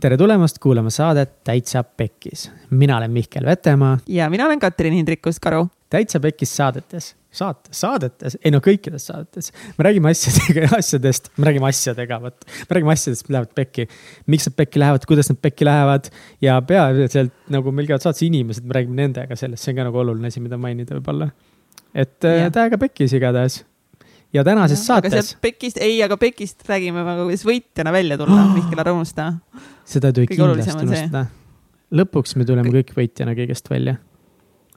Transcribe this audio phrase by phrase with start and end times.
[0.00, 2.50] tere tulemast kuulama saadet Täitsa Pekkis.
[2.70, 3.98] mina olen Mihkel Vetemaa.
[4.08, 5.66] ja mina olen Katrin Hindrikus-Karu.
[5.90, 9.52] täitsa Pekkis saadetes, saate, saadetes, ei no kõikides saadetes.
[9.78, 12.44] me räägime asjadega, asjadest, me räägime asjadega, vot.
[12.44, 13.88] me räägime asjadest, mis lähevad pekki.
[14.26, 16.10] miks nad pekki lähevad, kuidas nad pekki lähevad
[16.40, 20.02] ja peaasjalikult nagu meil käivad saates inimesed, me räägime nendega sellest, see on ka nagu
[20.04, 21.30] oluline asi, mida mainida võib-olla.
[21.94, 22.52] et yeah.
[22.52, 23.62] täiega pekkis igatahes
[24.36, 25.36] ja tänases ja, saates.
[25.40, 29.32] Pekist, ei, aga Pekist räägime väga, kuidas võitjana välja tulla oh., Mihkel, ära unusta.
[29.88, 31.26] seda ei tohi kindlasti unustada.
[31.96, 33.96] lõpuks me tuleme kõik võitjana kõigest välja.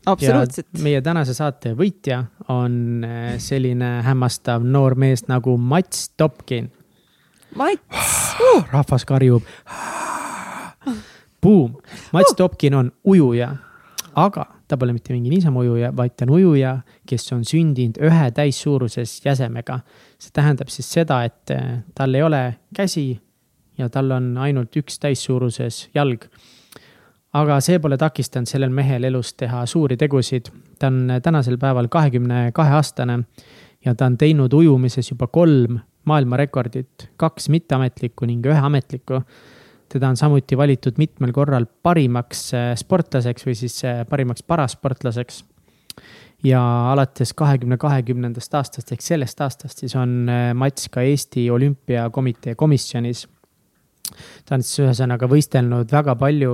[0.05, 0.70] absoluutselt.
[0.84, 6.72] meie tänase saate võitja on eh, selline hämmastav noor mees nagu Mats Topkin.
[7.55, 8.64] Mats uh!!
[8.76, 9.44] rahvas karjub.
[11.44, 11.76] Buum,
[12.12, 12.38] Mats uh!
[12.38, 13.53] Topkin on ujuja,
[14.16, 16.76] aga ta pole mitte mingi niisama ujuja, vaid ta on ujuja,
[17.09, 19.80] kes on sündinud ühe täissuuruses jäsemega.
[20.20, 22.44] see tähendab siis seda, et eh, tal ei ole
[22.76, 23.20] käsi
[23.78, 26.28] ja tal on ainult üks täissuuruses jalg.
[27.34, 30.52] aga see pole takistanud sellel mehel elus teha suuri tegusid.
[30.80, 33.23] ta on tänasel päeval kahekümne kahe aastane
[33.86, 39.22] ja ta on teinud ujumises juba kolm maailmarekordit, kaks mitteametlikku ning ühe ametliku
[39.90, 45.44] teda on samuti valitud mitmel korral parimaks äh, sportlaseks või siis äh, parimaks parasportlaseks.
[46.44, 52.56] ja alates kahekümne kahekümnendast aastast ehk sellest aastast siis on äh, Mats ka Eesti Olümpiakomitee
[52.56, 53.28] komisjonis.
[54.46, 56.53] ta on siis ühesõnaga võistelnud väga palju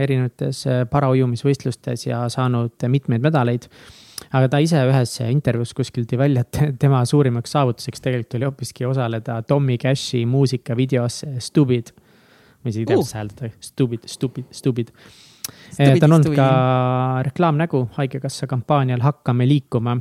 [0.00, 3.66] erinevates paraujumisvõistlustes ja saanud mitmeid medaleid
[4.30, 8.86] aga ta ise ühes intervjuus kuskil tõi välja, et tema suurimaks saavutuseks tegelikult oli hoopiski
[8.86, 11.94] osaleda Tommy Cashi muusikavideos Stupid
[12.66, 13.20] ma isegi ei tea, kuidas uh.
[13.20, 14.90] hääldada, stupid, stupid, stupid.
[15.78, 16.46] Eh, ta on olnud ka
[17.28, 19.96] reklaamnägu Haigekassa kampaanial Hakkame liikuma.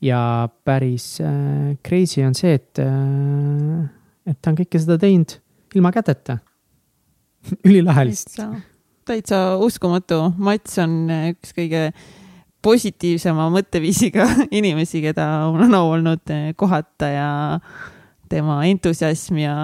[0.00, 3.88] ja päris äh, crazy on see, et äh,,
[4.28, 5.38] et ta on kõike seda teinud
[5.74, 6.36] ilma käteta
[7.68, 8.60] ülilahe lihtsalt.
[9.08, 11.88] täitsa uskumatu, Mats on üks kõige
[12.66, 14.26] positiivsema mõtteviisiga
[14.58, 17.30] inimesi, keda mul on au olnud kohata ja
[18.28, 19.56] tema entusiasm ja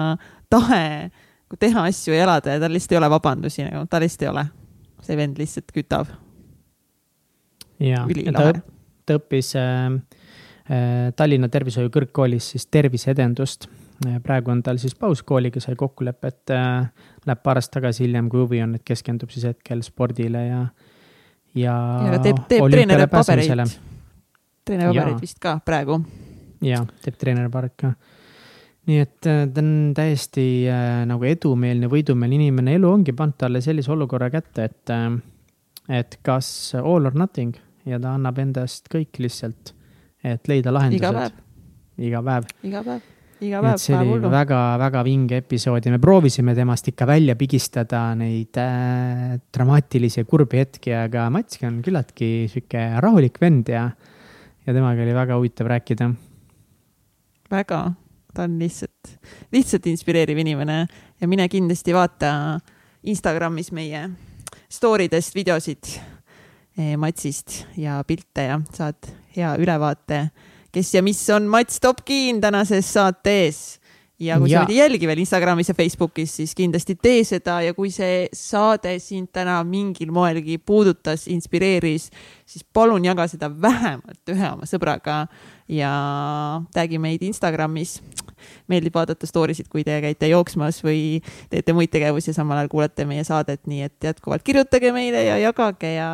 [0.49, 1.11] tahe
[1.59, 4.45] teha asju ja elada ja tal lihtsalt ei ole vabandusi nagu, tal lihtsalt ei ole.
[5.03, 6.11] see vend lihtsalt kütab.
[7.79, 8.05] ja,
[8.37, 8.51] ta,
[9.05, 9.87] ta õppis äh,
[10.71, 13.67] äh, Tallinna Tervishoiu Kõrgkoolis siis terviseedendust.
[14.23, 16.89] praegu on tal siis paus kooliga, sai kokkulepe, et äh,
[17.25, 20.65] läheb paar aastat tagasi hiljem, kui huvi on, et keskendub siis hetkel spordile ja,
[21.55, 21.77] ja.
[22.11, 23.77] ja teeb, teeb treeneri pabereid.
[24.65, 26.01] treeneri pabereid vist ka praegu.
[26.63, 27.95] ja, teeb treeneri pabereid ka
[28.89, 33.61] nii et äh, ta on täiesti äh, nagu edumeelne, võidumeelne inimene, elu ongi pannud talle
[33.63, 36.49] sellise olukorra kätte, et, äh, et kas
[36.81, 37.55] all or nothing
[37.87, 39.73] ja ta annab endast kõik lihtsalt,
[40.23, 40.99] et leida lahendused.
[40.99, 41.39] iga päev.
[42.03, 42.51] iga päev.
[42.67, 43.07] iga päev,
[43.43, 43.79] iga päev.
[43.85, 50.25] see oli väga-väga vinge episood ja me proovisime temast ikka välja pigistada neid äh, dramaatilisi
[50.25, 53.87] ja kurbi hetki, aga Matski on küllaltki sihuke rahulik vend ja,
[54.67, 56.13] ja temaga oli väga huvitav rääkida.
[57.51, 57.83] väga
[58.33, 59.17] ta on lihtsalt,
[59.53, 60.85] lihtsalt inspireeriv inimene
[61.21, 62.59] ja mine kindlasti vaata
[63.03, 64.07] Instagramis meie
[64.71, 65.91] story dest videosid
[66.77, 70.27] eh, Matsist ja pilte ja saad hea ülevaate,
[70.73, 73.63] kes ja mis on Mats Topkin tänases saates
[74.19, 74.59] ja kui ja.
[74.59, 78.27] sa meid ei jälgi veel Instagramis ja Facebookis, siis kindlasti tee seda ja kui see
[78.35, 82.09] saade sind täna mingil moelgi puudutas, inspireeris,
[82.45, 85.23] siis palun jaga seda vähemalt ühe oma sõbraga
[85.71, 85.93] ja
[86.75, 87.99] tag'i meid Instagramis.
[88.71, 91.21] Meeldib vaadata story sid, kui te käite jooksmas või
[91.51, 95.39] teete muid tegevusi ja samal ajal kuulate meie saadet, nii et jätkuvalt kirjutage meile ja
[95.41, 96.11] jagage ja,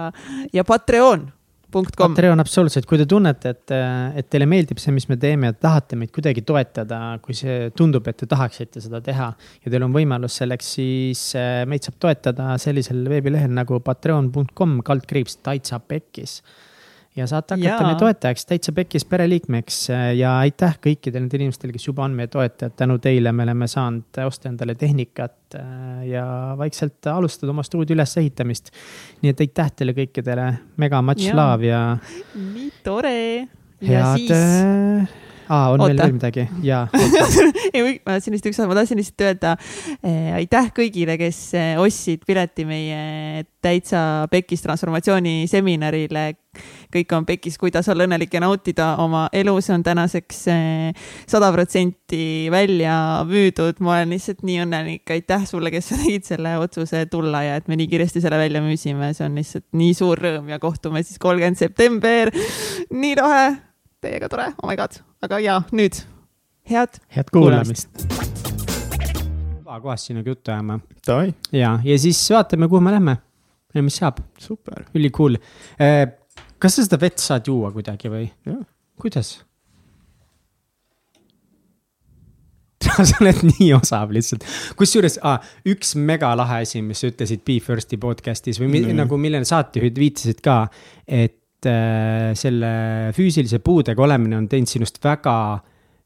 [0.53, 1.29] ja Patreon
[1.69, 3.73] Patreon absoluutselt, kui te tunnete, et,
[4.17, 8.07] et teile meeldib see, mis me teeme ja tahate meid kuidagi toetada, kui see tundub,
[8.09, 12.55] et te tahaksite seda teha ja teil on võimalus selleks, siis eh, meid saab toetada
[12.61, 16.39] sellisel veebilehel nagu patreon.com kaldkriips Taitsa Pekkis
[17.17, 19.79] ja saate hakata meie toetajaks, täitsa pekkis pereliikmeks
[20.17, 22.75] ja aitäh kõikidele nendele inimestele, kes juba on meie toetajad.
[22.77, 26.25] tänu teile me oleme saanud osta endale tehnikat äh, ja
[26.57, 28.71] vaikselt alustada oma stuudio ülesehitamist.
[29.21, 31.35] nii et aitäh teile kõikidele, mega much ja.
[31.35, 31.81] love ja.
[32.35, 33.47] nii tore.
[33.81, 35.93] head siis äh, aa, on Oota.
[35.93, 36.47] veel, veel midagi?
[36.63, 36.87] jaa.
[37.73, 39.55] ei, ma tahtsin lihtsalt üks, ma tahtsin lihtsalt öelda
[40.03, 46.31] eh, aitäh kõigile, kes eh, ostsid pileti meie täitsa pekis transformatsiooni seminarile.
[46.93, 51.51] kõik on pekis, kuidas olla õnnelik ja nautida oma elu, see on tänaseks eh, sada
[51.53, 53.81] protsenti välja müüdud.
[53.85, 57.67] ma olen lihtsalt nii õnnelik, aitäh sulle, kes sa tegid selle otsuse tulla ja et
[57.67, 61.21] me nii kiiresti selle välja müüsime, see on lihtsalt nii suur rõõm ja kohtume siis
[61.21, 62.33] kolmkümmend september.
[62.89, 63.45] nii lahe
[64.01, 65.99] teiega tore, oh my god, aga ja nüüd
[66.69, 66.99] head.
[67.15, 69.65] head kuulamist, kuulamist..
[69.81, 70.79] kohast sinuga juttu ajama
[71.51, 73.17] ja, ja siis vaatame, kuhu me lähme
[73.75, 74.85] ja mis saab, super.
[74.97, 75.37] ülikool.
[76.59, 78.25] kas sa seda vett saad juua kuidagi või
[78.99, 79.37] kuidas?
[82.99, 84.45] sa oled nii osav lihtsalt,
[84.79, 88.95] kusjuures ah, üks megalahe asi, mis sa ütlesid Be First'i podcast'is või mi, Mhm.
[89.03, 90.61] nagu millele saatejuhid viitasid ka,
[91.05, 92.69] et äh, selle
[93.15, 95.33] füüsilise puudega olemine on teinud sinust väga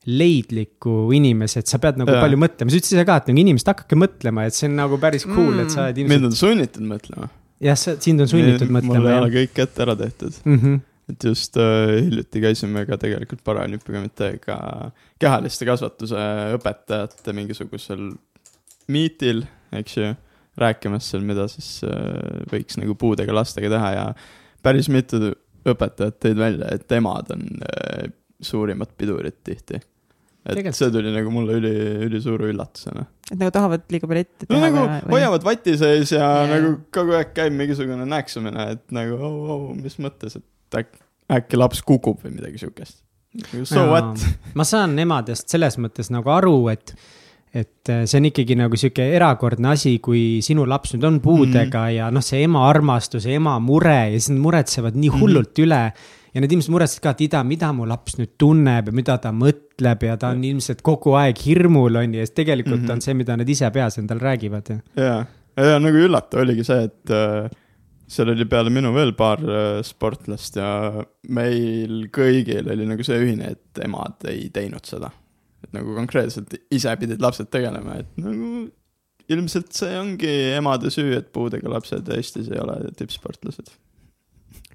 [0.10, 2.22] leidliku inimese, et sa pead nagu ja.
[2.24, 5.00] palju mõtlema, sa ütlesid ise ka, et nagu inimesed hakake mõtlema, et see on nagu
[5.02, 7.30] päris cool mm,, et sa oled mind ilmselt, on sunnitud mõtlema.
[7.64, 10.60] jah, sind on sunnitud mõtlema mul ei ole kõik ette ära tehtud, mm.
[10.60, 10.84] -hmm.
[11.14, 14.60] et just äh, hiljuti käisime ka tegelikult Paralümpiakomiteega
[15.24, 16.28] kehaliste kasvatuse
[16.58, 18.12] õpetajate mingisugusel
[18.92, 20.14] miitil, eks ju,
[20.60, 24.08] rääkimas seal, mida siis äh, võiks nagu puudega lastega teha ja
[24.64, 25.20] päris mitu
[25.70, 28.12] õpetajat tõid välja, et emad on äh,
[28.44, 29.80] suurimad pidurid tihti.
[29.80, 30.76] et Tegelikult.
[30.76, 31.74] see tuli nagu mulle üli,
[32.10, 33.06] ülisuure üllatusena.
[33.32, 36.52] et nagu tahavad liiga palju ette no teha nagu või- hoiavad vati sees ja yeah.
[36.52, 41.04] nagu kogu aeg käib mingisugune näksumine, et nagu oh, oh, mis mõttes, et äkki,
[41.40, 43.00] äkki laps kukub või midagi siukest.
[43.66, 44.20] So what?
[44.54, 46.94] ma saan emadest selles mõttes nagu aru, et,
[47.54, 51.86] et äh, see on ikkagi nagu sihuke erakordne asi, kui sinu laps nüüd on puudega
[51.86, 51.96] mm.
[52.00, 55.66] ja noh, see ema armastus ja ema mure ja siis nad muretsevad nii hullult mm.
[55.68, 55.82] üle.
[56.34, 59.30] ja need inimesed muretsevad ka, et ida, mida mu laps nüüd tunneb ja mida ta
[59.38, 62.98] mõtleb ja ta on ilmselt kogu aeg hirmul on ju, ja siis tegelikult mm -hmm.
[62.98, 65.26] on see, mida nad ise peas endal räägivad jaa,
[65.58, 67.52] ja nagu üllatav oligi see, et äh,
[68.08, 70.70] seal oli peale minu veel paar äh, sportlast ja
[71.30, 75.12] meil kõigil oli nagu see ühine, et emad ei teinud seda.
[75.64, 78.68] Et nagu konkreetselt ise pidid lapsed tegelema, et nagu
[79.32, 83.74] ilmselt see ongi emade süü, et puudega lapsed Eestis ei ole tippsportlased.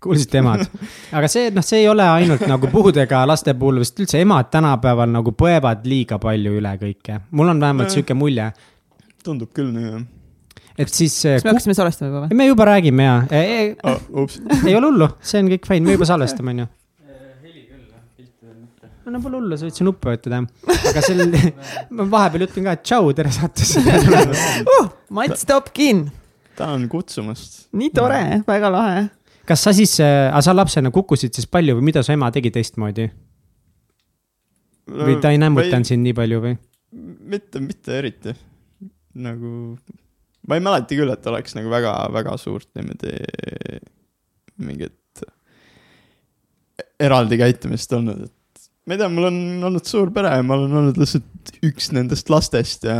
[0.03, 0.63] kuulsite emad,
[1.19, 5.11] aga see, noh, see ei ole ainult nagu puudega laste puhul, vist üldse emad tänapäeval
[5.11, 7.21] nagu põevad liiga palju üle kõike.
[7.31, 8.53] mul on vähemalt sihuke mulje,
[9.27, 10.07] tundub küll nii, jah
[10.79, 11.15] et siis.
[11.27, 12.39] kas me hakkasime salvestama juba või?
[12.39, 13.45] me juba räägime ja e,
[13.83, 14.03] oh,.
[14.25, 16.69] ups, ei ole hullu, see on kõik fine, me juba salvestame, on ju.
[19.13, 20.43] No pole hullu, sa võid see nuppu vajutada.
[20.93, 21.23] aga sel,
[21.97, 23.85] ma vahepeal ütlen ka, et tšau, tere saatesse.
[24.77, 24.91] uh,.
[25.15, 26.05] Mats Topkin,
[26.59, 27.63] tänan kutsumast.
[27.79, 29.07] nii tore, väga lahe.
[29.49, 33.09] kas sa siis, aga sa lapsena kukkusid siis palju või mida su ema tegi teistmoodi
[34.89, 36.59] või ta ei nämmutanud sind nii palju või?
[37.33, 38.35] mitte, mitte eriti.
[39.19, 39.51] nagu,
[40.49, 43.15] ma ei mäleta küll, et oleks nagu väga-väga suurt niimoodi
[44.65, 45.25] mingit
[46.99, 48.35] eraldi käitumist olnud, et
[48.89, 49.39] ma ei tea, mul on
[49.69, 52.97] olnud suur pere ja ma olen olnud lihtsalt üks nendest lastest ja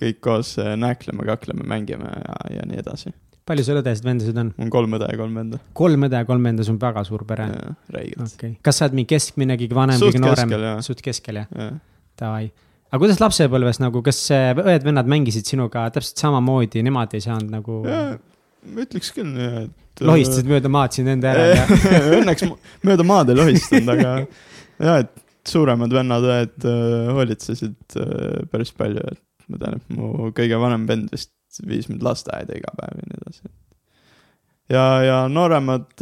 [0.00, 3.12] kõik koos äh, nääkleme, kakleme, mängime ja, ja nii edasi.
[3.48, 4.52] palju sul õdesid-vendasid on?
[4.56, 5.60] mul on kolm õde ja kolm venda.
[5.76, 7.50] kolm õde ja kolm venda, see on väga suur pere.
[7.92, 8.24] räigelt.
[8.24, 10.56] okay., kas sa oled mingi keskmine, kõige vanem, kõige noorem
[10.86, 11.52] suht keskel jah,
[12.16, 12.48] davai.
[12.88, 17.82] aga kuidas lapsepõlves nagu, kas äh, õed-vennad mängisid sinuga täpselt samamoodi, nemad ei saanud nagu,
[17.84, 20.04] ma ütleks küll et.
[20.08, 21.56] lohistasid mööda maad sind enda järel
[21.96, 22.48] ja Õnneks
[22.84, 24.20] mööda maad ei lohistanud, aga
[24.82, 30.58] jah, et suuremad vennad-õed äh, hoolitsesid äh, päris palju, et ma tean, et mu kõige
[30.60, 31.32] vanem vend vist
[31.66, 33.42] viis mind lasteaeda iga päev ja nii edasi.
[34.74, 35.92] ja, ja nooremad,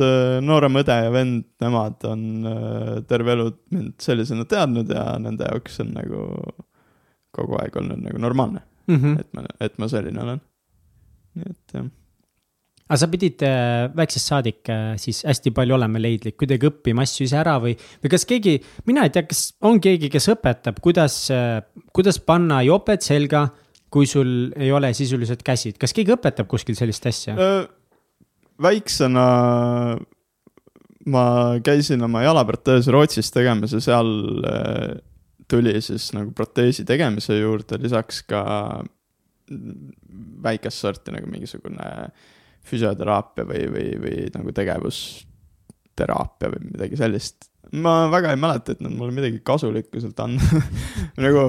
[0.43, 5.83] noorem õde ja vend, nemad on äh, terve elu mind sellisena teadnud ja nende jaoks
[5.85, 6.25] on nagu
[7.35, 8.97] kogu aeg olnud nagu normaalne, mm.
[8.97, 9.21] -hmm.
[9.21, 10.43] et ma, et ma selline olen.
[11.35, 11.93] nii et jah
[12.85, 17.27] aga sa pidid äh, väiksest saadik äh, siis hästi palju olema leidlik, kuidagi õppima asju
[17.27, 21.19] ise ära või, või kas keegi, mina ei tea, kas on keegi, kes õpetab, kuidas,
[21.97, 23.47] kuidas panna joped selga,
[23.95, 27.37] kui sul ei ole sisuliselt käsid, kas keegi õpetab kuskil sellist asja?
[28.65, 29.25] Väiksena
[31.11, 31.25] ma
[31.65, 34.13] käisin oma jalaproteesi Rootsis tegemas ja seal
[35.49, 38.45] tuli siis nagu proteesi tegemise juurde lisaks ka
[40.45, 41.89] väikest sorti nagu mingisugune
[42.65, 47.51] füsioteraapia või, või, või nagu tegevusteraapia või midagi sellist.
[47.73, 50.59] ma väga ei mäleta, et nad mulle midagi kasulikku sealt andnud
[51.25, 51.45] nagu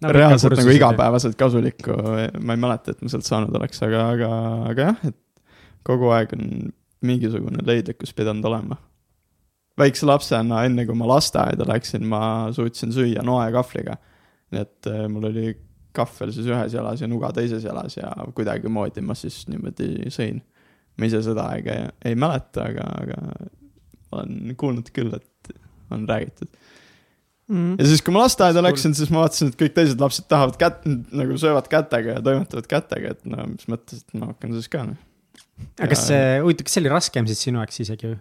[0.00, 1.96] Nagu reaalselt nagu igapäevaselt kasulikku,
[2.40, 4.28] ma ei mäleta, et ma sealt saanud oleks, aga, aga,
[4.70, 5.18] aga jah, et
[5.84, 6.46] kogu aeg on
[7.04, 8.78] mingisugune leidlikkus pidanud olema.
[9.80, 13.96] väikse lapsena, enne kui ma lasteaeda läksin, ma suutsin süüa noekahvliga.
[14.50, 15.52] nii et äh, mul oli
[15.96, 20.40] kahvel siis ühes jalas ja nuga teises jalas ja kuidagimoodi ma siis niimoodi sõin.
[20.98, 23.50] ma ise seda aega ei, ei mäleta, aga, aga
[24.12, 25.54] olen kuulnud küll, et
[25.90, 26.48] on räägitud.
[27.50, 27.74] Mm.
[27.80, 30.84] ja siis, kui ma lasteaeda läksin, siis ma vaatasin, et kõik teised lapsed tahavad kätt,
[30.86, 34.84] nagu söövad kätega ja toimetavad kätega, et no mis mõttes, et ma hakkan siis ka.
[34.86, 35.00] noh.
[35.80, 38.20] aga kas see, huvitav, kas see oli raskem siis sinu jaoks isegi või?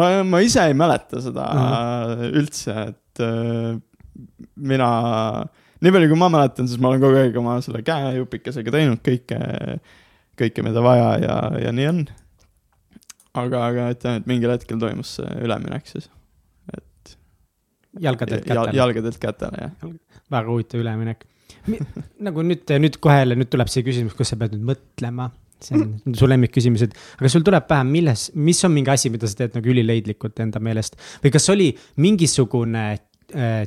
[0.00, 2.26] ma, ma ise ei mäleta seda Ahah.
[2.42, 3.78] üldse, et äh,
[4.72, 4.90] mina,
[5.82, 9.38] nii palju, kui ma mäletan, siis ma olen kogu aeg oma selle käejupikesega teinud kõike,
[10.38, 11.36] kõike, mida vaja ja,
[11.66, 12.00] ja nii on.
[13.42, 16.08] aga, aga ütleme, et mingil hetkel toimus see üleminek siis.
[18.00, 18.78] jalgadelt Jal, kätte.
[18.78, 19.92] jalgadelt kätele, jah.
[20.32, 21.26] väga huvitav üleminek.
[22.26, 25.30] nagu nüüd, nüüd kohe jälle, nüüd tuleb see küsimus, kus sa pead nüüd mõtlema.
[25.62, 29.44] see on su lemmikküsimused, aga sul tuleb pähe, milles, mis on mingi asi, mida sa
[29.44, 31.68] teed nagu ülileidlikult enda meelest või kas oli
[32.02, 32.86] mingisugune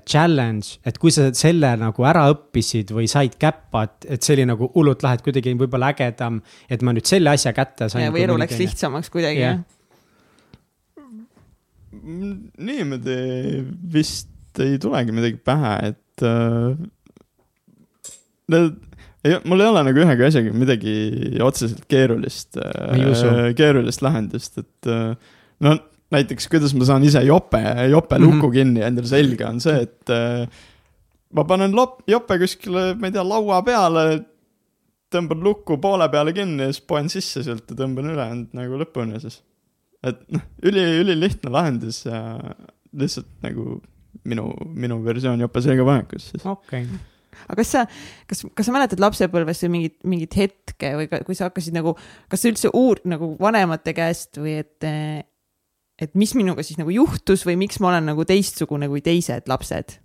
[0.06, 4.46] challenge, et kui sa selle nagu ära õppisid või said käppa, et, et see oli
[4.50, 8.12] nagu hullult lahe, et kuidagi võib-olla ägedam, et ma nüüd selle asja kätte sain.
[8.14, 8.60] või elu läks.
[8.62, 9.58] lihtsamaks kuidagi Jah.
[9.58, 9.72] jah?
[12.06, 13.16] niimoodi
[13.94, 16.76] vist ei tulegi midagi pähe, et äh,
[19.26, 20.96] ei, mul ei ole nagu ühegi asjaga midagi
[21.44, 25.16] otseselt keerulist äh,, keerulist lahendust, et äh,
[25.66, 25.76] no
[26.14, 28.26] näiteks kuidas ma saan ise jope, jope Mhm.
[28.26, 30.46] luku kinni endale selga, on see, et äh,
[31.34, 34.06] ma panen lop-, jope kuskile, ma ei tea, laua peale,
[35.12, 39.20] tõmban lukku poole peale kinni ja siis poen sisse sealt ja tõmban ülejäänud nagu lõpuni
[39.24, 39.42] siis.
[40.06, 42.20] et noh, üli, ülilihtne lahendus ja
[42.96, 43.82] lihtsalt nagu
[44.26, 46.46] minu, minu versioon jope selga panekust siis.
[46.46, 46.86] okei,
[47.48, 47.86] aga kas sa,
[48.30, 51.96] kas, kas sa mäletad lapsepõlvest või mingit, mingit hetke või ka, kui sa hakkasid nagu,
[52.32, 54.78] kas sa üldse uur-, nagu vanemate käest või et,
[56.02, 59.98] et mis minuga siis nagu juhtus või miks ma olen nagu teistsugune kui teised lapsed?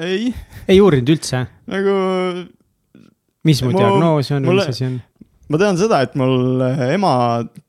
[0.00, 0.32] ei,
[0.66, 1.94] ei uurinud üldse, nagu
[3.46, 4.98] mis mu diagnoos on mis asi on?
[5.50, 7.14] ma tean seda, et mul ema,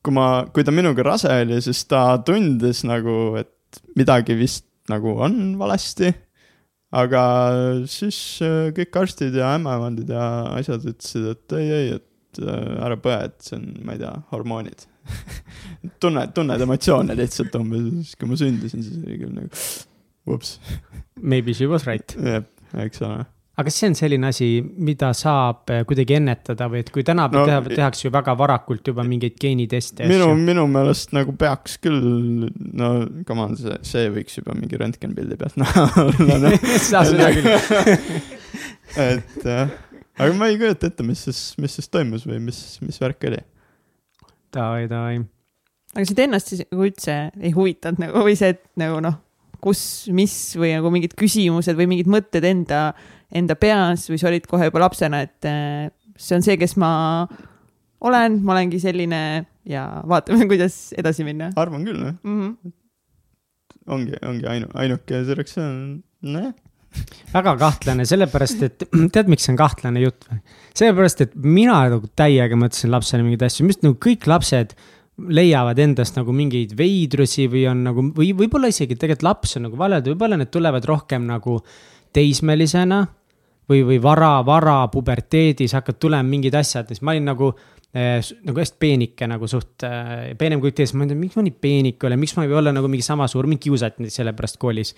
[0.05, 5.15] kui ma, kui ta minuga rase oli, siis ta tundis nagu, et midagi vist nagu
[5.25, 6.11] on valesti.
[6.91, 7.23] aga
[7.87, 10.25] siis äh, kõik arstid ja ämmaemandid ja
[10.57, 12.07] asjad ütlesid, et ei, ei, et
[12.39, 14.87] äh, ära põe, et see on, ma ei tea, hormoonid.
[16.01, 19.67] tunned, tunned emotsioone lihtsalt umbes, siis kui ma sündisin, siis oli küll nagu,
[20.31, 20.55] ups,
[21.21, 22.15] Maybe she was right.
[22.17, 22.43] jah,
[22.81, 23.23] eks ole.
[23.57, 27.49] aga kas see on selline asi, mida saab eh, kuidagi ennetada või et kui tänapäeval
[27.49, 31.75] No, no, teha, tehakse ju väga varakult juba mingeid geeniteste minu, minu meelest nagu peaks
[31.83, 32.47] küll,
[32.79, 32.91] no
[33.27, 36.55] come on, see, see võiks juba mingi röntgenpildi pealt näha olla,
[36.87, 37.51] seda seda küll.
[39.09, 39.75] et jah,
[40.21, 43.41] aga ma ei kujuta ette, mis siis, mis siis toimus või mis, mis värk oli.
[44.51, 45.21] Davai, davai.
[45.95, 49.17] aga sind ennast siis nagu üldse ei huvitanud nagu või see, et nagu noh,
[49.63, 49.81] kus,
[50.13, 52.91] mis või nagu mingid küsimused või mingid mõtted enda,
[53.33, 55.87] enda peas või sa olid kohe juba lapsena, et eh,
[56.19, 56.91] see on see, kes ma
[58.01, 59.21] olen, ma olengi selline
[59.69, 62.17] ja vaatame, kuidas edasi minna arvan küll, jah.
[62.23, 62.41] mm.
[62.41, 62.73] -hmm.
[63.87, 66.53] ongi, ongi ainu-, ainuke reaktsioon, nojah.
[67.31, 70.41] Väga kahtlane, sellepärast et tead, miks see on kahtlane jutt või?
[70.77, 74.75] sellepärast, et mina nagu täiega mõtlesin lapsena mingeid asju, minu arust nagu kõik lapsed
[75.21, 79.79] leiavad endast nagu mingeid veidrusi või on nagu või võib-olla isegi tegelikult laps on nagu
[79.79, 81.59] vale, võib-olla need tulevad rohkem nagu
[82.15, 83.01] teismelisena
[83.69, 87.51] või, või vara, vara puberteedis hakkavad tulema mingid asjad ja siis ma olin nagu
[87.91, 92.07] nagu hästi peenike nagu suht eh, peenem kui teised, ma mõtlen, miks ma nii peenike
[92.07, 94.93] olen, miks ma ei või olla nagu mingi sama suur, mind kiusati selle pärast koolis.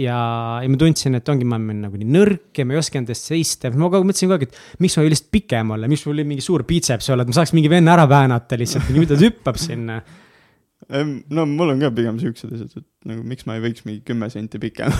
[0.00, 0.16] ja,
[0.64, 3.12] ja ma tundsin, et ongi, ma olen nagu nii nõrk ja ma ei oska enda
[3.12, 5.74] eest seista, ma kogu aeg mõtlesin kogu aeg, et miks ma ei või lihtsalt pikem
[5.76, 8.88] olla, miks mul mingi suur biitseps olla, et ma saaks mingi venna ära väänata lihtsalt,
[8.96, 10.00] mida ta hüppab sinna.
[10.88, 14.30] No mul on ka pigem siuksed asjad, et nagu miks ma ei võiks mingi kümme
[14.32, 14.94] senti pikem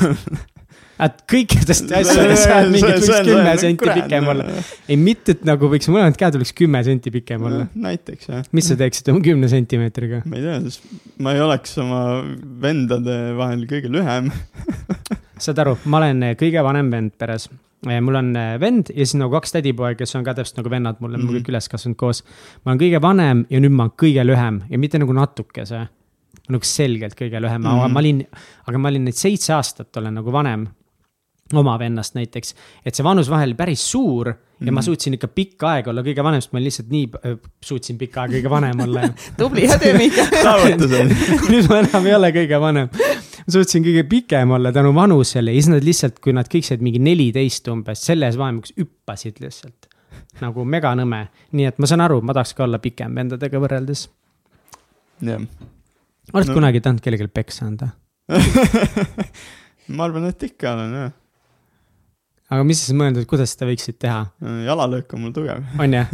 [1.05, 4.47] et kõikidest asjadest saad mingit võiks kümme senti pikem olla.
[4.85, 7.65] ei, mitte, et nagu võiks mõlemad käed oleks kümme senti pikem olla.
[7.89, 8.45] näiteks jah.
[8.53, 10.21] mis sa teeksid oma kümne sentimeetriga?
[10.29, 12.03] ma ei tea, sest ma ei oleks oma
[12.63, 14.29] vendade vahel kõige lühem.
[15.39, 17.49] saad aru, ma olen eh, kõige vanem vend peres.
[18.03, 20.97] mul on eh, vend ja siis nagu kaks tädipoega, kes on ka täpselt nagu vennad
[21.01, 21.29] mulle, me Mhm.
[21.29, 22.23] oleme kõik üles kasvanud koos.
[22.65, 25.89] ma olen kõige vanem ja nüüd ma olen kõige lühem ja mitte nagu natukese.
[26.49, 27.93] nagu selgelt kõige lühem, aga Mhm.
[27.93, 28.27] ma olin,
[28.69, 30.69] aga ma olin nüüd seitse aastat olen nagu vanem
[31.57, 34.29] oma vennast näiteks, et see vanusvahe oli päris suur
[34.61, 34.85] ja ma Mhm.
[34.85, 38.35] suutsin ikka pikka aega olla kõige vanem, sest ma lihtsalt nii äh, suutsin pikka aega
[38.37, 40.27] kõige vanem olla ja tubli töö, Mihkel.
[40.43, 41.13] saavutused.
[41.49, 42.89] nüüd ma enam ei ole kõige vanem.
[42.93, 46.83] ma suutsin kõige pikem olla tänu vanusele ja siis nad lihtsalt, kui nad kõik said
[46.85, 49.87] mingi neliteist umbes, selles vahemikus hüppasid lihtsalt.
[50.43, 54.09] nagu meganõme, nii et ma saan aru, ma tahaks ka olla pikem vendadega võrreldes.
[55.23, 55.41] jah.
[56.35, 56.53] oled No.
[56.53, 56.55] no.
[56.59, 57.89] kunagi tahtnud kellelegi peksa anda?
[59.97, 61.13] ma arvan, et ikka olen jah.
[62.49, 64.23] Aga mis siis mõeldud, kuidas seda võiksid teha,
[64.67, 66.05] jalalöök on mul tugev, on ju?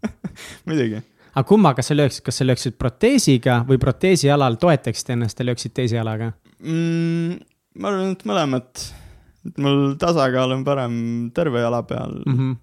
[0.68, 1.02] muidugi.
[1.32, 5.76] aga kummaga sa lööksid, kas sa lööksid proteesiga või proteesi jalal toetaksid ennast ja lööksid
[5.76, 6.32] teise jalaga?
[6.60, 7.38] mm,.
[7.80, 8.88] ma arvan, et mõlemat.
[9.56, 10.96] mul tasakaal on parem
[11.36, 12.40] terve jala peal mm.
[12.40, 12.58] -hmm.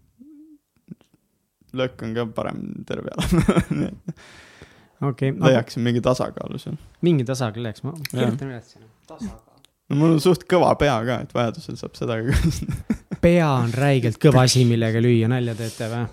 [1.82, 3.96] löök on ka parem terve jala
[5.10, 6.78] okei, leiaksin mingi tasakaalu seal.
[7.02, 8.10] mingi tasakaal leiaks, ma Jah.
[8.14, 8.88] kirjutan üles sinna.
[9.08, 9.47] tasakaal.
[9.90, 12.98] No mul on suht kõva pea ka, et vajadusel saab seda ka kasutada.
[13.24, 16.04] pea on räigelt kõva asi, millega lüüa, nalja teete või?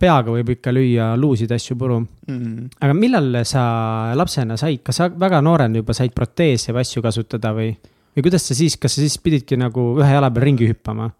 [0.00, 2.00] peaga võib ikka lüüa luusid asju puru.
[2.28, 2.66] Mm.
[2.84, 3.62] aga millal sa
[4.18, 7.70] lapsena said, kas sa väga noorena juba said proteese või asju kasutada või,
[8.16, 11.10] või kuidas sa siis, kas sa siis pididki nagu ühe jala peal ringi hüppama?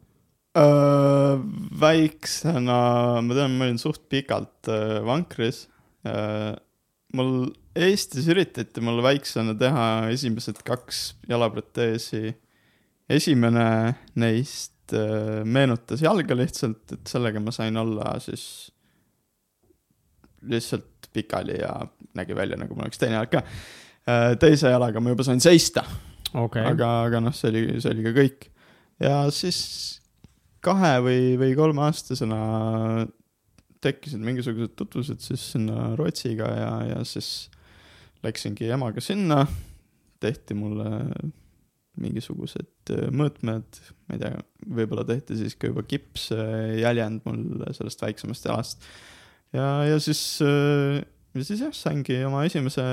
[1.78, 2.78] Väiksena,
[3.22, 5.68] ma tean, ma olin suht pikalt öö, vankris.
[7.14, 7.30] mul
[7.78, 12.34] Eestis üritati mulle väiksena teha esimesed kaks jalaproteesi.
[13.08, 18.44] esimene neist öö, meenutas jalga lihtsalt, et sellega ma sain olla siis
[20.42, 21.72] lihtsalt pikali ja
[22.14, 23.42] nägi välja nagu mul oleks teine jalg ka.
[24.40, 25.84] teise jalaga ma juba sain seista
[26.34, 28.48] okay., aga, aga noh, see oli, see oli ka kõik.
[29.04, 29.60] ja siis
[30.64, 32.40] kahe või, või kolmeaastasena
[33.84, 37.48] tekkisid mingisugused tutvused siis sinna Rootsiga ja, ja siis
[38.26, 39.44] läksingi emaga sinna,
[40.22, 40.90] tehti mulle
[41.98, 44.40] mingisugused äh, mõõtmed, ma ei tea,
[44.80, 48.88] võib-olla tehti siis ka juba kipsjäljend mul sellest väiksemast jalast.
[49.56, 52.84] ja, ja siis, ja siis jah, saingi oma esimese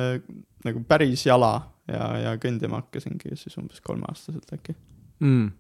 [0.66, 1.54] nagu päris jala
[1.90, 4.76] ja, ja kõndima hakkasingi siis umbes kolmeaastaselt äkki.
[5.24, 5.52] mm..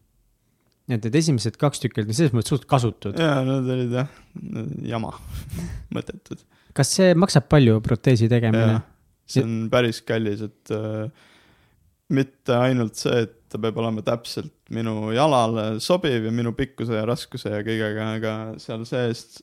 [0.90, 3.20] et need esimesed kaks tükki olid selles mõttes suht kasutud.
[3.20, 4.12] ja need olid jah,
[4.90, 5.14] jama,
[5.96, 6.44] mõttetud.
[6.78, 8.82] kas see maksab palju proteesi tegemine?
[9.26, 11.08] See on päris kallis, et äh,
[12.16, 17.06] mitte ainult see, et ta peab olema täpselt minu jalale sobiv ja minu pikkuse ja
[17.08, 19.42] raskuse ja kõigega, aga seal sees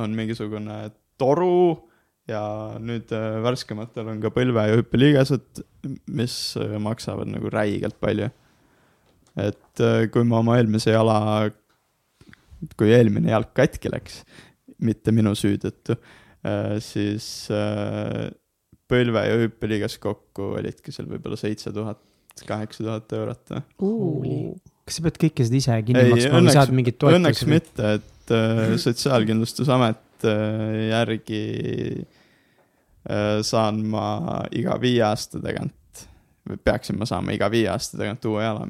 [0.00, 0.88] on mingisugune
[1.20, 1.90] toru
[2.30, 2.42] ja
[2.82, 5.62] nüüd äh, värskematel on ka põlve- ja hüppeliigesed,
[6.10, 8.30] mis äh, maksavad nagu räigelt palju.
[9.38, 11.50] et äh, kui ma oma eelmise jala,
[12.76, 14.22] kui eelmine jalg katki läks,
[14.82, 15.96] mitte minu süü tõttu,
[16.80, 17.48] siis
[18.90, 22.00] põlve ja hüppeliiges kokku olidki seal võib-olla seitse tuhat,
[22.46, 24.36] kaheksa tuhat eurot või?
[24.84, 27.52] kas sa pead kõike seda ise kinni Ei, maksma või õnneks- saad mingit õnneks toetusi?
[27.54, 31.42] mitte, et äh, Sotsiaalkindlustusamet äh, järgi
[33.06, 34.06] äh, saan ma
[34.56, 36.06] iga viie aasta tagant,
[36.48, 38.66] või peaksin ma saama iga viie aasta tagant uue jala.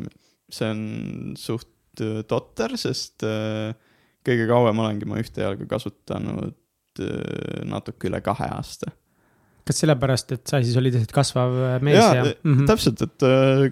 [0.51, 0.83] see on
[1.39, 3.73] suht äh, totter, sest äh,
[4.27, 6.53] kõige kauem olengi ma ühte jalga kasutanud
[7.01, 8.93] äh, natuke üle kahe aasta.
[9.67, 12.37] Kas sellepärast, et sa siis olid lihtsalt kasvav äh, mees Jaa, ja, e- ja...?
[12.45, 12.67] Mm -hmm.
[12.71, 13.65] täpselt, et äh,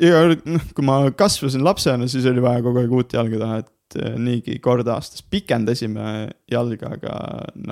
[0.00, 3.58] iga kord, noh, kui ma kasvasin lapsena, siis oli vaja kogu aeg uut jalga teha,
[3.64, 7.16] et äh, niigi kord aastas pikendasime jalga, aga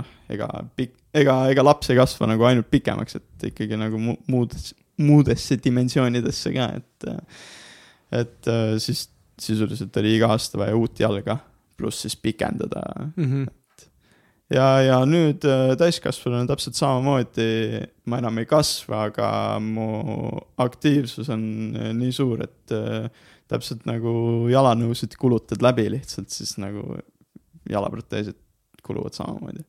[0.00, 4.18] noh, ega pikk, ega, ega laps ei kasva nagu ainult pikemaks, et ikkagi nagu mu-
[4.30, 7.18] muudes, muudesse dimensioonidesse ka, et äh,
[8.20, 9.08] et äh, siis
[9.40, 11.38] sisuliselt oli iga aasta vaja uut jalga,
[11.78, 12.82] pluss siis pikendada
[13.16, 13.48] Mm -hmm.
[14.54, 19.30] ja, ja nüüd äh, täiskasvanuna täpselt samamoodi, ma enam ei kasva, aga
[19.62, 19.88] mu
[20.60, 21.44] aktiivsus on
[21.78, 23.08] äh, nii suur, et äh,
[23.50, 24.12] täpselt nagu
[24.50, 26.98] jalanõusid kulutad läbi lihtsalt, siis nagu
[27.70, 28.38] jalaproteesid
[28.86, 29.64] kuluvad samamoodi.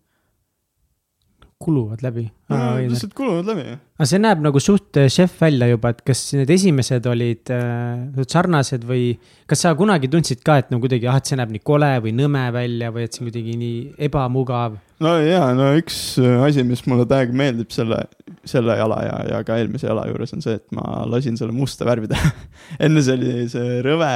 [1.61, 2.25] Kuluvad läbi.
[2.51, 4.09] aga lihtsalt kuluvad läbi, jah.
[4.09, 8.85] see näeb nagu suht äh, šef välja juba, et kas need esimesed olid äh, sarnased
[8.87, 9.11] või
[9.49, 12.15] kas sa kunagi tundsid ka, et no kuidagi, ah, et see näeb nii kole või
[12.17, 14.79] nõme välja või et see on kuidagi nii ebamugav?
[15.01, 18.03] no jaa, no üks äh, asi, mis mulle täiega meeldib selle,
[18.47, 21.87] selle jala ja, ja ka eelmise jala juures on see, et ma lasin selle musta
[21.87, 22.19] värvida.
[22.85, 24.11] enne see oli see rõve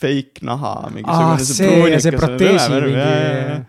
[0.00, 3.60] fake naha, mingisugune see ja see proteesi mingi.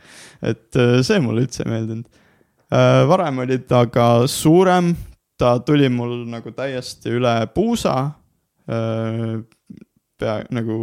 [0.52, 2.24] et äh, see mulle üldse ei meeldinud.
[2.70, 4.92] Varem oli ta ka suurem,
[5.40, 8.12] ta tuli mul nagu täiesti üle puusa.
[10.18, 10.76] pea nagu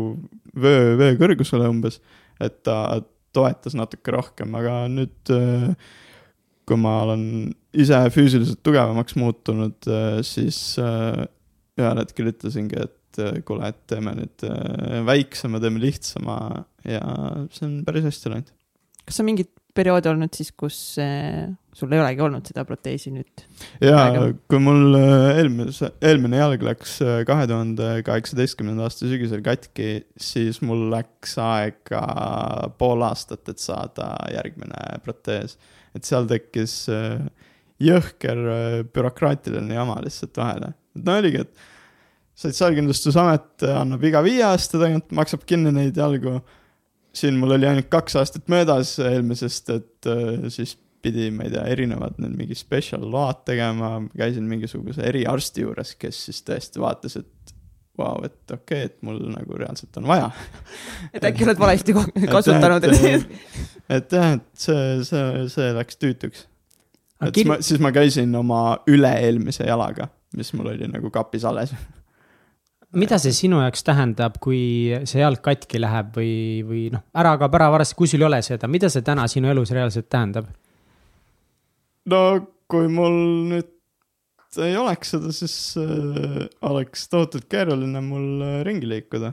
[0.57, 2.01] vöö, vöö kõrgusele umbes,
[2.41, 3.03] et ta
[3.35, 5.75] toetas natuke rohkem, aga nüüd äh,
[6.69, 7.25] kui ma olen
[7.77, 9.89] ise füüsiliselt tugevamaks muutunud,
[10.27, 11.25] siis äh,
[11.81, 16.39] ühel hetkel ütlesingi, et äh, kuule, et teeme nüüd äh, väiksema, teeme lihtsama
[16.89, 17.03] ja
[17.55, 18.55] see on päris hästi läinud.
[19.05, 23.45] kas on mingit perioodi olnud siis, kus äh, sul ei olegi olnud seda proteesi nüüd?
[23.83, 24.27] ja Väga.
[24.51, 30.61] kui mul äh, eelmise, eelmine jalg läks äh, kahe tuhande kaheksateistkümnenda aasta sügisel katki, siis
[30.65, 32.05] mul läks aega
[32.79, 35.59] pool aastat, et saada järgmine protees.
[35.95, 36.85] et seal tekkis
[37.83, 38.41] jõhker
[38.95, 40.75] bürokraatiline jama lihtsalt vahele.
[40.95, 46.41] et no oligi, et sotsiaalkindlustusamet annab iga viie aasta tagant, maksab kinni neid jalgu.
[47.15, 51.65] Siin mul oli ainult kaks aastat möödas eelmisest, et äh, siis pidi, ma ei tea,
[51.75, 57.55] erinevad need mingi special load tegema, käisin mingisuguse eriarsti juures, kes siis tõesti vaatas, et
[57.99, 60.31] vau, et okei okay,, et mul nagu reaalselt on vaja.
[61.15, 61.95] et äkki oled valesti
[62.35, 62.89] kasutanud?
[62.89, 63.29] et,
[63.99, 66.47] et jah, et see, see, see läks tüütuks.
[67.25, 71.73] Et siis ma, siis ma käisin oma üle-eelmise jalaga, mis mul oli nagu kapis alles.
[72.95, 76.35] Mida see sinu jaoks tähendab, kui see jalg katki läheb või,
[76.67, 79.51] või noh, ära kaob ära varsti, kui sul ei ole seda, mida see täna sinu
[79.53, 80.51] elus reaalselt tähendab?
[82.11, 82.21] no
[82.71, 83.71] kui mul nüüd
[84.63, 89.33] ei oleks seda, siis äh, oleks tohutult keeruline mul äh, ringi liikuda.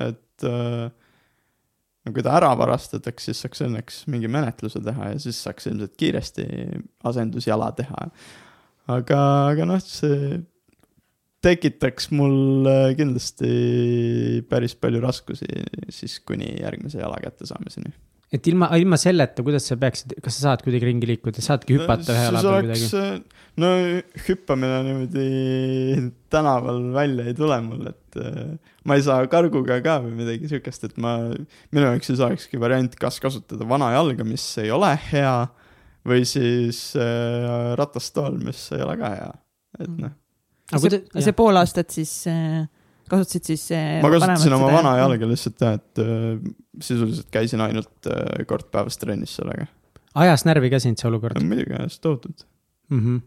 [0.00, 0.86] et äh,
[2.04, 5.96] no kui ta ära varastatakse, siis saaks õnneks mingi menetluse teha ja siis saaks ilmselt
[6.00, 6.46] kiiresti
[7.04, 8.08] asendusjala teha.
[8.96, 9.20] aga,
[9.52, 10.40] aga noh, see
[11.44, 13.52] tekitaks mul äh, kindlasti
[14.48, 15.48] päris palju raskusi
[15.92, 17.92] siis kuni järgmise jala kättesaamiseni
[18.34, 22.14] et ilma, ilma selleta, kuidas sa peaksid, kas sa saad kuidagi ringi liikuda, saadki hüpata
[22.14, 22.88] ühe jala peal kuidagi?
[22.98, 23.70] äh, no
[24.26, 28.56] hüppamine niimoodi tänaval välja ei tule mul, et äh,
[28.88, 31.14] ma ei saa karguga ka või midagi siukest, et ma,
[31.74, 35.36] minu jaoks siis olekski variant, kas kasutada vana jalga, mis ei ole hea,
[36.08, 39.32] või siis äh, ratastool, mis ei ole ka hea,
[39.78, 40.20] et mm.
[40.72, 40.80] Noh.
[40.80, 42.64] see, see pool aastat siis äh
[43.10, 46.38] kasutasid siis äh, ma kasutasin oma vana jalga lihtsalt jah, et äh,
[46.80, 48.08] sisuliselt käisin ainult
[48.48, 49.68] kord päevas trennis sellega.
[50.24, 51.40] ajas närvi ka sind see olukord?
[51.44, 52.46] muidugi ajas tohutult
[52.88, 53.00] mm.
[53.00, 53.20] -hmm.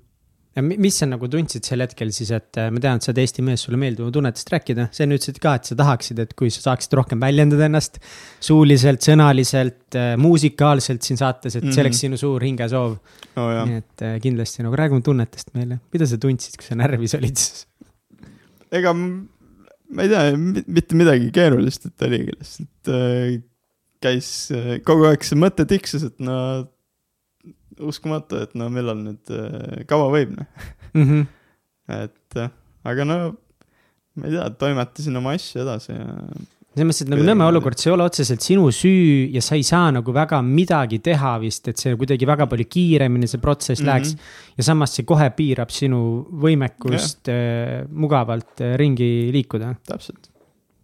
[0.58, 3.22] Ja mis sa nagu tundsid sel hetkel siis, et äh, ma tean, et sa oled
[3.22, 6.34] Eesti mees, sulle meeldib oma tunnetest rääkida, sa enne ütlesid ka, et sa tahaksid, et
[6.40, 8.00] kui sa saaksid rohkem väljendada ennast
[8.44, 11.76] suuliselt, sõnaliselt äh,, muusikaalselt siin saates, et mm -hmm.
[11.78, 13.52] see oleks sinu suur hingesoov oh,.
[13.70, 17.44] nii et äh, kindlasti nagu räägime tunnetest meile, mida sa tundsid, kui sa närvis olid?
[18.78, 20.24] ega ma ei tea,
[20.66, 23.38] mitte midagi keerulist, et oligi lihtsalt äh,
[24.04, 26.66] käis äh, kogu aeg see mõte tiksus, et no
[27.80, 30.48] uskumatu, et no millal nüüd äh,, kaua võib noh
[30.94, 31.26] mm -hmm.
[32.04, 32.50] et äh,
[32.84, 33.18] aga no
[34.18, 36.14] ma ei tea, toimetasin oma asju edasi ja
[36.78, 39.64] selles mõttes, et nagu Nõmme olukord, see ei ole otseselt sinu süü ja sa ei
[39.66, 43.88] saa nagu väga midagi teha vist, et see kuidagi väga palju kiiremini see protsess mm
[43.88, 43.90] -hmm.
[43.90, 44.16] läheks.
[44.58, 47.84] ja samas see kohe piirab sinu võimekust yeah.
[47.84, 49.76] äh, mugavalt äh, ringi liikuda.
[49.88, 50.30] täpselt.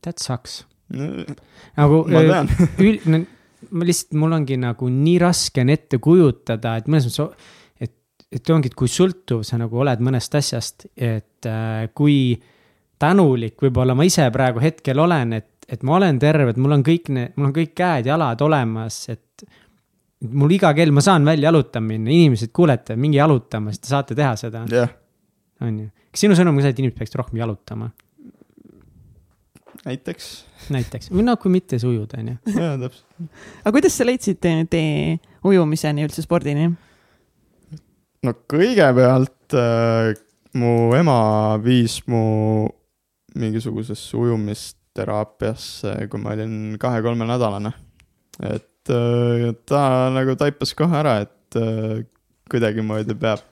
[0.01, 1.25] That sucks no,.
[1.77, 2.05] nagu.
[2.07, 2.47] ma tean
[2.79, 3.25] ül-, no,
[3.73, 7.95] ma lihtsalt, mul ongi nagu nii raske on ette kujutada, et mõnes mõttes, et,
[8.33, 12.35] et ongi, et kui sõltuv sa nagu oled mõnest asjast, et äh, kui
[13.01, 16.83] tänulik võib-olla ma ise praegu hetkel olen, et et ma olen terve, et mul on
[16.85, 19.45] kõik need, mul on kõik käed-jalad olemas, et
[20.31, 24.17] mul iga kell ma saan välja jalutama minna, inimesed, kuulete, minge jalutama, siis te saate
[24.17, 24.63] teha seda.
[24.71, 24.91] Yeah..
[25.63, 27.91] on ju, kas sinu sõnum on see, et inimesed peaksid rohkem jalutama?
[29.85, 30.29] Näiteks.
[30.73, 32.37] näiteks, või noh, kui mitte, siis ujud, on ju.
[32.61, 33.05] jaa, täpselt.
[33.63, 36.69] aga kuidas sa leidsid tee ujumiseni üldse spordini?
[38.23, 40.13] no kõigepealt äh,
[40.59, 41.17] mu ema
[41.63, 42.23] viis mu
[43.39, 47.73] mingisugusesse ujumist teraapiasse, kui ma olin kahe-kolmenädalane.
[48.49, 52.05] et äh, ta nagu taipas kohe ära, et äh,
[52.51, 53.43] kuidagimoodi peab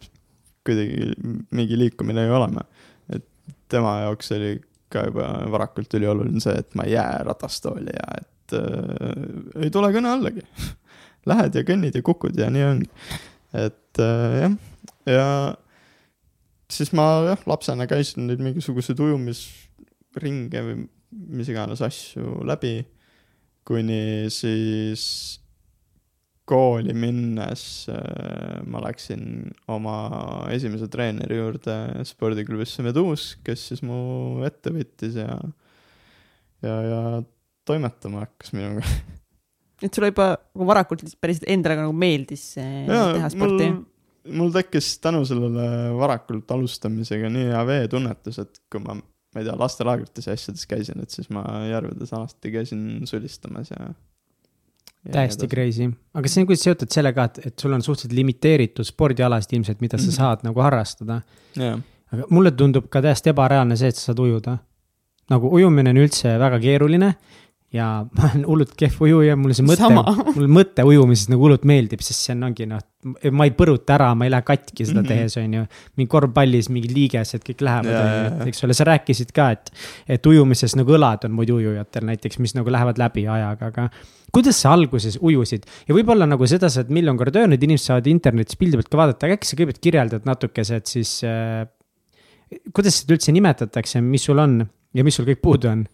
[0.66, 1.14] kuidagi
[1.52, 2.66] mingi liikumine ju olema.
[3.10, 3.26] et
[3.70, 4.60] tema jaoks oli
[4.92, 9.92] ka juba varakult ülioluline see, et ma ei jää ratastooli ja et äh, ei tule
[9.96, 10.46] kõne allagi
[11.30, 12.88] Lähed ja kõnnid ja kukud ja nii ongi.
[13.54, 14.56] et äh, jah,
[15.06, 15.28] ja
[16.72, 20.80] siis ma jah, lapsena käisin neid mingisuguseid ujumisringe või
[21.12, 22.80] mis iganes asju läbi,
[23.68, 25.41] kuni siis
[26.52, 29.24] kooli minnes äh, ma läksin
[29.72, 29.96] oma
[30.54, 35.38] esimese treeneri juurde spordiklubisse Meduus, kes siis mu ette võttis ja,
[36.66, 37.02] ja, ja
[37.68, 38.84] toimetama hakkas minuga
[39.82, 43.72] et sulle juba nagu varakult päris endale nagu meeldis ja, teha sporti?
[44.38, 49.00] mul tekkis tänu sellele varakult alustamisega nii hea veetunnetus, et kui ma
[49.32, 53.92] ma ei tea, lastelaagrites ja asjades käisin, et siis ma järvedes alati käisin sulistamas ja.
[55.10, 59.56] Täiesti crazy, aga see on kuidagi seotud sellega, et, et sul on suhteliselt limiteeritud spordialasid
[59.58, 60.18] ilmselt, mida sa mm -hmm.
[60.18, 61.22] saad nagu harrastada
[61.58, 61.80] yeah..
[62.14, 64.58] aga mulle tundub ka täiesti ebareaalne see, et sa saad ujuda.
[65.30, 67.16] nagu ujumine on üldse väga keeruline
[67.74, 67.88] ja
[68.18, 69.90] ma olen hullult kehv ujuja, mulle see mõte,
[70.36, 72.82] mulle mõte ujumisest nagu hullult meeldib, sest see on, ongi noh,
[73.32, 75.08] ma ei põruta ära, ma ei lähe katki seda -hmm.
[75.08, 75.66] tehes, on ju.
[75.98, 79.72] mingi korvpallis mingid liigesed kõik lähevad yeah., eks ole, sa rääkisid ka, et,
[80.18, 83.90] et ujumises nagu õlad on muidu ujujatel näiteks, mis nagu lähevad läbi ajaga, aga.
[84.36, 88.10] Kuidas sa alguses ujusid ja võib-olla nagu seda sa oled miljon korda öelnud, inimesed saavad
[88.12, 91.66] internetis pildi pealt ka vaadata, aga äkki sa kõigepealt kirjeldad natukese, et siis äh,.
[92.72, 94.62] kuidas seda üldse nimetatakse, mis sul on
[94.96, 95.88] ja mis sul kõik puudu on?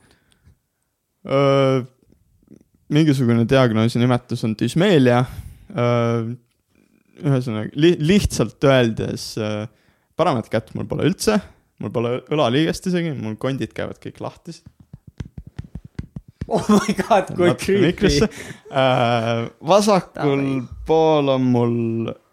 [2.94, 5.26] mingisugune diagnoosi nimetus on düsmeelia.
[7.18, 9.34] ühesõnaga li lihtsalt öeldes
[10.18, 11.40] paremat kätt mul pole üldse,
[11.82, 14.64] mul pole õlaliigest isegi, mul kondid käivad kõik lahtised.
[16.48, 18.22] Oh my god, kui creepy.
[18.72, 20.46] Uh, vasakul
[20.88, 21.78] pool on mul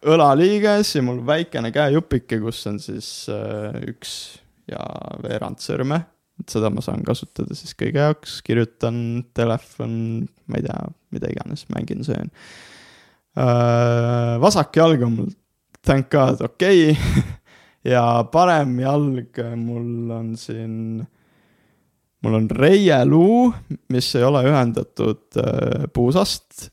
[0.07, 4.15] õlaliiges ja mul väikene käejupike, kus on siis uh, üks
[4.71, 4.85] ja
[5.25, 6.05] veerand sõrme
[6.41, 8.97] et seda ma saan kasutada siis kõige jaoks, kirjutan,
[9.37, 9.95] telefon,
[10.51, 10.81] ma ei tea,
[11.15, 12.31] mida iganes, mängin, söön
[13.39, 14.35] äh,.
[14.43, 15.33] vasak jalg on mul
[15.85, 17.25] thank god okei okay.
[17.95, 21.05] ja parem jalg mul on siin,
[22.25, 23.53] mul on reieluu,
[23.93, 26.71] mis ei ole ühendatud äh, puusast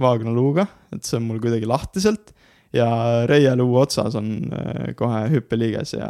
[0.00, 2.32] vaagnaluuga, et see on mul kuidagi lahtiselt
[2.76, 2.88] ja
[3.28, 6.08] reieluu otsas on äh, kohe hüppeliiges ja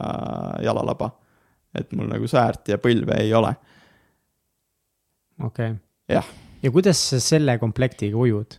[0.63, 1.11] jalalaba.
[1.75, 3.55] et mul nagu säärt ja põlve ei ole.
[5.43, 5.79] okei okay..
[6.09, 6.27] jah.
[6.63, 8.59] ja kuidas sa selle komplektiga ujud?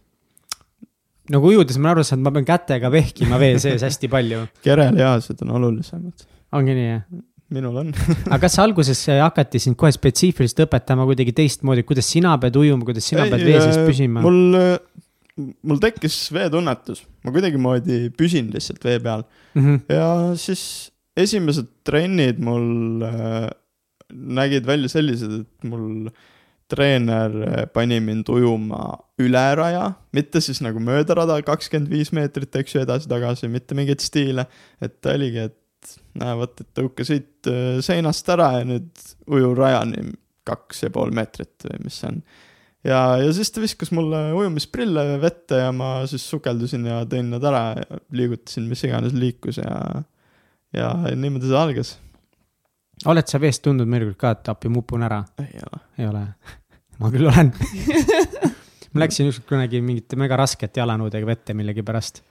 [1.31, 4.47] nagu ujudes ma aru saan, et ma pean kätega vehkima vee sees hästi palju.
[4.67, 6.27] kerelihaased on olulisemad.
[6.51, 7.05] ongi nii, jah?
[7.53, 7.91] Minul on
[8.33, 13.09] aga kas alguses hakati sind kohe spetsiifiliselt õpetama kuidagi teistmoodi, kuidas sina pead ujuma, kuidas
[13.09, 14.23] sina ei, pead vee sees püsima?
[14.23, 14.55] mul
[15.65, 19.25] mul tekkis veetunnetus, ma kuidagimoodi püsin lihtsalt vee peal
[19.55, 19.63] mm.
[19.63, 19.79] -hmm.
[19.89, 23.49] ja siis esimesed trennid mul äh,
[24.13, 26.09] nägid välja sellised, et mul
[26.71, 32.53] treener äh, pani mind ujuma üle raja, mitte siis nagu mööda rada kakskümmend viis meetrit,
[32.55, 34.47] eks ju, edasi-tagasi, mitte mingeid stiile.
[34.81, 35.57] et ta oligi, et
[36.19, 40.11] näe, vot, et tõuka siit äh, seinast ära ja nüüd uju rajani
[40.47, 42.23] kaks ja pool meetrit või mis see on
[42.83, 47.43] ja, ja siis ta viskas mulle ujumisprille vette ja ma siis sukeldusin ja tõin nad
[47.47, 49.77] ära ja liigutasin, mis iganes liikus ja,
[50.75, 51.95] ja niimoodi see algas.
[53.09, 55.23] oled sa veest tundnud mõnikord ka, et appi, ma upun ära?
[55.43, 55.81] ei ole.
[55.99, 56.25] ei ole?
[57.01, 57.53] ma küll olen
[58.93, 62.23] ma läksin ükskord kunagi mingite mega raskete jalanõudega vette millegipärast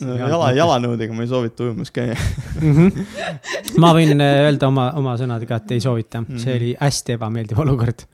[0.00, 2.74] jala, jalanõudega ma ei soovita ujumas käia mm.
[2.74, 3.06] -hmm.
[3.82, 6.56] ma võin äh, öelda oma, oma sõnadega, et ei soovita, see mm -hmm.
[6.56, 8.06] oli hästi ebameeldiv olukord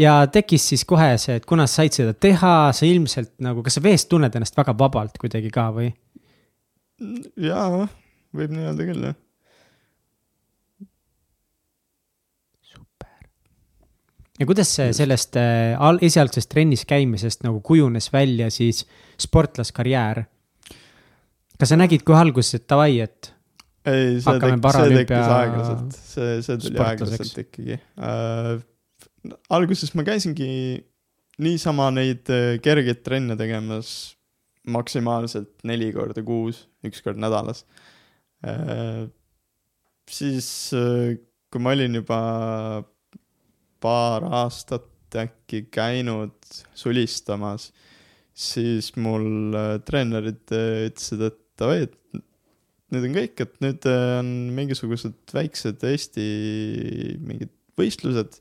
[0.00, 3.78] ja tekkis siis kohe see, et kuna sa said seda teha, sa ilmselt nagu, kas
[3.78, 5.90] sa veest tunned ennast väga vabalt kuidagi ka või?
[7.40, 7.88] jaa,
[8.36, 9.18] võib nii öelda küll, jah.
[14.40, 15.76] Ja kuidas see sellest äh,
[16.06, 18.86] esialgsest trennis käimisest nagu kujunes välja siis
[19.20, 20.24] sportlaskarjäär?
[21.60, 23.34] kas sa nägid kohe alguses, et davai, et
[23.90, 28.54] ei, see tekkis, see tekkis aeglaselt, see, see tuli aeglaselt ikkagi uh,
[29.52, 30.48] alguses ma käisingi
[31.40, 34.14] niisama neid äh, kergeid trenne tegemas
[34.70, 37.64] maksimaalselt neli korda kuus, üks kord nädalas.
[38.44, 39.08] Äh,
[40.10, 41.16] siis, äh,
[41.50, 42.20] kui ma olin juba
[43.82, 44.88] paar aastat
[45.20, 46.36] äkki käinud
[46.76, 47.70] sulistamas,
[48.36, 52.22] siis mul treenerid ütlesid, et davai, et
[52.94, 56.28] nüüd on kõik, et nüüd on mingisugused väiksed Eesti
[57.26, 58.38] mingid võistlused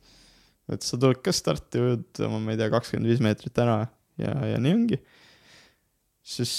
[0.73, 3.81] et sa tuled ka starti, ujud oma, ma ei tea, kakskümmend viis meetrit ära
[4.21, 4.99] ja, ja nii ongi.
[6.25, 6.53] siis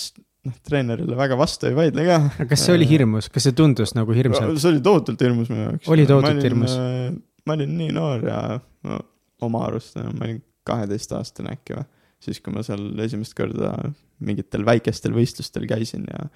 [0.46, 2.18] noh, treenerile väga vastu ei vaidle ka.
[2.32, 4.58] aga kas see oli hirmus, kas see tundus nagu hirmsalt?
[4.58, 5.90] see oli tohutult hirmus minu jaoks.
[5.94, 6.74] oli tohutult hirmus?
[6.74, 7.12] Äh,
[7.46, 8.40] ma olin nii noor ja
[8.86, 9.00] no,
[9.46, 11.86] oma arust ma olin kaheteistaastane äkki või,
[12.20, 13.72] siis kui ma seal esimest korda
[14.20, 16.28] mingitel väikestel võistlustel käisin ja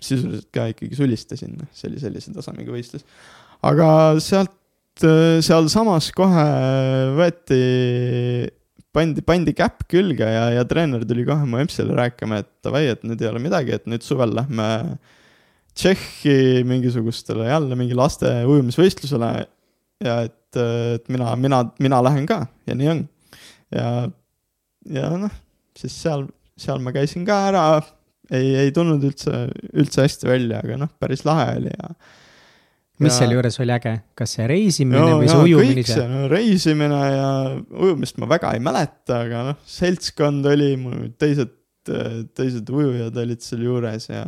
[0.00, 3.04] sisuliselt ka ikkagi sulistasin, see oli sellise tasemega võistlus.
[3.68, 3.88] aga
[4.22, 4.54] sealt
[4.98, 6.44] Äh, sealsamas kohe
[7.14, 7.58] võeti,
[8.94, 13.04] pandi, pandi käpp külge ja, ja treener tuli kohe mu EMS-ile rääkima, et davai, et
[13.06, 14.66] nüüd ei ole midagi, et nüüd suvel lähme
[15.78, 19.28] Tšehhi mingisugustele jälle mingi laste ujumisvõistlusele
[20.04, 23.04] ja et, et mina, mina, mina lähen ka ja nii on.
[23.74, 23.88] ja,
[24.94, 25.34] ja noh,
[25.78, 26.26] siis seal,
[26.58, 27.66] seal ma käisin ka ära,
[28.30, 31.92] ei, ei tulnud üldse, üldse hästi välja, aga noh, päris lahe oli ja
[32.98, 33.20] mis ja...
[33.20, 36.00] selle juures oli äge, kas see reisimine ja, või see ujumine ise?
[36.10, 37.30] No, reisimine ja
[37.78, 41.54] ujumist ma väga ei mäleta, aga noh, seltskond oli, mul teised,
[42.36, 44.24] teised ujujad olid seal juures ja,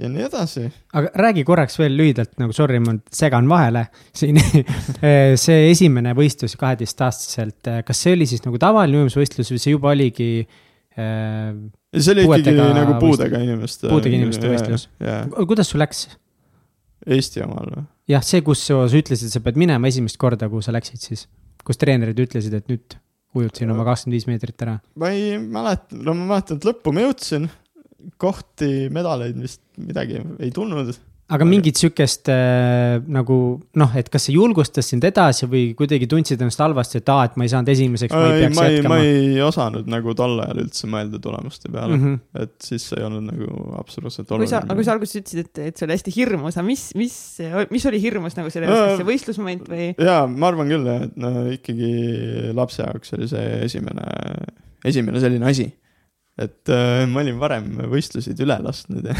[0.00, 0.64] ja nii edasi.
[0.96, 3.86] aga räägi korraks veel lühidalt nagu, sorry, ma segan vahele
[4.16, 4.40] siin
[5.44, 10.30] see esimene võistlus kaheteistaastaselt, kas see oli siis nagu tavaline ujumisvõistlus või see juba oligi
[10.40, 11.52] äh,
[11.98, 13.88] see oli ikkagi nagu puudega inimeste.
[13.88, 14.88] puudega inimeste võistlus.
[15.46, 16.08] kuidas sul läks?
[17.06, 17.84] Eesti omal või?
[18.10, 21.26] jah, see, kus sa ütlesid, sa pead minema esimest korda, kuhu sa läksid siis,
[21.66, 22.98] kus treenerid ütlesid, et nüüd
[23.38, 24.78] ujud siin oma kakskümmend viis meetrit ära?
[25.00, 27.48] ma ei mäleta, no ma mäletan, et lõppu ma jõudsin,
[28.20, 30.92] kohti, medaleid vist midagi ei tulnud
[31.30, 33.36] aga mingit sihukest äh, nagu
[33.78, 37.36] noh, et kas see julgustas sind edasi või kuidagi tundsid ennast halvasti, et aa, et
[37.38, 38.96] ma ei saanud esimeseks, ma ei peaks ma ei, jätkama?
[38.96, 42.44] ma ei osanud nagu tol ajal üldse mõelda tulemuste peale mm, -hmm.
[42.46, 44.48] et siis ei olnud nagu absoluutselt oluline.
[44.48, 46.86] kui sa, aga kui sa alguses ütlesid, et, et see oli hästi hirmus, aga mis,
[46.98, 47.18] mis,
[47.70, 49.90] mis oli hirmus nagu selle juures, kas see võistlusmoment või?
[49.94, 51.92] jaa, ma arvan küll, et no ikkagi
[52.58, 54.08] lapse jaoks oli see esimene,
[54.90, 55.70] esimene selline asi
[56.40, 59.14] et äh, ma olin varem võistluseid üle lasknud ja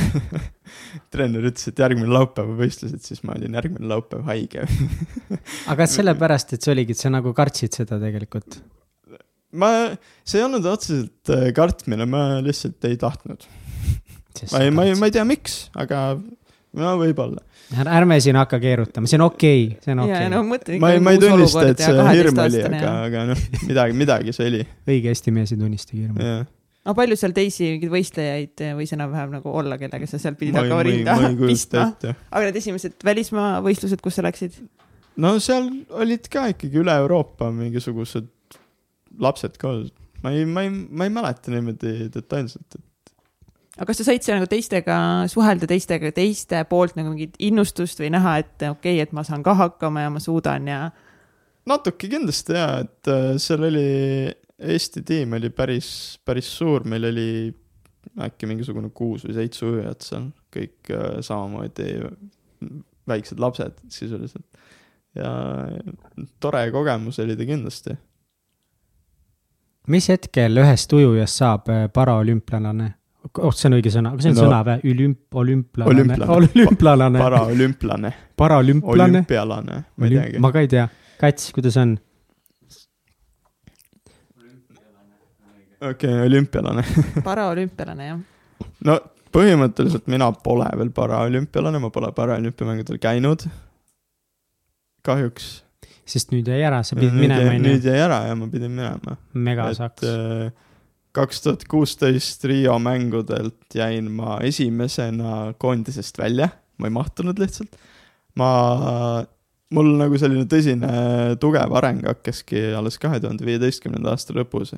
[1.12, 4.64] treener ütles, et järgmine laupäev on võistlused, siis ma olin järgmine laupäev haige
[5.70, 8.60] aga kas sellepärast, et see oligi, et sa nagu kartsid seda tegelikult?
[9.52, 9.70] ma,
[10.24, 13.48] see ei olnud otseselt äh, kartmine, ma lihtsalt ei tahtnud.
[14.52, 17.42] ma ei, ma ei, ma ei tea, miks, aga no võib-olla.
[17.82, 20.30] ärme siin hakka keerutama, see on okei okay,, see on okei okay.
[20.32, 24.36] No, ma ei, ma ei tunnista, et see hirm oli, aga, aga noh, midagi, midagi
[24.36, 24.64] see oli.
[24.88, 26.32] õige mees ei tunnistagi hirmu
[26.84, 30.84] aga palju seal teisi mingeid võistlejaid võis enam-vähem nagu olla, kellega sa seal pidid hakkama
[30.86, 31.90] rinda pistma?
[32.30, 34.56] aga need esimesed välismaa võistlused, kus sa läksid?
[35.20, 35.68] no seal
[36.00, 38.30] olid ka ikkagi üle Euroopa mingisugused
[39.20, 39.74] lapsed ka.
[40.24, 43.14] ma ei, ma ei, ma ei mäleta niimoodi detailselt, et.
[43.76, 44.96] aga kas sa said seal nagu teistega
[45.32, 49.44] suhelda, teistega, teiste poolt nagu mingit innustust või näha, et okei okay,, et ma saan
[49.46, 50.82] ka hakkama ja ma suudan ja?
[51.68, 53.88] natuke kindlasti ja, et äh, seal oli
[54.60, 57.30] Eesti tiim oli päris, päris suur, meil oli
[58.20, 61.94] äkki mingisugune kuus või seitse ujujat seal, kõik äh, samamoodi
[63.08, 64.46] väiksed lapsed sisuliselt.
[65.14, 65.30] ja
[66.40, 67.96] tore kogemus oli ta kindlasti.
[69.88, 72.92] mis hetkel ühest ujujast saab äh, paraolümpialane?
[73.38, 74.92] oh, see on õige sõna, kas see on no, sõna või?
[74.92, 75.90] Olümp-, olümplane?
[75.90, 77.18] olümplane.
[77.18, 78.14] paraolümplane.
[78.36, 79.08] paraolümplane?
[79.08, 80.38] olümpialane, ma ei teagi.
[80.44, 80.86] ma ka ei tea.
[81.20, 81.98] Kats, kuidas on?
[85.80, 86.84] Okei okay,, olümpialane
[87.28, 88.20] paraolümpialane, jah.
[88.84, 88.98] no
[89.34, 93.46] põhimõtteliselt mina pole veel paraolümpialane, ma pole paraolümpiamängudel käinud.
[95.06, 95.50] kahjuks.
[96.04, 97.62] sest nüüd jäi ära, sa pidid nüüd minema, onju.
[97.68, 99.16] nüüd jäi ära ja ma pidin minema.
[99.32, 100.04] megasaks.
[100.04, 100.50] Äh,
[101.16, 107.78] kaks tuhat kuusteist Riia mängudelt jäin ma esimesena koondisest välja, ma ei mahtunud lihtsalt.
[108.38, 108.50] ma,
[109.74, 110.90] mul nagu selline tõsine
[111.42, 114.74] tugev areng hakkaski alles kahe tuhande viieteistkümnenda aasta lõpus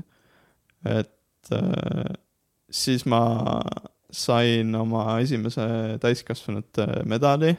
[0.84, 2.12] et äh,
[2.70, 3.22] siis ma
[4.12, 5.64] sain oma esimese
[6.00, 7.56] täiskasvanute medali.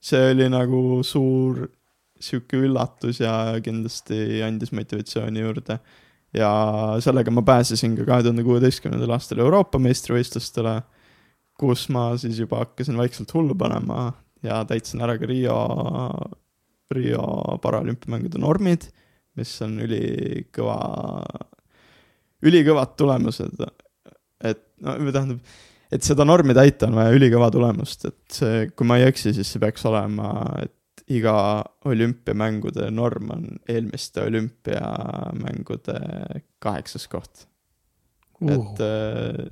[0.00, 1.64] see oli nagu suur
[2.20, 3.32] sihuke üllatus ja
[3.64, 5.78] kindlasti andis motivatsiooni juurde.
[6.34, 6.50] ja
[7.00, 10.74] sellega ma pääsesin ka kahe tuhande kuueteistkümnendal aastal Euroopa meistrivõistlustele,
[11.58, 14.12] kus ma siis juba hakkasin vaikselt hullu panema
[14.44, 15.56] ja täitsin ära ka Riia,
[16.92, 17.24] Riia
[17.64, 18.90] paralümpiamängude normid,
[19.40, 20.76] mis on ülikõva
[22.46, 23.64] ülikõvad tulemused.
[24.44, 25.38] et no tähendab,
[25.92, 29.52] et seda normi täita on vaja ülikõva tulemust, et see, kui ma ei eksi, siis
[29.52, 30.74] see peaks olema, et
[31.08, 35.96] iga olümpiamängude norm on eelmiste olümpiamängude
[36.60, 37.46] kaheksas koht
[38.42, 38.52] uh..
[38.52, 39.48] et äh,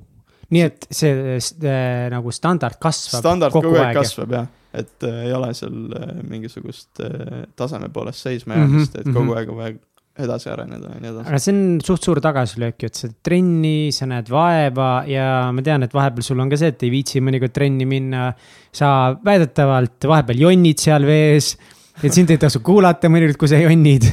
[0.53, 1.81] nii et see, see
[2.13, 4.47] nagu standard kasvab standard kogu, kogu aeg, aeg kasvab jah,
[4.77, 9.13] et äh, ei ole seal äh, mingisugust äh, taseme poolest seisma jäämist mm, -hmm, et
[9.13, 9.37] kogu mm -hmm.
[9.37, 9.73] aeg on vaja
[10.23, 11.29] edasi areneda ja nii edasi.
[11.29, 15.63] aga see on suht suur tagasilöök ju, et sa trenni, sa näed vaeva ja ma
[15.65, 18.31] tean, et vahepeal sul on ka see, et ei viitsi mõnikord trenni minna.
[18.73, 18.89] sa
[19.25, 21.53] väidetavalt vahepeal jonnid seal vees,
[22.01, 24.09] et sind ei tasu kuulata mõnikord, kui sa jonnid.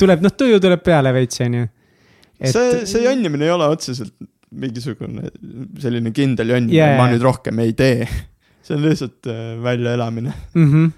[0.00, 1.68] tuleb, noh, tuju tuleb peale veits, on ju.
[2.44, 4.14] see, see jonnimine ei ole otseselt
[4.48, 5.28] mingisugune
[5.82, 8.06] selline kindel jonnimine yeah., ma nüüd rohkem ei tee.
[8.64, 10.70] see on lihtsalt äh, väljaelamine mm.
[10.72, 10.96] -hmm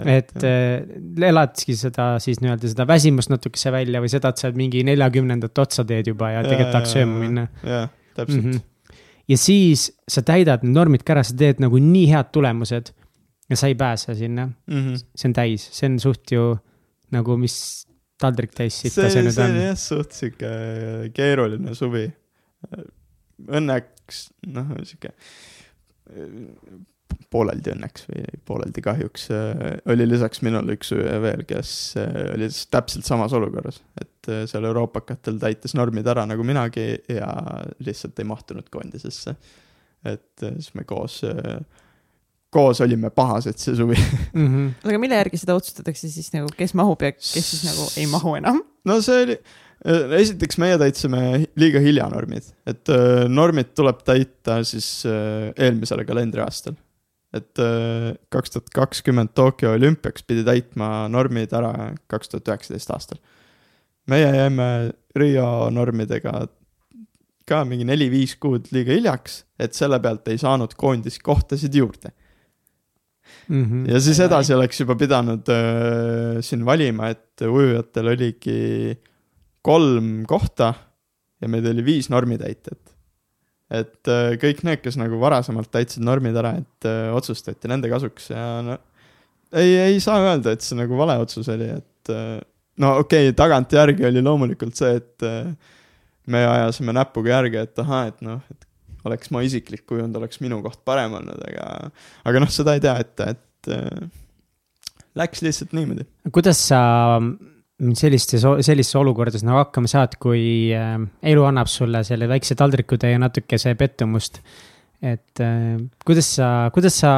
[0.00, 0.84] et äh,
[1.28, 5.84] eladki seda siis nii-öelda seda väsimust natukese välja või seda, et sa mingi neljakümnendat otsa
[5.88, 7.46] teed juba ja tegelikult tahaks sööma minna.
[7.66, 8.50] jah, täpselt mm.
[8.50, 9.00] -hmm.
[9.34, 12.92] ja siis sa täidad need normid ka ära, sa teed nagu nii head tulemused
[13.50, 14.78] ja sa ei pääse sinna mm.
[14.78, 15.04] -hmm.
[15.14, 16.56] see on täis, see on suht ju
[17.12, 17.86] nagu, mis
[18.20, 19.34] taldrik täis sitta see, see nüüd on.
[19.34, 20.52] see on jah, suht sihuke
[21.14, 22.06] keeruline suvi.
[23.42, 25.12] Õnneks, noh, sihuke
[27.32, 29.60] pooleldi õnneks või pooleldi kahjuks äh,
[29.92, 35.38] oli lisaks minule üks veel, kes äh, oli täpselt samas olukorras, et äh, seal euroopakatel
[35.42, 37.28] täitis normid ära nagu minagi ja
[37.84, 39.36] lihtsalt ei mahtunud koondisesse.
[40.04, 41.20] et siis me koos,
[42.50, 43.96] koos olime pahased see suvi
[44.34, 44.46] mm.
[44.46, 44.70] -hmm.
[44.88, 48.34] aga mille järgi seda otsustatakse siis nagu, kes mahub ja kes siis nagu ei mahu
[48.40, 48.62] enam?
[48.84, 49.38] no see oli
[50.22, 52.90] esiteks meie täitsime liiga hilja normid, et
[53.28, 56.76] normid tuleb täita siis eelmisel kalendriaastal
[57.32, 63.20] et äh, kaks tuhat kakskümmend Tokyo olümpiaks pidi täitma normid ära kaks tuhat üheksateist aastal.
[64.06, 64.68] meie jäime
[65.16, 66.46] Rio normidega
[67.48, 72.12] ka mingi neli-viis kuud liiga hiljaks, et selle pealt ei saanud koondiskohtasid juurde
[73.48, 73.64] mm.
[73.64, 73.90] -hmm.
[73.90, 78.98] ja siis edasi oleks juba pidanud äh, siin valima, et ujujatel oligi
[79.62, 80.74] kolm kohta
[81.40, 82.91] ja meid oli viis normitäitjat
[83.72, 88.30] et äh, kõik need, kes nagu varasemalt täitsid normid ära, et äh, otsustati nende kasuks
[88.32, 88.78] ja no
[89.52, 92.40] ei, ei saa öelda, et see nagu vale otsus oli, et äh,
[92.82, 95.26] no okei okay,, tagantjärgi oli loomulikult see, et
[96.32, 98.68] me ajasime näpuga järge, et ahah, et noh, et
[99.08, 101.92] oleks ma isiklik kujund, oleks minu koht parem olnud, aga,
[102.28, 104.04] aga noh, seda ei tea ette, et äh,
[105.18, 106.06] läks lihtsalt niimoodi.
[106.32, 106.82] kuidas sa
[107.98, 110.44] sellistes, sellistes olukordades nagu hakkama saad, kui
[110.76, 110.94] äh,
[111.32, 114.42] elu annab sulle selle väikse taldrikutäie natukese pettumust?
[115.02, 117.12] et äh, kuidas sa, kuidas sa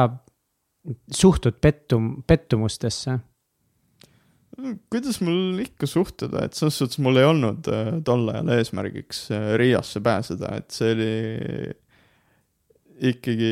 [1.13, 3.19] suhtud pettum-, pettumustesse?
[4.89, 9.27] kuidas mul ikka suhtuda, et selles suhtes mul ei olnud äh, tol ajal eesmärgiks
[9.61, 11.11] Riiasse pääseda, et see oli
[13.11, 13.49] ikkagi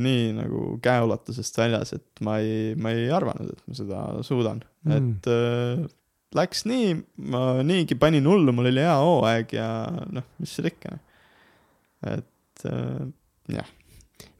[0.00, 4.92] nii nagu käeulatusest väljas, et ma ei, ma ei arvanud, et ma seda suudan Mm.
[4.94, 5.96] et
[6.36, 6.94] läks nii,
[7.32, 9.68] ma niigi panin hullu, mul oli hea hooaeg ja
[10.12, 10.98] noh, mis seal ikka.
[12.12, 13.72] et äh,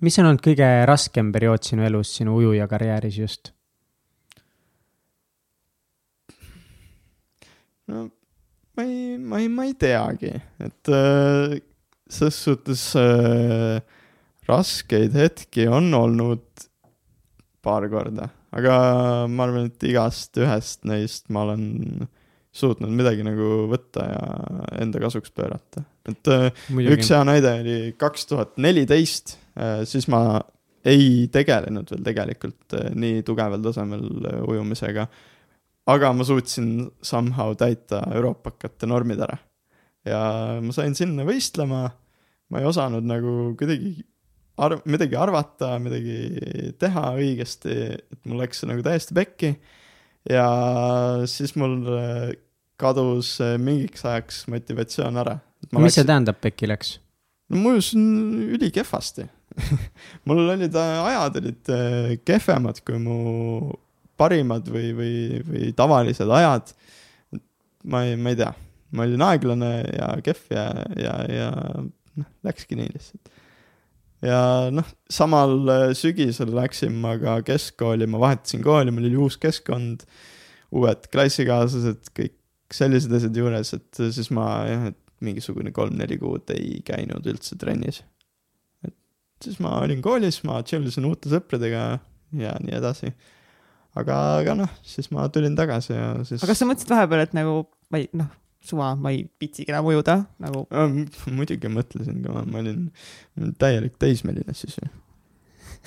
[0.04, 3.52] mis on olnud kõige raskem periood sinu elus, sinu ujuja karjääris just?
[7.86, 8.08] no
[8.76, 11.56] ma ei, ma ei, ma ei teagi, et äh,
[12.12, 13.80] selles suhtes äh,
[14.48, 16.66] raskeid hetki on olnud
[17.66, 18.76] paar korda, aga
[19.28, 22.06] ma arvan, et igast ühest neist ma olen
[22.56, 24.20] suutnud midagi nagu võtta ja
[24.80, 26.48] enda kasuks pöörata, et äh,
[26.88, 29.36] üks hea näide oli kaks tuhat neliteist,
[29.88, 30.40] siis ma
[30.86, 35.06] ei tegelenud veel tegelikult äh, nii tugeval tasemel äh, ujumisega.
[35.86, 39.38] aga ma suutsin somehow täita euroopakate normid ära.
[40.06, 40.20] ja
[40.62, 41.88] ma sain sinna võistlema,
[42.50, 43.96] ma ei osanud nagu kuidagi
[44.62, 49.54] arv-, midagi arvata, midagi teha õigesti, et mul läks see nagu täiesti pekki.
[50.30, 50.46] ja
[51.30, 52.34] siis mul äh,
[52.80, 55.38] kadus äh, mingiks ajaks motivatsioon ära.
[55.78, 56.98] mis see tähendab, Pekki läks?
[57.50, 58.06] no ma ujusin
[58.56, 59.28] ülikehvasti
[60.26, 61.72] mul olid äh, ajad olid
[62.26, 63.18] kehvemad kui mu
[64.16, 66.72] parimad või, või, või tavalised ajad.
[67.86, 68.52] ma ei, ma ei tea,
[68.96, 70.64] ma olin aeglane ja kehv ja,
[70.98, 71.50] ja, ja
[72.16, 73.35] noh, läkski nii lihtsalt.
[74.24, 74.40] Ja
[74.72, 80.06] noh, samal äh, sügisel läksin ma ka keskkooli, ma vahetasin kooli, mul oli uus keskkond,
[80.76, 82.36] uued klassikaaslased, kõik
[82.74, 88.02] sellised asjad juures, et siis ma jah, et mingisugune kolm-neli kuud ei käinud üldse trennis.
[88.84, 88.94] et
[89.44, 91.86] siis ma olin koolis, ma chill isin uute sõpradega
[92.36, 93.12] ja nii edasi.
[93.96, 96.42] aga, aga noh, siis ma tulin tagasi ja siis.
[96.42, 97.62] aga kas sa mõtlesid vahepeal, et nagu
[97.96, 98.32] ei, noh,
[98.68, 100.66] suva, ma ei viitsigi enam ujuda nagu.
[101.32, 102.86] muidugi mõtlesin ka, ma olin
[103.60, 104.90] täielik teismeline siis ju.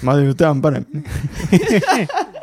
[0.07, 1.03] ma ju tean paremini.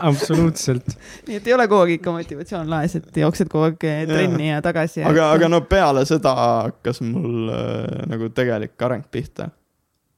[0.00, 0.96] absoluutselt.
[1.28, 4.50] nii et ei ole kogu aeg ikka motivatsioon laes, et jooksed kogu aeg eh, trenni
[4.50, 5.04] ja tagasi.
[5.06, 9.50] aga, aga no peale seda hakkas mul äh, nagu tegelik areng pihta.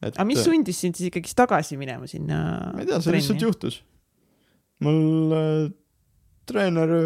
[0.03, 2.43] et aga mis sundis sind siis ikkagist tagasi minema sinna?
[2.73, 3.81] ma ei tea, see lihtsalt juhtus.
[4.85, 5.71] mul äh,
[6.49, 6.97] treener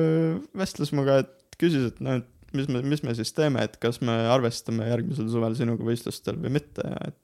[0.57, 4.01] vestles minuga, et küsis, et noh, et mis me, mis me siis teeme, et kas
[4.05, 7.17] me arvestame järgmisel suvel sinuga võistlustel või mitte ja et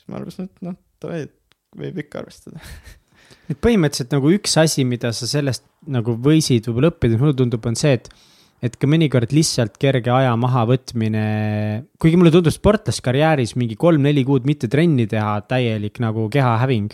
[0.00, 1.36] siis ma arvasin, et noh, davai, et
[1.80, 2.62] võib ikka arvestada.
[3.50, 7.78] et põhimõtteliselt nagu üks asi, mida sa sellest nagu võisid võib-olla õppida, mulle tundub, on
[7.78, 8.10] see, et
[8.60, 11.22] et ka mõnikord lihtsalt kerge aja mahavõtmine,
[12.00, 16.92] kuigi mulle tundub sportlaskarjääris mingi kolm-neli kuud mitte trenni teha, täielik nagu kehahäving.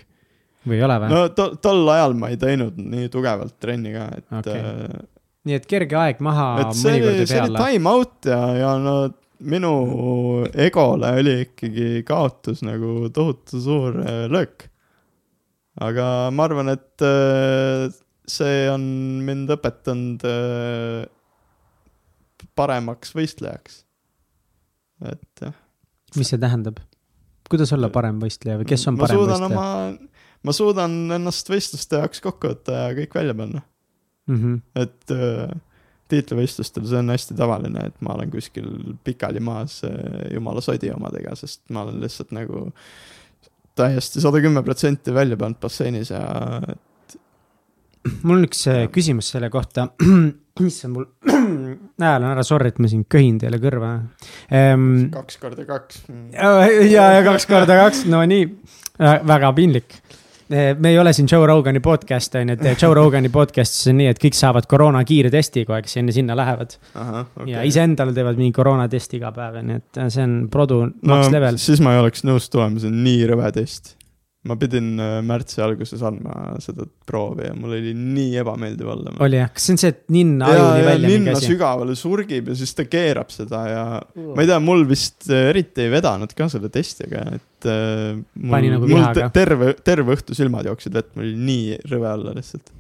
[0.67, 1.25] või ei ole või no.?
[1.35, 5.03] to, tol ajal ma ei teinud nii tugevalt trenni ka, et okay.
[5.47, 7.67] Nii et kerge aeg maha see mõnikord oli, ei see pea oli alla.
[7.69, 8.97] time out ja, ja no
[9.53, 9.73] minu
[10.67, 14.69] egole oli ikkagi kaotus nagu tohutu suur äh, löök.
[15.81, 17.93] aga ma arvan, et äh,
[18.27, 18.83] see on
[19.27, 21.05] mind õpetanud äh,
[22.57, 23.85] paremaks võistlejaks.
[25.13, 25.57] et jah.
[26.17, 26.81] mis see tähendab?
[27.47, 30.15] kuidas olla parem võistleja või kes on parem suudan võistleja
[30.47, 33.63] ma suudan ennast võistluste jaoks kokku võtta ja kõik välja panna.
[34.27, 34.37] mm?
[34.37, 34.61] -hmm.
[34.83, 35.61] et äh,
[36.09, 38.69] tiitlivõistlustel see on hästi tavaline, et ma olen kuskil
[39.05, 42.69] pikali maas äh, jumala sodi omadega, sest ma olen lihtsalt nagu
[43.77, 46.23] täiesti sada kümme protsenti välja pannud basseinis ja
[48.23, 49.89] mul on üks äh, küsimus selle kohta.
[50.67, 51.09] issand, mul
[52.03, 53.93] hääl on ära, sorry, et ma siin köhin teile kõrva
[54.49, 55.09] ehm,.
[55.15, 56.07] kaks korda kaks.
[56.33, 58.47] ja, ja kaks korda kaks, no nii,
[59.27, 59.99] väga piinlik.
[60.49, 64.11] Me ei ole siin Joe Rogani podcast on ju, et Joe Rogani podcast'is on nii,
[64.13, 67.51] et kõik saavad koroona kiirtesti kogu aeg, enne sinna lähevad okay.
[67.51, 71.61] ja iseendale teevad mingi koroonatesti iga päev, nii et see on produ no max level.
[71.61, 73.96] siis ma ei oleks nõus tulema, see on nii rõve test.
[74.47, 79.15] Ma pidin äh, märtsi alguses andma seda proovi ja mul oli nii ebameeldiv olla.
[79.27, 81.51] oli jah, kas see on see, et ninna ja, ajuni ja välja mingi ninna asi?
[81.53, 83.85] sügavale surgib ja siis ta keerab seda ja
[84.17, 88.51] ma ei tea, mul vist äh, eriti ei vedanud ka selle testiga, et äh, mul,
[88.57, 89.29] Pani nagu mul vihaga.
[89.29, 92.73] te- terve, terve õhtu silmad jooksid vett, mul oli nii rõve olla lihtsalt.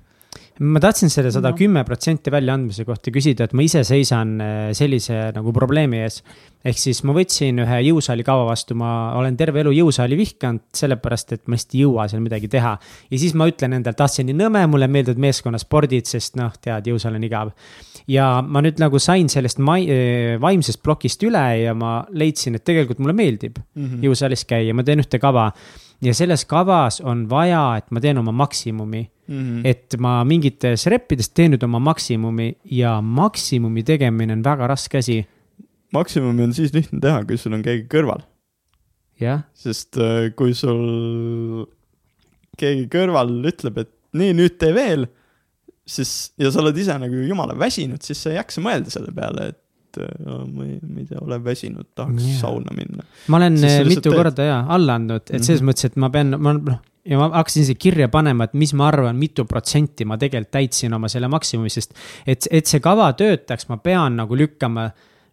[0.64, 5.30] Ma tahtsin selle sada kümme protsenti väljaandmise kohta küsida, et ma ise seisan äh, sellise
[5.36, 6.22] nagu probleemi ees.
[6.66, 11.36] ehk siis ma võtsin ühe jõusaali kava vastu, ma olen terve elu jõusaali vihkanud, sellepärast
[11.36, 12.72] et ma lihtsalt ei jõua seal midagi teha.
[13.10, 16.88] ja siis ma ütlen endale, ah, on nii nõme, mulle meeldivad meeskonnaspordid, sest noh, tead,
[16.88, 17.52] jõusaal on igav.
[18.08, 22.64] ja ma nüüd nagu sain sellest mai-, äh, vaimsest plokist üle ja ma leidsin, et
[22.64, 24.08] tegelikult mulle meeldib mm -hmm.
[24.08, 25.52] jõusaalis käia, ma teen ühte kava
[26.00, 29.40] ja selles kavas on vaja, et ma teen oma maksimumi mm.
[29.40, 29.60] -hmm.
[29.64, 35.26] et ma mingites reppides teen nüüd oma maksimumi ja maksimumi tegemine on väga raske asi.
[35.92, 38.24] maksimumi on siis lihtne teha, kui sul on keegi kõrval.
[39.54, 41.66] sest äh, kui sul
[42.58, 45.06] keegi kõrval ütleb, et nii, nüüd tee veel,
[45.86, 49.52] siis, ja sa oled ise nagu jumala väsinud, siis sa ei jaksa mõelda selle peale,
[49.52, 49.62] et
[49.96, 52.40] et äh, ma ei, ma ei tea, olen väsinud, tahaks yeah.
[52.40, 53.06] sauna minna.
[53.28, 54.18] ma olen äh, mitu teed...
[54.18, 55.46] korda ja alla andnud, et mm -hmm.
[55.48, 58.72] selles mõttes, et ma pean, ma noh, ja ma hakkasin isegi kirja panema, et mis
[58.74, 61.94] ma arvan, mitu protsenti ma tegelikult täitsin oma selle maksimumi, sest
[62.26, 64.88] et, et see kava töötaks, ma pean nagu lükkama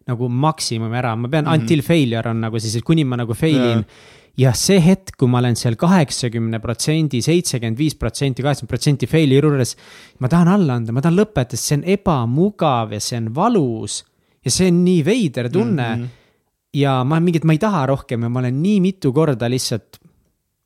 [0.08, 1.62] nagu maksimumi ära, ma pean mm, -hmm.
[1.62, 5.14] until failure on nagu siis, et kuni ma nagu fail in yeah ja see hetk,
[5.18, 9.76] kui ma olen seal kaheksakümne protsendi, seitsekümmend viis protsenti, kaheksakümmend protsenti fail'i juures.
[10.18, 14.02] ma tahan alla anda, ma tahan lõpetada, see on ebamugav ja see on valus
[14.44, 16.02] ja see on nii veider tunne mm.
[16.02, 16.08] -hmm.
[16.80, 20.00] ja ma mingit, ma ei taha rohkem ja ma olen nii mitu korda lihtsalt.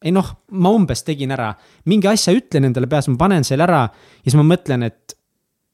[0.05, 1.53] Ei noh, ma umbes tegin ära,
[1.91, 5.19] mingi asja ütlen endale peas, ma panen selle ära ja siis ma mõtlen, et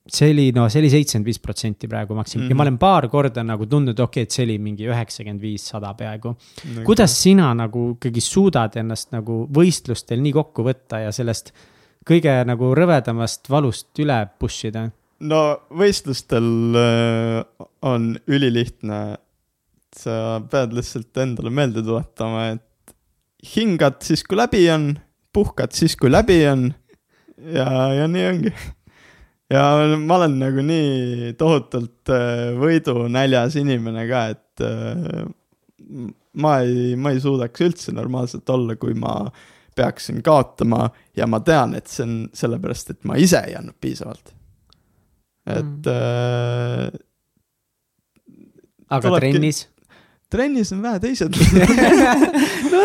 [0.04, 2.52] see oli, no see oli seitsekümmend viis protsenti praegu maksimum mm -hmm.
[2.52, 5.68] ja ma olen paar korda nagu tundnud, okei okay,, et see oli mingi üheksakümmend viis,
[5.68, 6.84] sada peaaegu okay..
[6.84, 11.52] kuidas sina nagu ikkagi suudad ennast nagu võistlustel nii kokku võtta ja sellest
[12.04, 14.90] kõige nagu rõvedamast valust üle push ida?
[15.20, 19.18] no võistlustel äh, on ülilihtne.
[19.94, 22.62] sa pead lihtsalt endale meelde tuletama, et
[23.54, 24.94] hingad siis, kui läbi on,
[25.34, 26.70] puhkad siis, kui läbi on.
[27.54, 28.52] ja, ja nii ongi.
[29.52, 29.64] ja
[30.00, 35.24] ma olen nagu nii tohutult äh, võidunäljas inimene ka, et äh,
[36.40, 39.18] ma ei, ma ei suudaks üldse normaalselt olla, kui ma
[39.74, 40.86] peaksin kaotama
[41.16, 44.34] ja ma tean, et see on sellepärast, et ma ise ei andnud piisavalt
[45.46, 45.92] et mm.
[45.92, 46.90] äh,.
[48.88, 49.68] aga trennis?
[50.30, 51.36] trennis on vähe teised
[52.72, 52.84] no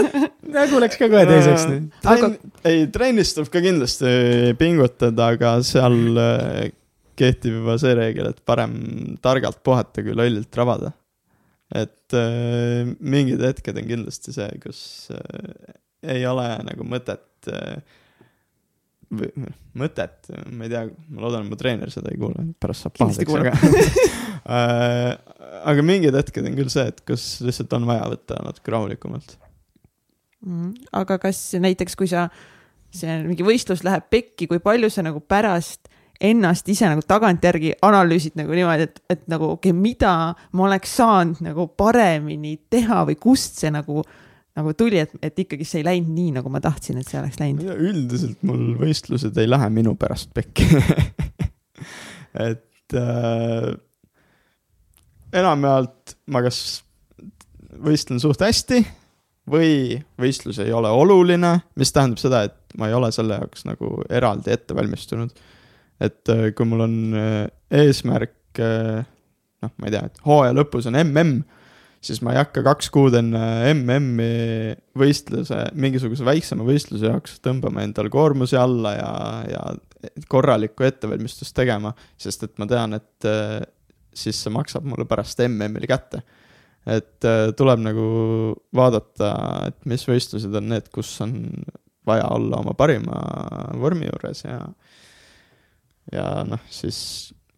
[0.53, 1.89] nägu läks ka kohe teiseks nüüd.
[2.09, 2.31] Aga...
[2.67, 4.13] ei, trennis tuleb ka kindlasti
[4.59, 6.71] pingutada, aga seal äh,
[7.19, 8.73] kehtib juba see reegel, et parem
[9.23, 10.93] targalt puhata kui lollilt rabada.
[11.75, 14.81] et äh, mingid hetked on kindlasti see, kus
[15.13, 15.73] äh,
[16.15, 17.81] ei ole nagu mõtet äh,
[19.09, 23.37] mõtet, ma ei tea, ma loodan, et mu treener seda ei kuule, pärast saab pahaseks,
[23.39, 23.53] aga
[24.55, 25.13] äh,
[25.71, 29.37] aga mingid hetked on küll see, et kus lihtsalt on vaja võtta natuke rahulikumalt.
[30.95, 32.27] Aga kas näiteks, kui sa,
[32.95, 38.35] see mingi võistlus läheb pekki, kui palju sa nagu pärast ennast ise nagu tagantjärgi analüüsid
[38.39, 43.15] nagu niimoodi, et, et nagu okei okay,, mida ma oleks saanud nagu paremini teha või
[43.19, 44.03] kust see nagu
[44.59, 47.39] nagu tuli, et, et ikkagi see ei läinud nii, nagu ma tahtsin, et see oleks
[47.39, 47.63] läinud?
[47.63, 50.67] üldiselt mul võistlused ei lähe minu pärast pekki
[52.49, 53.69] et äh,
[55.39, 56.81] enamjaolt ma kas
[57.79, 58.83] võistlen suht hästi
[59.49, 63.99] või võistlus ei ole oluline, mis tähendab seda, et ma ei ole selle jaoks nagu
[64.09, 65.31] eraldi ette valmistunud.
[65.99, 67.47] et äh, kui mul on äh,
[67.81, 69.05] eesmärk äh,,
[69.63, 71.41] noh, ma ei tea, et hooaja lõpus on mm
[71.99, 73.41] siis ma ei hakka kaks kuud enne
[73.73, 79.09] MM-i võistluse, mingisuguse väiksema võistluse jaoks tõmbama endale koormusi alla ja,
[79.51, 83.27] ja korralikku ettevalmistust tegema, sest et ma tean, et
[84.15, 86.23] siis see maksab mulle pärast MM-il kätte.
[86.89, 88.05] Et äh, tuleb nagu
[88.75, 89.31] vaadata,
[89.69, 91.33] et mis võistlused on need, kus on
[92.09, 93.19] vaja olla oma parima
[93.79, 94.61] vormi juures ja,
[96.13, 96.99] ja noh, siis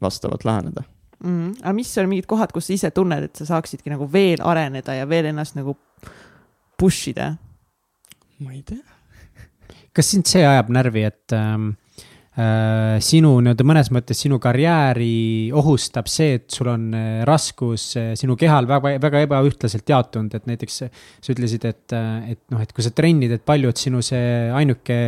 [0.01, 0.83] vastavalt läheneda
[1.23, 1.29] mm.
[1.29, 1.59] -hmm.
[1.61, 4.97] aga mis on mingid kohad, kus sa ise tunned, et sa saaksidki nagu veel areneda
[4.97, 5.77] ja veel ennast nagu
[6.77, 7.35] push ida?
[8.39, 8.83] ma ei tea.
[9.93, 11.80] kas sind see ajab närvi, et ähm, äh,
[12.31, 18.37] sinu nii-öelda mõnes mõttes sinu karjääri ohustab see, et sul on äh, raskus äh, sinu
[18.39, 22.85] kehal väga, väga ebaühtlaselt jaotunud, et näiteks sa ütlesid, et, äh, et noh, et kui
[22.85, 25.01] sa trennid, et palju, et sinu see ainuke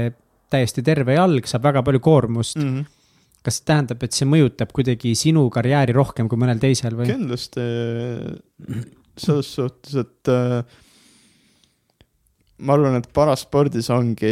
[0.52, 2.76] täiesti terve jalg saab väga palju koormust mm.
[2.76, 3.00] -hmm
[3.44, 7.10] kas see tähendab, et see mõjutab kuidagi sinu karjääri rohkem kui mõnel teisel või?
[7.10, 7.66] kindlasti,
[9.20, 10.64] selles suhtes, et äh,
[12.64, 14.32] ma arvan, et paraspordis ongi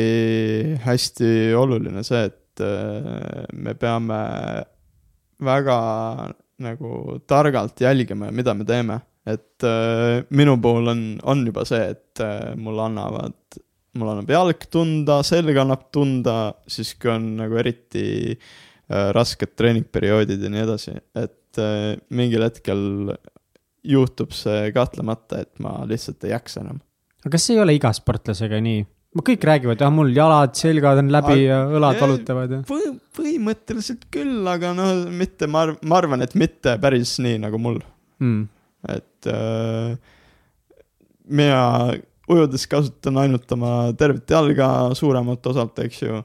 [0.86, 4.20] hästi oluline see, et äh, me peame
[5.41, 5.78] väga
[6.62, 9.01] nagu targalt jälgima, mida me teeme.
[9.26, 13.59] et äh, minu puhul on, on juba see, et äh, mulle annavad,
[13.93, 18.38] mul annab jalg tunda, selg annab tunda, siis kui on nagu eriti
[18.91, 21.59] rasked treeningperioodid ja nii edasi, et
[22.12, 23.14] mingil hetkel
[23.88, 26.82] juhtub see kahtlemata, et ma lihtsalt ei jaksa enam.
[27.22, 28.82] aga kas ei ole iga sportlasega nii?
[29.20, 32.59] Kõik räägivad, jah, mul jalad, selgad on läbi Aga- ja õlad jah, valutavad ja.
[32.70, 37.59] Põhi, põhimõtteliselt küll, aga noh, mitte, ma arv-, ma arvan, et mitte päris nii nagu
[37.59, 37.82] mul,
[38.22, 38.47] Mm.
[38.88, 39.97] et äh,
[41.28, 41.93] mina
[42.30, 46.22] ujudes kasutan ainult oma tervet jalga suuremat osalt, eks ju.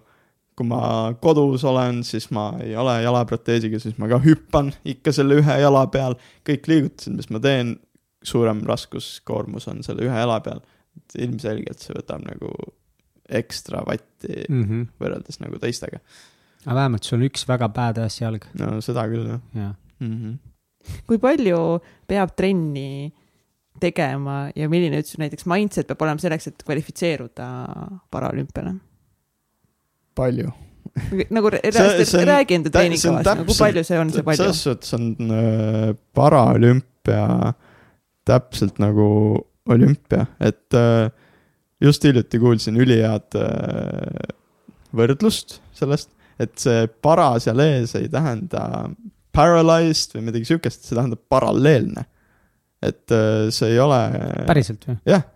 [0.57, 5.37] kui ma kodus olen, siis ma ei ole jalaproteesiga, siis ma ka hüppan ikka selle
[5.43, 6.15] ühe jala peal.
[6.49, 7.75] kõik liigutused, mis ma teen,
[8.25, 10.63] suurem raskuskoormus on selle ühe jala peal.
[11.19, 12.53] Ilmselgelt see võtab nagu
[13.27, 14.87] ekstra vatti Mm -hmm.
[15.01, 15.99] võrreldes nagu teistega.
[16.65, 19.75] aga vähemalt sul on üks väga badass jalg, no seda küll jah jah.
[20.01, 20.17] mm.
[20.17, 20.39] -hmm.
[21.07, 23.13] kui palju peab trenni
[23.81, 27.49] tegema ja milline üldse näiteks mindset peab olema selleks, et kvalifitseeruda
[28.11, 28.75] paraolümpiale?
[30.15, 30.51] palju.
[31.37, 34.43] nagu räägi enda treeningkavast, nagu kui palju see on, see palju?
[34.43, 37.53] selles suhtes on äh, paraolümpia
[38.27, 39.09] täpselt nagu
[39.73, 41.11] olümpia, et äh,
[41.83, 44.35] just hiljuti kuulsin ülihead äh,
[44.97, 48.63] võrdlust sellest, et see para seal ees ei tähenda
[49.37, 52.07] paralyzed või midagi siukest, see tähendab paralleelne.
[52.83, 54.01] et äh, see ei ole.
[54.47, 54.99] päriselt või?
[55.09, 55.27] jah.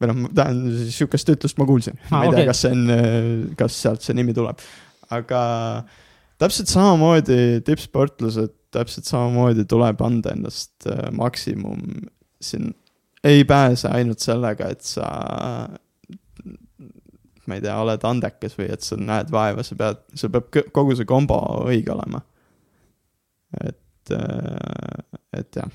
[0.00, 2.10] või noh, tähendab, sihukest ütlust ma kuulsin ah,.
[2.18, 2.40] ma ei okei.
[2.40, 4.62] tea, kas see on, kas sealt see nimi tuleb.
[5.10, 5.40] aga
[6.40, 11.80] täpselt samamoodi tippsportlased, täpselt samamoodi tuleb anda endast maksimum.
[12.40, 12.74] siin
[13.26, 15.06] ei pääse ainult sellega, et sa,
[17.46, 20.96] ma ei tea, oled andekas või et sa näed vaeva, sa pead, sul peab kogu
[20.98, 22.22] see kombo õige olema.
[23.64, 24.14] et,
[25.36, 25.74] et jah.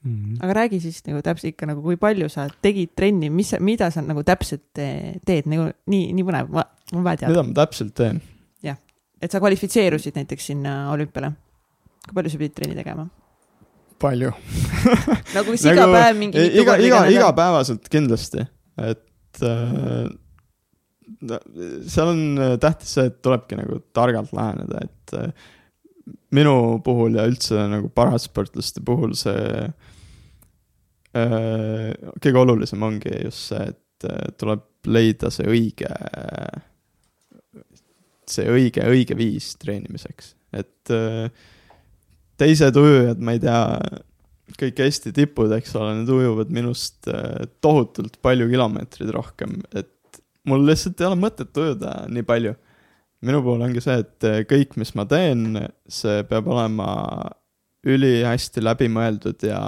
[0.00, 0.38] Mm.
[0.40, 4.00] aga räägi siis nagu täpselt ikka nagu, kui palju sa tegid trenni, mis, mida sa
[4.00, 6.64] nagu täpselt teed nagu nii, nii põnev, ma,
[6.94, 8.22] ma vaja teada, mida ma täpselt teen?
[9.20, 11.32] et sa kvalifitseerusid näiteks sinna olümpiale.
[12.06, 13.06] kui palju sa pidid trenni tegema?
[14.00, 14.32] palju.
[15.34, 18.44] nagu kas iga päev mingi mitu iga, iga, igapäevaselt kindlasti,
[18.80, 20.08] et äh,
[21.90, 25.32] seal on äh, tähtis see, et tulebki nagu targalt läheneda, et äh,
[26.34, 29.44] minu puhul ja üldse nagu parasportlaste puhul see
[31.16, 31.92] äh,
[32.22, 35.90] kõige olulisem ongi just see, et äh, tuleb leida see õige,
[38.30, 41.28] see õige, õige viis treenimiseks, et äh,
[42.40, 43.60] teised ujujad, ma ei tea,
[44.60, 50.64] kõik Eesti tipud, eks ole, need ujuvad minust äh, tohutult palju kilomeetreid rohkem, et mul
[50.66, 52.56] lihtsalt ei ole mõtet ujuda nii palju.
[53.20, 56.90] minu puhul ongi see, et äh, kõik, mis ma teen, see peab olema
[57.86, 59.60] ülihästi läbimõeldud ja,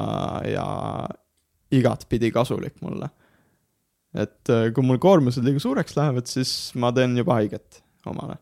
[0.44, 0.66] ja
[1.72, 3.08] igatpidi kasulik mulle.
[4.12, 8.36] et äh, kui mul koormused liiga suureks lähevad, siis ma teen juba haiget omale.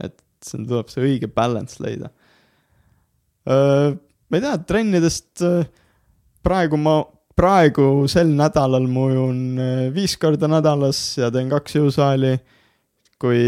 [0.00, 2.08] et siin tuleb see õige balance leida.
[3.50, 5.64] Ma ei tea, trennidest äh,
[6.44, 7.00] praegu ma,
[7.36, 12.38] praegu sel nädalal ma ujun äh, viis korda nädalas ja teen kaks jõusaali.
[13.20, 13.40] kui,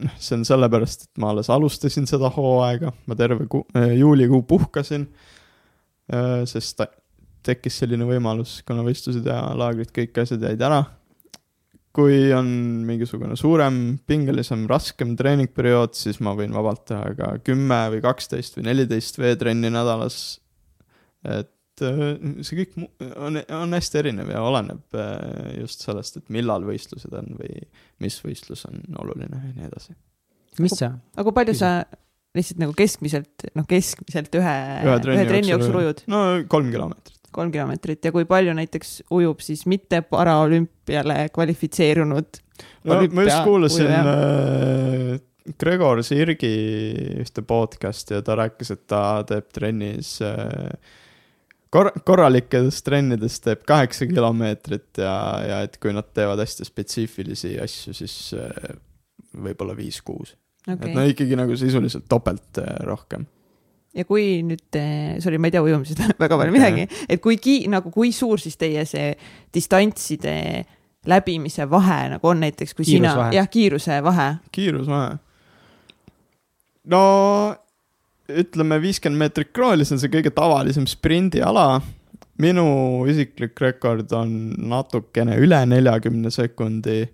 [0.00, 5.04] noh, see on sellepärast, et ma alles alustasin seda hooaega, ma terve kuu, juulikuu puhkasin.
[6.48, 6.80] sest
[7.44, 10.80] tekkis selline võimalus, kuna võistlused ja laagrid, kõik asjad jäid ära.
[11.98, 12.48] Kui on
[12.86, 18.68] mingisugune suurem, pingelisem, raskem treeningperiood, siis ma võin vabalt teha ka kümme või kaksteist või
[18.68, 20.38] neliteist veetrenni nädalas.
[21.26, 22.02] et äh,
[22.46, 22.76] see kõik
[23.16, 27.66] on, on hästi erinev ja oleneb äh, just sellest, et millal võistlused on või
[28.04, 29.96] mis võistlus on oluline ja nii edasi.
[30.62, 31.72] mis see, aga kui palju sa
[32.38, 36.04] lihtsalt nagu keskmiselt, noh, keskmiselt ühe, Ühe ühe trenni trenni jooksul jooksul ujud?
[36.14, 37.17] no kolm kilomeetrit.
[37.34, 42.42] Kolm kilomeetrit ja kui palju näiteks ujub siis mitte paraolümpiale kvalifitseerunud
[42.88, 45.18] no ma just kuulasin äh,
[45.58, 46.54] Gregor Sirgi
[47.22, 50.72] ühte podcast'i ja ta rääkis, et ta teeb trennis äh,
[51.74, 55.14] kor-, korralikes trennides teeb kaheksa kilomeetrit ja,
[55.46, 58.76] ja et kui nad teevad hästi spetsiifilisi asju, siis äh,
[59.38, 60.76] võib-olla viis-kuus okay..
[60.76, 60.90] okay.
[60.90, 63.26] et no ikkagi nagu sisuliselt topelt äh, rohkem.
[63.98, 64.80] Ja kui nüüd,
[65.22, 68.58] sorry, ma ei tea ujumisest väga palju midagi, et kui ki-, nagu kui suur siis
[68.60, 69.12] teie see
[69.54, 70.38] distantside
[71.08, 75.16] läbimise vahe nagu on näiteks, kui sina Kiirusvahe., jah, kiiruse vahe, kiirusvahe.
[76.92, 77.02] no
[78.28, 81.80] ütleme viiskümmend meetrit krooli, see on see kõige tavalisem sprindiala.
[82.38, 87.08] minu isiklik rekord on natukene üle neljakümne sekundi.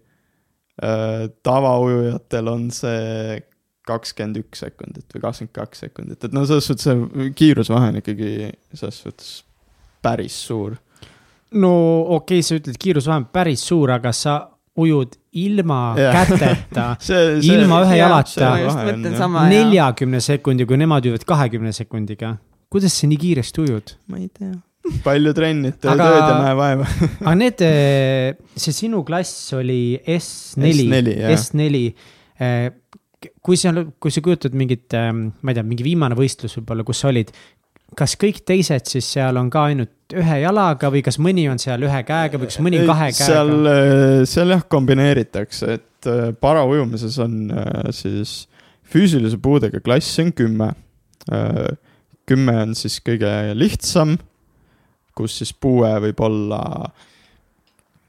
[1.47, 3.43] tavaujujatel on see
[3.89, 8.33] kakskümmend üks sekundit või kakskümmend kaks sekundit, et no selles suhtes see kiirusvahe on ikkagi
[8.73, 9.35] selles suhtes
[10.05, 10.77] päris suur.
[11.53, 11.75] no
[12.17, 14.39] okei okay,, sa ütled, kiirusvahe on päris suur, aga sa
[14.75, 16.15] ujud ilma Jah.
[16.17, 18.53] käteta see, Ilma ühe jalata.
[19.51, 22.37] neljakümne sekundi, kui nemad ujuvad kahekümne sekundiga.
[22.73, 23.95] kuidas sa nii kiiresti ujud?
[24.11, 24.55] ma ei tea.
[25.05, 26.89] palju trennid, teed Aga- ööd ja näe vaeva.
[27.25, 27.63] aga need,
[28.65, 31.37] see sinu klass oli S4 S4, jah.
[31.39, 31.85] S4.
[33.45, 37.11] Kui seal, kui sa kujutad mingit, ma ei tea, mingi viimane võistlus võib-olla, kus sa
[37.13, 37.33] olid.
[37.95, 41.85] kas kõik teised siis seal on ka ainult ühe jalaga või kas mõni on seal
[41.87, 47.41] ühe käega või kas mõni kahe seal käega?, seal jah kombineeritakse, et äh, paraujumises on
[47.53, 48.45] äh, siis
[48.91, 50.75] füüsilise puudega klass on kümme.
[52.29, 54.19] kümme on siis kõige lihtsam,
[55.17, 56.61] kus siis puue võib olla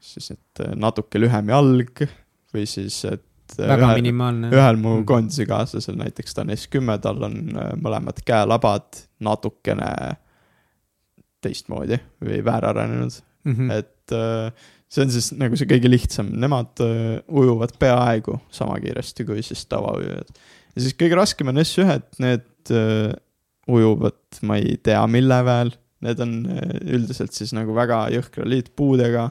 [0.06, 2.04] siis, et äh, natuke lühem jalg
[2.54, 4.50] või siis, et äh, väga ühel- minimaalne.
[4.50, 5.04] ühel mu Mm.
[5.06, 10.16] koondisekaaslasel näiteks, ta on S10, tal on äh, mõlemad käelabad natukene
[11.44, 13.70] teistmoodi või väärarenenud, Mhm.
[13.70, 14.50] et äh,
[14.88, 19.64] see on siis nagu see kõige lihtsam, nemad äh, ujuvad peaaegu sama kiiresti kui siis
[19.70, 20.26] tavaujujad.
[20.76, 22.44] ja siis kõige raskem on S1-d, need
[23.68, 25.70] ujuvad, ma ei tea, mille peal,
[26.02, 26.32] need on
[26.82, 29.30] üldiselt siis nagu väga jõhkra liitpuudega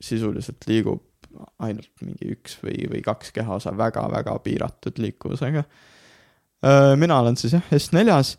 [0.00, 1.00] sisuliselt liigub
[1.58, 5.64] ainult mingi üks või, või kaks kehaosa väga-väga piiratud liikuvusega
[6.96, 8.36] mina olen siis jah S4-s,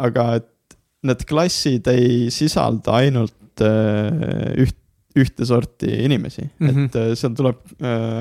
[0.00, 0.76] aga et
[1.06, 4.78] need klassid ei sisalda ainult üht,
[5.18, 6.68] ühte sorti inimesi mm.
[6.68, 6.86] -hmm.
[6.88, 7.60] et seal tuleb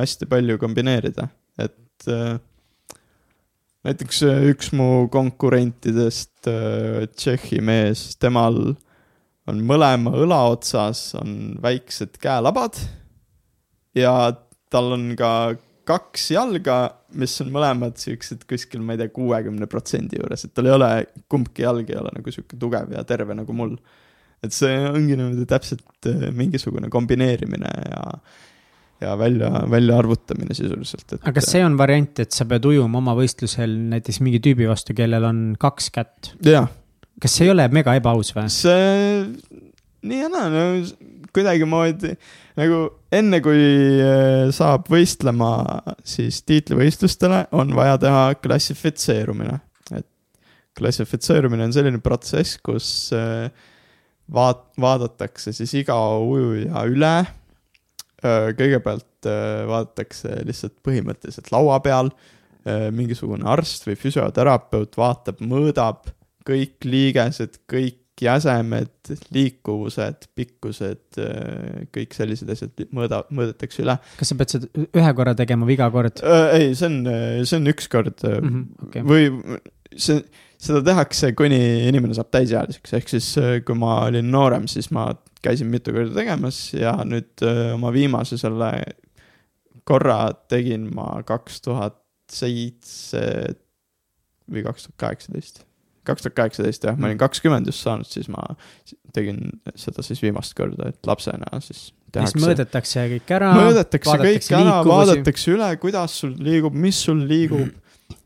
[0.01, 1.27] hästi palju kombineerida,
[1.61, 2.07] et
[3.87, 6.49] näiteks üks mu konkurentidest
[7.15, 8.57] Tšehhi mees, temal
[9.49, 12.77] on mõlema õla otsas on väiksed käelabad
[13.97, 14.13] ja
[14.71, 15.31] tal on ka
[15.87, 16.77] kaks jalga,
[17.19, 20.91] mis on mõlemad siuksed kuskil, ma ei tea, kuuekümne protsendi juures, et tal ei ole,
[21.31, 23.75] kumbki jalg ei ole nagu sihuke tugev ja terve nagu mul.
[24.41, 28.05] et see ongi niimoodi täpselt äh, mingisugune kombineerimine ja,
[29.03, 31.19] ja välja, väljaarvutamine sisuliselt, et.
[31.21, 34.95] aga kas see on variant, et sa pead ujuma oma võistlusel näiteks mingi tüübi vastu,
[34.97, 36.31] kellel on kaks kätt?
[37.21, 38.47] kas see ei ole mega ebaaus või?
[38.53, 39.25] see,
[40.07, 40.65] nii ja naa, no
[41.31, 42.15] kuidagimoodi
[42.59, 42.79] nagu
[43.15, 43.61] enne, kui
[44.01, 45.51] äh, saab võistlema
[46.07, 49.59] siis tiitlivõistlustele, on vaja teha klassifitseerumine.
[49.95, 50.07] et
[50.77, 53.51] klassifitseerumine on selline protsess, kus äh,
[54.31, 57.15] vaat-, vaadatakse siis iga ujuja üle.
[58.21, 62.11] kõigepealt äh, vaadatakse lihtsalt põhimõtteliselt laua peal,
[62.93, 66.11] mingisugune arst või füsioterapeut vaatab, mõõdab
[66.45, 68.93] kõik liigesed, kõik jäsemed,
[69.33, 71.19] liikuvused, pikkused,
[71.95, 73.97] kõik sellised asjad mõõda, mõõdetakse üle.
[74.19, 76.23] kas sa pead seda ühe korra tegema või iga kord
[76.55, 76.97] ei, see on,
[77.43, 78.47] see on ükskord mm?
[78.47, 78.87] -hmm.
[78.87, 79.05] Okay.
[79.07, 79.59] või
[79.97, 80.21] see,
[80.61, 85.09] seda tehakse, kuni inimene saab täisealiseks, ehk siis äh, kui ma olin noorem, siis ma
[85.41, 87.41] käisin mitu korda tegemas ja nüüd
[87.73, 88.75] oma viimase selle
[89.89, 90.19] korra
[90.51, 91.97] tegin ma kaks tuhat
[92.31, 93.23] seitse
[94.51, 95.63] või kaks tuhat kaheksateist.
[96.07, 98.43] Kaks tuhat kaheksateist jah, ma olin kakskümmend just saanud, siis ma
[99.13, 99.41] tegin
[99.75, 102.41] seda siis viimast korda, et lapsena siis siis tehakse.
[102.43, 103.51] mõõdetakse kõik ära.
[103.57, 107.69] mõõdetakse kõik ära, vaadatakse üle, kuidas sul liigub, mis sul liigub,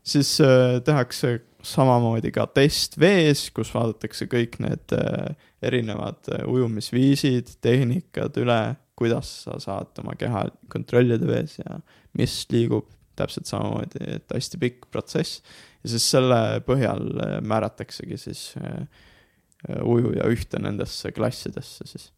[0.06, 5.30] siis äh, tehakse samamoodi ka test vees, kus vaadatakse kõik need äh,
[5.66, 8.60] erinevad äh, ujumisviisid, tehnikad üle,
[8.96, 11.80] kuidas sa saad oma keha kontrollida vees ja
[12.16, 15.42] mis liigub täpselt samamoodi, et hästi pikk protsess.
[15.84, 18.86] ja siis selle põhjal äh, määrataksegi siis äh,
[19.68, 22.10] äh, ujuja ühte nendesse klassidesse siis.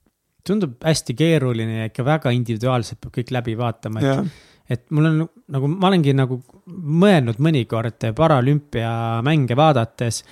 [0.46, 5.20] tundub hästi keeruline ja ikka väga individuaalselt peab kõik läbi vaatama, et et mul on
[5.48, 10.22] nagu, ma olengi nagu mõelnud mõnikord paralümpiamänge vaadates.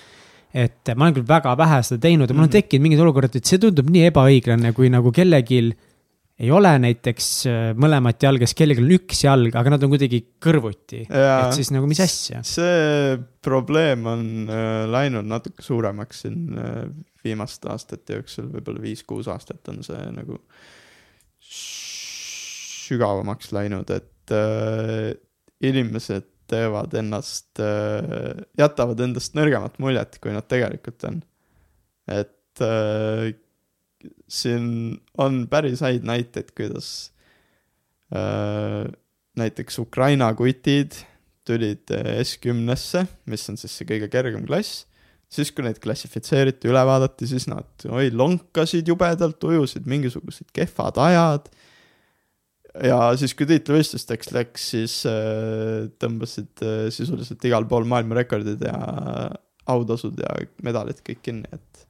[0.54, 2.52] et ma olen küll väga vähe seda teinud ja mul on Mhm.
[2.52, 5.58] tekkinud mingid olukorrad, et see tundub nii ebaõiglane, kui nagu kellelgi
[6.36, 10.20] ei ole näiteks äh, mõlemat jalga, siis kellelgi on üks jalg, aga nad on kuidagi
[10.42, 11.06] kõrvuti.
[11.08, 12.42] Et siis nagu mis asja?
[12.46, 13.16] see
[13.46, 14.22] probleem on
[14.52, 16.82] äh, läinud natuke suuremaks siin äh,
[17.24, 20.40] viimaste aastate jooksul, võib-olla viis-kuus aastat on see nagu
[22.86, 25.14] sügavamaks läinud, et äh,
[25.64, 31.18] inimesed teevad ennast äh,, jätavad endast nõrgemat muljet, kui nad tegelikult on.
[32.12, 33.32] et äh,
[34.28, 37.12] siin on päris häid näiteid, kuidas
[38.14, 38.86] äh,
[39.36, 40.96] näiteks Ukraina kutid
[41.46, 44.84] tulid äh, S10-sse, mis on siis see kõige kergem klass,
[45.32, 51.48] siis kui neid klassifitseeriti, üle vaadati, siis nad oi lonkasid jubedalt, ujusid mingisugused kehvad ajad.
[52.84, 58.76] ja siis, kui tiitlivõistlusteks läks, siis äh, tõmbasid äh, sisuliselt igal pool maailmarekordid ja
[59.66, 61.85] autasud ja medalid kõik kinni, et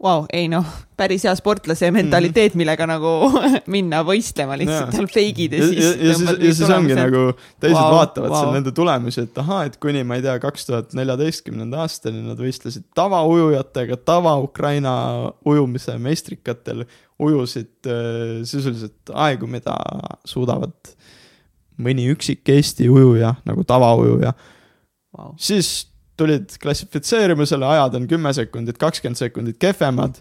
[0.00, 0.64] Vau, ei noh,
[0.96, 3.10] päris hea sportlase mentaliteet, millega nagu
[3.74, 5.80] minna võistlema lihtsalt seal feigid ja siis.
[5.84, 7.24] ja, siis, ja siis ongi nagu
[7.60, 8.38] teised wow, vaatavad wow.
[8.38, 12.40] seal nende tulemusi, et ahaa, et kuni ma ei tea, kaks tuhat neljateistkümnenda aastani nad
[12.40, 14.94] võistlesid tavaujujatega, tava-Ukraina
[15.52, 16.86] ujumise meistrikatel,
[17.20, 19.76] ujusid äh, sisuliselt aegu, mida
[20.24, 20.94] suudavad
[21.80, 24.32] mõni üksik Eesti ujuja nagu tavaujuja
[25.10, 25.32] Wow.
[25.42, 25.89] siis
[26.20, 30.20] tulid klassifitseerimisele, ajad on kümme sekundit, kakskümmend sekundit kehvemad.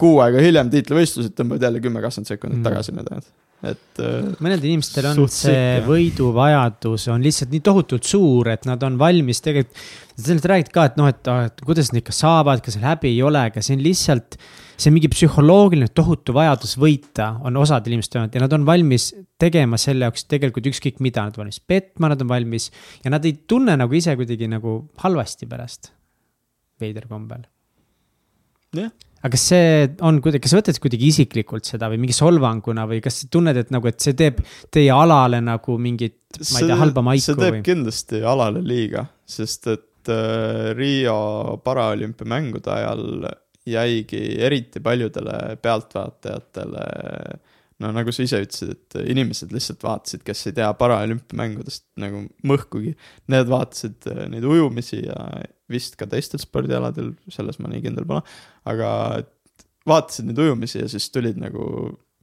[0.00, 2.66] Kuu aega hiljem tiitlivõistlused tõmbavad jälle kümme, kakskümmend sekundit Mm.
[2.66, 3.28] tagasi need ajad,
[3.70, 5.84] et äh, mõnedel inimestel on see jah.
[5.86, 9.86] võiduvajadus on lihtsalt nii tohutult suur, et nad on valmis tegelikult.
[10.18, 13.46] sellest räägid ka, et noh, et, et kuidas nad ikka saavad, kas häbi ei ole,
[13.50, 14.38] aga see on lihtsalt.
[14.76, 19.10] See mingi psühholoogiline tohutu vajadus võita, on osad inimesed öelnud ja nad on valmis
[19.40, 22.70] tegema selle jaoks tegelikult ükskõik mida, nad on valmis petma, nad on valmis.
[23.04, 25.92] ja nad ei tunne nagu ise kuidagi nagu halvasti pärast.
[26.80, 27.44] veider kombel
[28.74, 28.90] jah,
[29.22, 33.00] aga kas see on kuidagi, kas sa võtad kuidagi isiklikult seda või mingi solvanguna või
[33.04, 34.42] kas tunned, et nagu, et see teeb
[34.74, 36.18] teie alale nagu mingit,
[36.52, 37.64] ma ei tea, halba maiku see teeb või?
[37.66, 41.16] kindlasti alale liiga, sest et äh, Riio
[41.64, 43.06] paraolümpiamängude ajal
[43.66, 46.84] jäigi eriti paljudele pealtvaatajatele
[47.82, 52.94] no nagu sa ise ütlesid, et inimesed lihtsalt vaatasid, kes ei tea paraolümpiamängudest nagu mõhkugi.
[53.32, 55.18] Need vaatasid äh, neid ujumisi ja
[55.70, 58.22] vist ka teistel spordialadel, selles ma nii kindel pole,
[58.70, 58.88] aga
[59.88, 61.66] vaatasid neid ujumisi ja siis tulid nagu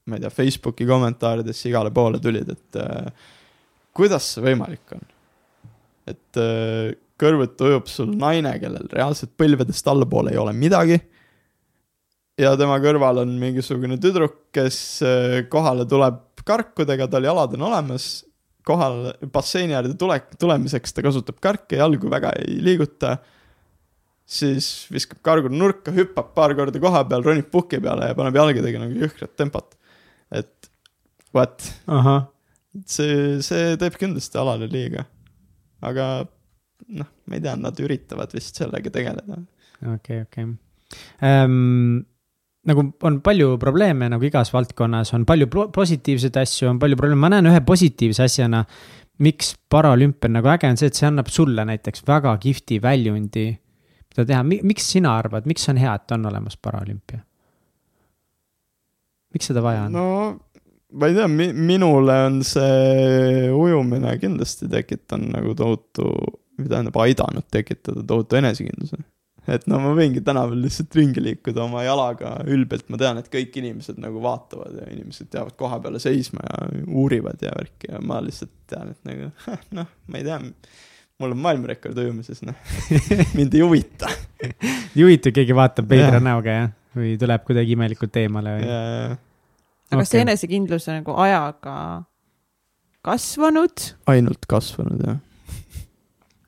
[0.09, 3.31] ma ei tea, Facebooki kommentaaridesse igale poole tulid, et äh,
[3.97, 5.09] kuidas see võimalik on?
[6.09, 10.97] et äh, kõrvuti ujub sul naine, kellel reaalselt põlvedest allapoole ei ole midagi.
[12.41, 18.25] Ja tema kõrval on mingisugune tüdruk, kes äh, kohale tuleb karkudega, tal jalad on olemas.
[18.65, 23.17] kohale basseini äärde tule, tulemiseks ta kasutab karke, jalgu väga ei liiguta.
[24.25, 28.79] siis viskab kargud nurka, hüppab paar korda koha peal, ronib puhki peale ja paneb jalgadega
[28.79, 29.77] nagu jõhkrat tempot.
[30.31, 30.69] et
[31.33, 31.61] what
[32.85, 35.05] see, see teeb kindlasti alale liiga.
[35.81, 36.25] aga
[36.87, 39.41] noh, ma ei tea, nad üritavad vist sellega tegeleda.
[39.95, 40.47] okei, okei.
[41.21, 42.01] Ehm,
[42.69, 47.31] nagu on palju probleeme nagu igas valdkonnas, on palju positiivseid asju, on palju probleeme, ma
[47.33, 48.65] näen ühe positiivse asjana.
[49.21, 53.43] miks paraolümpia on nagu äge, on see, et see annab sulle näiteks väga kihvti väljundi,
[54.09, 57.21] mida teha, miks sina arvad, miks on hea, et on olemas paraolümpia?
[59.31, 60.07] miks seda vaja on no
[60.91, 66.09] ma ei tea mi,, minule on see ujumine kindlasti tekitanud nagu tohutu,
[66.59, 68.99] või tähendab aidanud tekitada tohutu enesekindluse.
[69.49, 73.55] Et no ma võingi tänaval lihtsalt ringi liikuda oma jalaga ülbelt, ma tean, et kõik
[73.61, 78.21] inimesed nagu vaatavad ja inimesed jäävad koha peale seisma ja uurivad ja värki ja ma
[78.23, 79.31] lihtsalt tean, et nagu
[79.79, 80.37] noh, ma ei tea,
[81.21, 82.57] mul on maailmarekord ujumises, noh,
[83.37, 84.11] mind ei huvita.
[84.93, 88.71] ei huvita, keegi vaatab veidra näoga jah, või tuleb kuidagi imelikult eemale või?
[89.91, 91.75] aga kas see enesekindlus on nagu ajaga
[93.05, 93.89] kasvanud?
[94.11, 95.19] ainult kasvanud jah.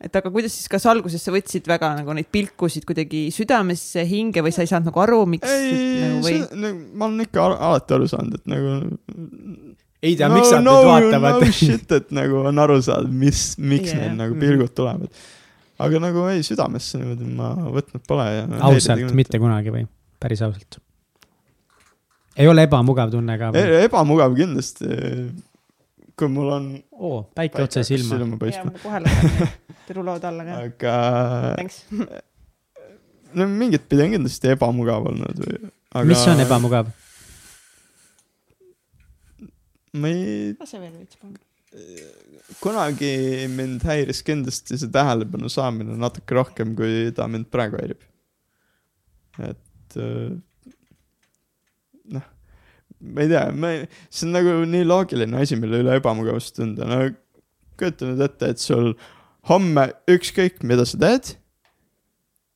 [0.03, 4.43] Et aga kuidas siis, kas alguses sa võtsid väga nagu neid pilkusid kuidagi südamesse, hinge
[4.43, 7.59] või sa ei saanud nagu aru, miks ei nagu,, või nagu, ma olen ikka al-
[7.69, 8.75] alati aru saanud, et nagu
[10.03, 13.93] ei tea, miks nad nüüd vaatavad no shit, et nagu on aru saada, mis, miks
[13.93, 14.03] yeah.
[14.03, 15.23] need nagu pilgud tulevad.
[15.83, 18.47] aga nagu ei, südamesse niimoodi ma võtnud pole ja.
[18.67, 19.87] ausalt, mitte kunagi või,
[20.21, 20.81] päris ausalt?
[22.35, 23.63] ei ole ebamugav tunne ka või?
[23.63, 24.89] E- ebamugav kindlasti,
[26.19, 28.17] kui mul on oo, päike otse silma.
[28.17, 29.55] silma paistma, kohe läheb
[29.87, 30.59] tirulood alla ka.
[30.67, 30.97] aga
[31.57, 31.83] Thanks.
[33.37, 36.43] no mingit pidi on kindlasti ebamugav olnud või, aga mis on?
[36.45, 36.91] ebamugav?
[39.93, 41.41] ma ei lase veel veits panna.
[42.61, 43.11] kunagi
[43.53, 48.09] mind häiris kindlasti see tähelepanu saamine natuke rohkem, kui ta mind praegu häirib.
[49.49, 50.33] et äh,
[53.03, 56.87] ma ei tea, ma ei, see on nagu nii loogiline asi, mille üle ebamugavust tunda,
[56.89, 57.01] no
[57.79, 58.93] kujuta nüüd ette, et sul
[59.49, 61.35] homme ükskõik, mida sa teed,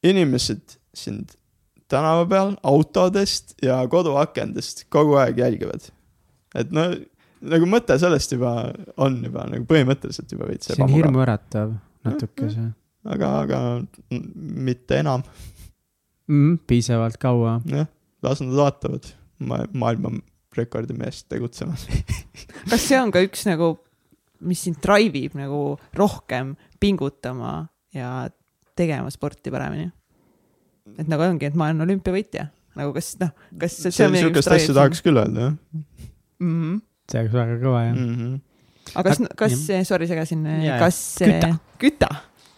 [0.07, 1.35] inimesed sind
[1.91, 5.91] tänava peal autodest ja koduakendest kogu aeg jälgivad.
[6.55, 6.89] et no
[7.47, 11.75] nagu mõte sellest juba on juba nagu põhimõtteliselt juba veits see on hirmuäratav
[12.07, 12.71] natukese
[13.07, 13.59] aga, aga
[14.11, 14.31] m-
[14.67, 15.23] mitte enam,
[16.27, 16.57] mm,.
[16.67, 17.59] piisavalt kaua.
[17.71, 17.87] jah,
[18.25, 20.25] las nad vaatavad ma-, maailmarekordi
[20.97, 21.87] meest tegutsemas.
[22.71, 23.75] kas see on ka üks nagu,
[24.39, 28.29] mis sind drive ib nagu rohkem pingutama ja
[28.77, 29.91] tegema sporti paremini?
[30.95, 32.47] et nagu ongi, et ma olen olümpiavõitja,
[32.79, 36.53] nagu kas noh, kas see, see on sihukest asja tahaks küll öelda, jah mm.
[36.53, 36.79] -hmm.
[37.11, 38.07] see oleks väga kõva jah mm..
[38.07, 38.15] mm.
[38.21, 38.93] -hmm.
[39.01, 40.47] aga kas kas, sorry, segasin
[40.79, 41.51] kas küta.,
[41.81, 42.09] küta,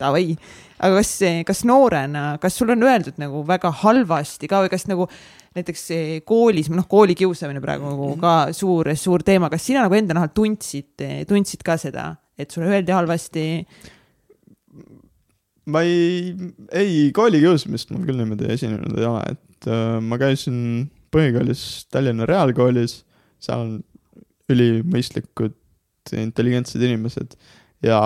[0.02, 0.38] davai,
[0.78, 1.14] aga kas,
[1.50, 5.10] kas noorena, kas sul on öeldud nagu väga halvasti ka või kas nagu
[5.58, 10.18] näiteks eh, koolis, noh, koolikiusamine praegu nagu ka suur, suur teema, kas sina nagu enda
[10.18, 10.94] nahal tundsid,
[11.30, 13.48] tundsid ka seda, et sulle öeldi halvasti?
[15.70, 16.34] ma ei,
[16.76, 23.00] ei koolikiusamist mul küll niimoodi esinenud ei ole, et äh, ma käisin põhikoolis Tallinna Reaalkoolis,
[23.42, 23.72] seal on
[24.50, 25.56] ülimõistlikud,
[26.18, 27.36] intelligentsed inimesed.
[27.86, 28.00] Ja,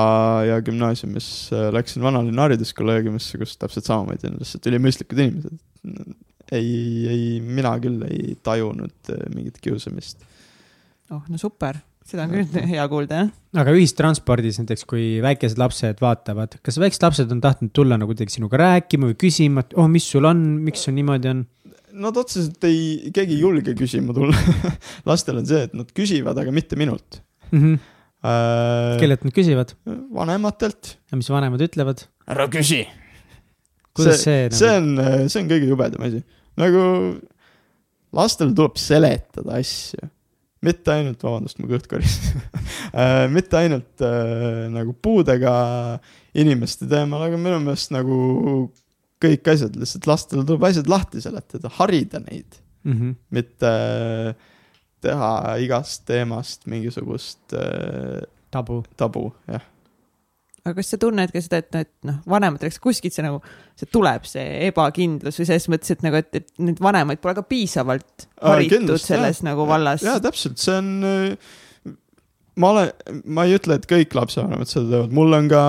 [0.45, 5.55] ja gümnaasiumis äh, läksin vanalinna hariduskolleegiumisse, kus täpselt samamoodi on lihtsalt ülimõistlikud inimesed.
[6.53, 6.75] ei,
[7.11, 10.23] ei, mina küll ei tajunud äh, mingit kiusamist.
[11.11, 13.33] oh, no super, seda on küll hea kuulda, jah.
[13.63, 18.37] aga ühistranspordis näiteks, kui väikesed lapsed vaatavad, kas väiksed lapsed on tahtnud tulla nagu kuidagi
[18.37, 21.43] sinuga rääkima või küsima, et oh, mis sul on, miks sul niimoodi on?
[22.03, 24.33] Nad otseselt ei, keegi ei julge küsima tulla.
[25.09, 27.21] lastel on see, et nad küsivad, aga mitte minult
[27.53, 27.79] Mm -hmm.
[28.25, 28.99] äh,.
[28.99, 29.75] kellelt nad küsivad
[30.13, 30.97] vanematelt.
[31.11, 32.07] ja mis vanemad ütlevad?
[32.27, 32.87] ära küsi.
[33.93, 36.23] kuidas see, see nagu- on, see on kõige jubedam asi.
[36.59, 36.83] Nagu
[38.13, 40.09] lastel tuleb seletada asju,
[40.63, 42.19] mitte ainult, vabandust, mu kõht koris
[43.35, 45.55] mitte ainult äh, nagu puudega
[46.37, 48.17] inimeste teemal, aga minu meelest nagu
[49.23, 52.95] kõik asjad, lihtsalt lastele tuleb asjad lahti seletada, harida neid, mm?
[52.95, 53.15] -hmm.
[53.35, 54.51] mitte äh,
[55.03, 58.83] teha igast teemast mingisugust äh, tabu.
[58.97, 59.63] tabu, jah.
[60.63, 63.41] Aga kas sa tunned ka seda, et, et noh, vanematel, kuskilt see nagu,
[63.79, 67.43] see tuleb see ebakindlus või selles mõttes, et nagu, et, et neid vanemaid pole ka
[67.47, 69.47] piisavalt haritud kindlasti, selles jah.
[69.49, 70.05] nagu vallas.
[70.07, 70.91] jaa, täpselt, see on,
[72.63, 72.93] ma olen,
[73.35, 75.63] ma ei ütle, et kõik lapsevanemad seda teevad, mul on ka,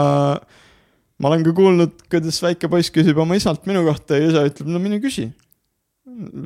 [1.19, 4.71] ma olen ka kuulnud, kuidas väike poiss küsib oma isalt minu kohta ja isa ütleb,
[4.71, 5.33] no mine küsi.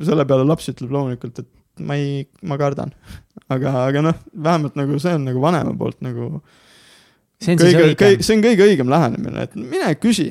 [0.07, 2.95] selle peale laps ütleb loomulikult, et ma ei, ma kardan.
[3.45, 6.39] aga, aga noh, vähemalt nagu see on nagu vanema poolt nagu
[7.39, 8.11] see on kõige, õige.
[8.25, 10.29] see on kõige õigem lähenemine, et mine küsi.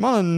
[0.00, 0.30] ma olen,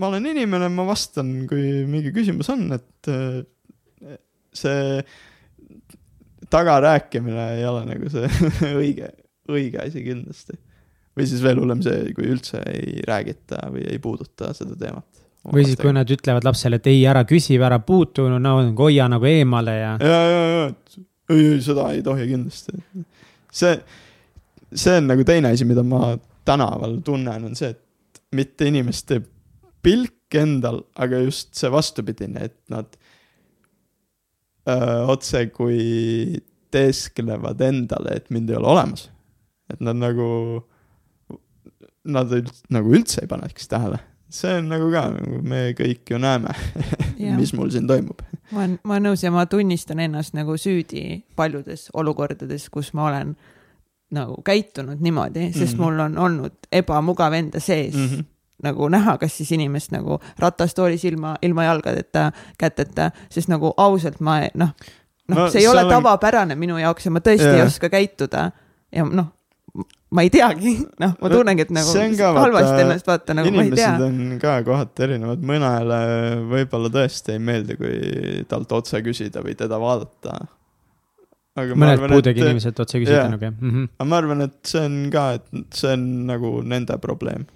[0.00, 4.18] ma olen inimene, ma vastan, kui mingi küsimus on, et äh,
[4.56, 5.02] see
[6.50, 8.26] tagarääkimine ei ole nagu see
[8.80, 9.12] õige,
[9.50, 10.58] õige asi kindlasti.
[11.16, 15.06] või siis veel hullem see, kui üldse ei räägita või ei puuduta seda teemat.
[15.52, 19.08] või siis, kui nad ütlevad lapsele, et ei, ära küsi, ära puutu, no nagu hoia
[19.10, 19.96] nagu eemale ja.
[20.02, 20.68] ja, ja, ja,
[21.30, 22.78] ei, ei seda ei tohi kindlasti.
[23.52, 23.78] see,
[24.74, 26.14] see on nagu teine asi, mida ma
[26.48, 29.20] tänaval tunnen, on see, et mitte inimeste
[29.82, 32.92] pilk endal, aga just see vastupidine, et nad
[34.68, 36.40] öö, otse kui
[36.70, 39.08] teesklevad endale, et mind ei ole olemas.
[39.70, 40.28] et nad nagu,
[42.10, 44.00] nad üld, nagu üldse ei paneks tähele.
[44.30, 46.54] see on nagu ka, nagu me kõik ju näeme,
[47.40, 48.22] mis mul siin toimub.
[48.52, 53.08] ma olen, ma olen nõus ja ma tunnistan ennast nagu süüdi paljudes olukordades, kus ma
[53.10, 53.34] olen
[54.10, 55.82] nagu käitunud niimoodi, sest Mhm.
[55.82, 58.06] mul on olnud ebamugav enda sees mm.
[58.06, 58.24] -hmm
[58.62, 62.26] nagu näha, kas siis inimest nagu ratastoolis ilma, ilma jalgadeta,
[62.58, 64.74] käteta, sest nagu ausalt ma noh,
[65.28, 67.54] noh No see ei ole on- tavapärane minu jaoks ja ma tõesti Jaa.
[67.56, 68.50] ei oska käituda
[68.92, 69.26] ja noh,
[70.10, 71.88] ma ei teagi, noh, ma tunnengi, et nagu
[72.18, 74.32] ka, halvasti ennast vaata nagu ma ei tea inimesed.
[74.34, 76.00] on ka kohati erinevad, mõnele
[76.52, 80.36] võib-olla tõesti ei meeldi, kui talt otse küsida või teda vaadata.
[81.58, 83.30] Aga ma mõned arvan, puudega et, inimesed otse küsida jaa.
[83.32, 83.70] nagu jah mm.
[83.70, 83.88] -hmm.
[83.98, 87.46] aga ma arvan, et see on ka, et see on nagu nende probleem.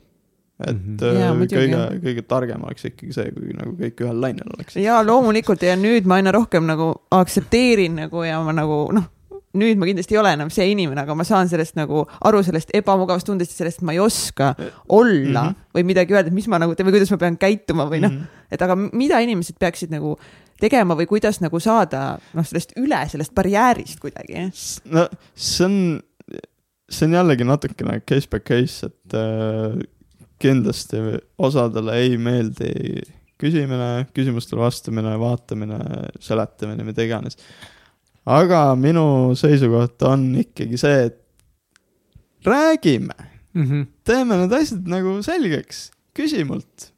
[0.58, 1.38] et mm -hmm.
[1.38, 4.76] muidugi, kõige kõige targem oleks ikkagi see, kui nagu kõik ühel lainel oleks.
[4.76, 9.10] ja loomulikult ja nüüd ma aina rohkem nagu aktsepteerin nagu ja ma nagu noh,
[9.54, 12.72] nüüd ma kindlasti ei ole enam see inimene, aga ma saan sellest nagu aru sellest
[12.74, 14.54] ebamugavast tundest ja sellest, et ma ei oska
[14.88, 15.50] olla mm.
[15.50, 15.68] -hmm.
[15.76, 18.10] või midagi öelda, et mis ma nagu teen või kuidas ma pean käituma või noh,
[18.10, 18.26] Mhm.
[18.50, 20.16] et aga mida inimesed peaksid nagu
[20.60, 24.50] tegema või kuidas nagu saada noh, sellest üle sellest barjäärist kuidagi.
[24.84, 26.02] no see on,
[26.90, 29.82] see on jällegi natukene case by case, et äh,
[30.38, 30.96] kindlasti
[31.38, 33.02] osadele ei meeldi
[33.40, 35.78] küsimine, küsimustele vastamine, vaatamine,
[36.22, 37.38] seletamine, mida iganes.
[38.26, 41.20] Aga minu seisukoht on ikkagi see, et
[42.46, 43.14] räägime,
[43.54, 43.86] Mm -hmm.
[44.04, 46.90] teeme need asjad nagu selgeks, küsi mult,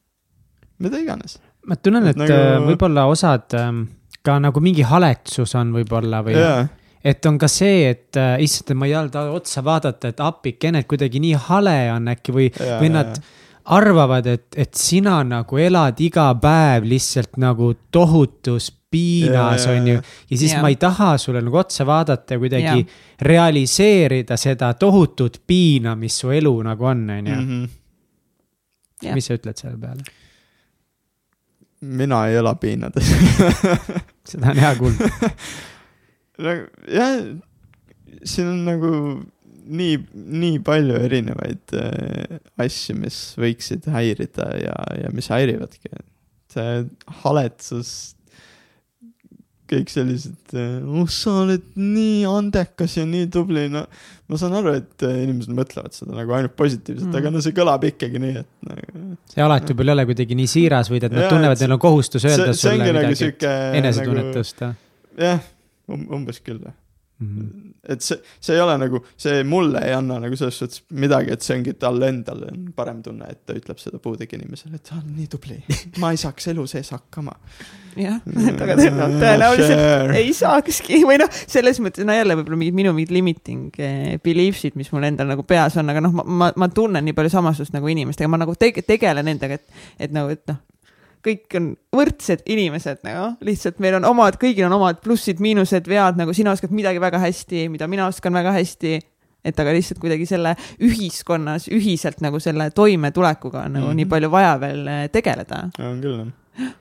[0.79, 1.39] mida iganes.
[1.67, 2.67] ma tunnen, et Et nagu- nagu...
[2.71, 3.83] võib-olla osad ähm,
[4.23, 6.69] ka nagu mingi haletsus on võib-olla või jaa,
[7.05, 10.87] et on ka see, et äh, issand, ma ei olnud otsa vaadata, et appikene, et
[10.89, 13.21] kuidagi nii hale on äkki või, jaa, või nad
[13.65, 20.37] arvavad, et, et sina nagu elad iga päev lihtsalt nagu tohutus piinas, on ju ja
[20.37, 20.63] siis Jaa.
[20.65, 23.01] ma ei taha sulle nagu otsa vaadata ja kuidagi Jaa.
[23.21, 27.41] realiseerida seda tohutut piina, mis su elu nagu on, on ju.
[29.05, 29.13] Jah.
[29.15, 30.05] mis sa ütled selle peale?
[31.81, 33.11] mina ei ela piinades
[34.31, 35.31] seda on hea kuulda.
[36.99, 37.17] jah,
[38.25, 38.93] siin on nagu
[39.67, 45.93] nii, nii palju erinevaid äh, asju, mis võiksid häirida ja, ja mis häirivadki.
[46.53, 46.85] see
[47.23, 48.16] haletsus,
[49.71, 50.55] kõik sellised,
[50.87, 53.85] oh sa oled nii andekas ja nii tubli, no
[54.31, 57.19] ma saan aru, et äh, inimesed mõtlevad seda nagu ainult positiivselt Mm.
[57.21, 59.03] aga no see kõlab ikkagi nii, et nagu,
[59.33, 61.77] see alati võib-olla ei ole kuidagi nii siiras või et nad Jaa, tunnevad, et neil
[61.77, 63.53] on kohustus öelda see, see sulle nagu midagi, sihuke
[63.83, 64.99] enesetunnetust nagu,.
[65.27, 65.47] jah
[65.87, 66.63] um,, umbes küll
[67.17, 67.71] Mhm.
[67.89, 71.45] et see, see ei ole nagu, see mulle ei anna nagu selles suhtes midagi, et
[71.45, 74.99] see ongi talle endale on parem tunne, et ta ütleb seda puudega inimesele, et ta
[74.99, 75.57] on nii tubli.
[76.03, 77.33] ma ei saaks elu sees hakkama.
[77.97, 78.21] jah,
[78.67, 83.17] aga tõenäoliselt tõenäoliselt ei saakski või noh, selles mõttes, no jälle võib-olla mingid minu mingid
[83.17, 87.07] limiting eh, beliefs'id, mis mul endal nagu peas on, aga noh, ma, ma, ma tunnen
[87.07, 90.61] nii palju samasust nagu inimestega, ma nagu tege, tegelen nendega, et, et nagu, et noh,
[91.27, 96.35] kõik on võrdsed inimesed nagu, lihtsalt meil on omad, kõigil on omad plussid-miinused, vead, nagu
[96.37, 98.97] sina oskad midagi väga hästi, mida mina oskan väga hästi
[99.47, 103.93] et aga lihtsalt kuidagi selle ühiskonnas ühiselt nagu selle toimetulekuga on nagu mm Mhm.
[103.93, 103.97] -hmm.
[103.97, 105.69] nii palju vaja veel eh, tegeleda.
[105.79, 106.73] on küll jah.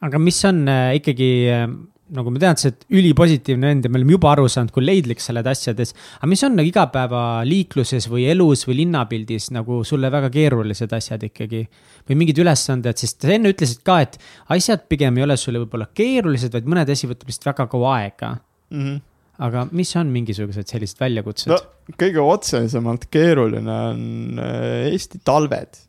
[0.00, 1.68] aga mis on äh, ikkagi äh,
[2.12, 5.32] nagu ma tean, oled ülipositiivne vend ja me oleme juba aru saanud, kui leidlik sa
[5.32, 5.94] oled asjades.
[6.18, 11.64] aga mis on nagu igapäevaliikluses või elus või linnapildis nagu sulle väga keerulised asjad ikkagi?
[12.04, 14.18] või mingid ülesanded, sest sa enne ütlesid ka, et
[14.52, 18.36] asjad pigem ei ole sulle võib-olla keerulised, vaid mõned asi võtab lihtsalt väga kaua aega.
[18.74, 19.00] Mhm.
[19.44, 21.56] aga mis on mingisugused sellised väljakutsed no
[21.98, 25.80] kõige otsesemalt keeruline on äh, Eesti talved.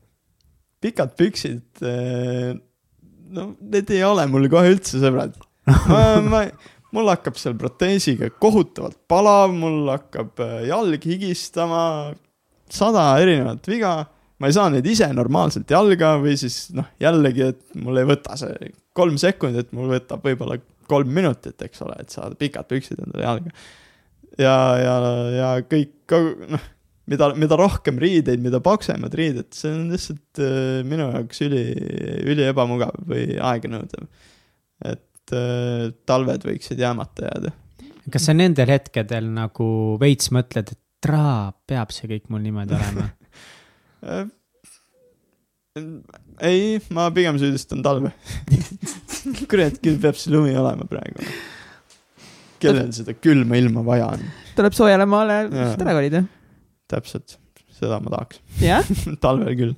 [0.82, 1.84] pikad püksid,
[3.36, 5.36] no need ei ole mul kohe üldse sõbrad.
[6.32, 6.44] ma,
[6.96, 11.86] mul hakkab seal proteesiga kohutavalt palav, mul hakkab äh, jalg higistama,
[12.72, 13.96] sada erinevat viga.
[14.40, 18.36] ma ei saa neid ise normaalselt jalga või siis noh, jällegi, et mul ei võta
[18.40, 20.60] see kolm sekundit, mul võtab võib-olla
[20.92, 23.54] kolm minutit, eks ole, et saada pikad püksid endale jalga
[24.40, 24.96] ja, ja,
[25.34, 26.16] ja kõik,
[26.52, 26.68] noh,
[27.12, 31.66] mida, mida rohkem riideid, mida paksemad riided, see on lihtsalt äh, minu jaoks üli,
[32.34, 34.08] üli ebamugav või aeganõudev.
[34.92, 35.04] et
[35.34, 37.54] äh, talved võiksid jäämata jääda.
[38.14, 39.68] kas sa nendel hetkedel nagu
[40.02, 43.10] veits mõtled, et traa, peab see kõik mul niimoodi olema?
[44.06, 44.26] Äh,
[46.46, 48.14] ei, ma pigem süüdistan talve.
[49.52, 51.26] kurat, küll peab see lumi olema praegu.
[52.62, 54.22] kellel seda külma ilma vaja on,
[54.58, 56.24] tuleb soojale maale ära kolida.
[56.90, 57.36] täpselt,
[57.86, 58.90] seda ma tahaks, jah,
[59.24, 59.76] talvel küll.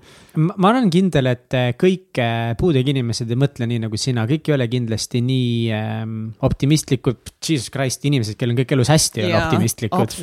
[0.47, 4.49] ma olen kindel, et äh, kõik äh, puudega inimesed ei mõtle nii nagu sina, kõik
[4.49, 6.16] ei ole kindlasti nii ähm,
[6.47, 10.18] optimistlikud, jesus christ, inimesed, kellel on kõik elus hästi, ei ole optimistlikud,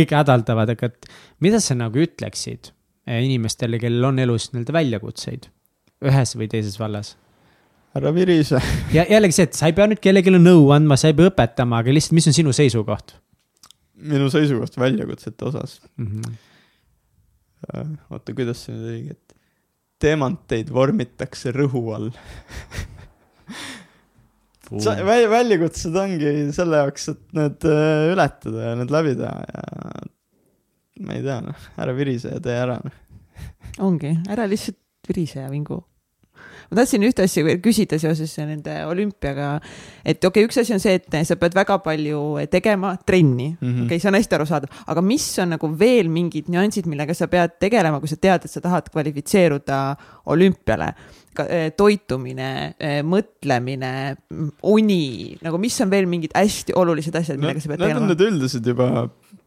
[0.00, 1.12] kõik hädaldavad, aga et
[1.44, 5.50] mida sa nagu ütleksid äh, inimestele, kellel on elus nii-öelda väljakutseid?
[6.06, 7.16] Ühes või teises vallas?
[7.96, 8.60] härra Virise,
[8.96, 11.80] ja jällegi see, et sa ei pea nüüd kellelegi nõu andma, sa ei pea õpetama,
[11.80, 13.16] aga lihtsalt, mis on sinu seisukoht?
[13.96, 15.78] Minu seisukoht väljakutsete osas.
[15.96, 16.06] Mm?
[16.06, 16.34] -hmm.
[17.64, 19.36] Äh, oota, kuidas see nüüd õige, et
[20.02, 22.10] teemanteid vormitakse rõhu all.
[24.70, 30.06] väl-, väljakutsed ongi selle jaoks, et need äh, ületada ja need läbi teha ja
[31.06, 32.96] ma ei tea, noh, ära virise ja tee ära, noh.
[33.84, 35.82] ongi, ära lihtsalt virise ja vingu.
[36.70, 39.56] Ma tahtsin ühte asja veel küsida seoses nende olümpiaga,
[40.02, 43.60] et okei okay,, üks asi on see, et sa pead väga palju tegema trenni mm.
[43.60, 43.84] -hmm.
[43.84, 47.30] okei okay,, see on hästi arusaadav, aga mis on nagu veel mingid nüansid, millega sa
[47.30, 49.84] pead tegelema, kui sa tead, et sa tahad kvalifitseeruda
[50.32, 50.94] olümpiale?
[51.76, 52.48] toitumine,
[53.04, 53.90] mõtlemine,
[54.72, 58.08] uni, nagu mis on veel mingid hästi olulised asjad, millega sa pead Need on tegelema?
[58.08, 58.88] need üldised juba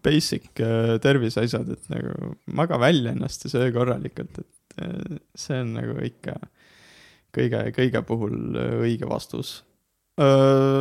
[0.05, 5.97] basic äh, terviseasjad, et nagu maga välja ennast ja söö korralikult, et see on nagu
[6.05, 6.37] ikka
[7.35, 9.59] kõige, kõige puhul äh, õige vastus.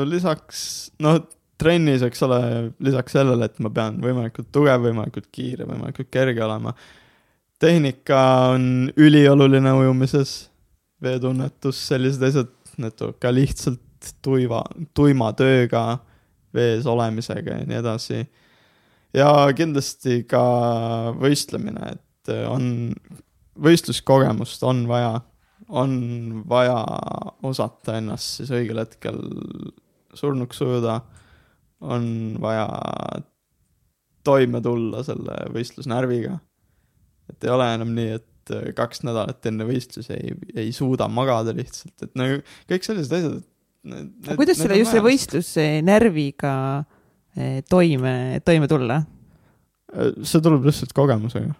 [0.08, 0.60] lisaks,
[0.98, 1.20] noh,
[1.58, 2.38] trennis, eks ole,
[2.82, 6.74] lisaks sellele, et ma pean võimalikult tugev, võimalikult kiire, võimalikult kerge olema.
[7.58, 8.20] tehnika
[8.54, 10.50] on ülioluline ujumises,
[11.02, 14.62] veetunnetus, sellised asjad, need ka lihtsalt tuiva,
[14.94, 15.98] tuima tööga,
[16.54, 18.26] vees olemisega ja nii edasi.
[19.14, 20.42] ja kindlasti ka
[21.18, 22.92] võistlemine, et on,
[23.58, 25.20] võistluskogemust on vaja,
[25.68, 25.92] on
[26.48, 26.78] vaja
[27.46, 29.18] osata ennast siis õigel hetkel
[30.16, 31.00] surnuks ujuda,
[31.84, 32.08] on
[32.42, 32.66] vaja
[34.26, 36.38] toime tulla selle võistlusnärviga.
[37.28, 41.94] et ei ole enam nii, et kaks nädalat enne võistlusi ei, ei suuda magada lihtsalt,
[42.02, 42.40] et nagu
[42.70, 43.44] kõik sellised asjad.
[44.34, 46.54] kuidas selle just selle võistlusnärviga
[47.36, 48.14] eh, toime,
[48.44, 49.02] toime tulla?
[49.88, 51.54] see tuleb lihtsalt kogemusega,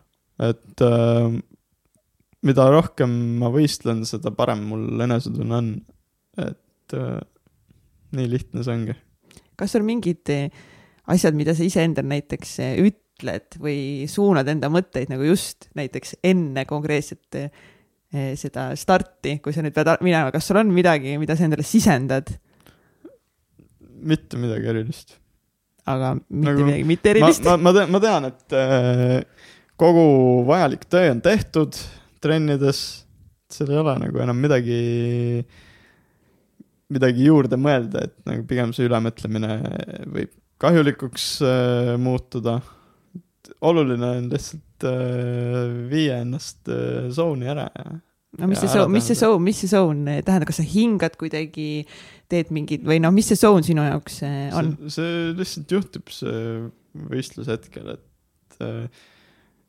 [0.48, 1.39] et äh,
[2.47, 3.10] mida rohkem
[3.40, 5.74] ma võistlen, seda parem mul enesetunne on.
[6.39, 7.19] et äh,
[8.15, 8.97] nii lihtne see ongi.
[9.59, 10.48] kas on mingid eh,
[11.10, 16.20] asjad, mida sa iseendale näiteks eh, üt-, mõtled või suunad enda mõtteid nagu just näiteks
[16.23, 17.51] enne konkreetset eh,
[18.39, 22.31] seda starti, kui sa nüüd pead minema, kas sul on midagi, mida sa endale sisendad?
[23.98, 25.16] mitte midagi erilist.
[25.85, 27.44] aga mitte nagu, midagi, mitte erilist?
[27.44, 31.74] ma, ma, ma tean, ma tean, et äh, kogu vajalik töö on tehtud
[32.22, 32.82] trennides,
[33.52, 34.78] seal ei ole nagu enam midagi
[36.92, 39.58] midagi juurde mõelda, et nagu pigem see ülemõtlemine
[40.08, 42.58] võib kahjulikuks äh, muutuda.
[43.60, 47.98] oluline on lihtsalt äh, viia ennast äh, zone'i ära ja.
[48.40, 51.84] no mis see zone, mis see zone, mis see zone tähendab, kas sa hingad kuidagi,
[52.28, 54.74] teed mingid või noh, mis see zone sinu jaoks äh, on?
[54.92, 56.42] see lihtsalt juhtub see
[57.12, 59.06] võistluse hetkel, et äh,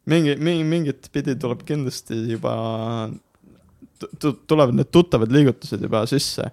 [0.05, 2.53] mingi, mingi, mingit pidi tuleb kindlasti juba,
[4.47, 6.47] tulevad need tuttavad liigutused juba sisse.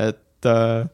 [0.00, 0.88] Et äh,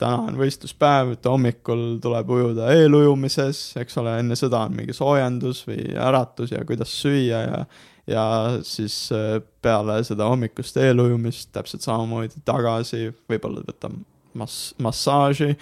[0.00, 5.62] täna on võistluspäev, et hommikul tuleb ujuda eelujumises, eks ole, enne seda on mingi soojendus
[5.68, 7.64] või äratus ja kuidas süüa ja
[8.10, 14.00] ja siis äh, peale seda hommikust eelujumist täpselt samamoodi tagasi, võib-olla võtan
[14.34, 15.52] mass-, massaaži,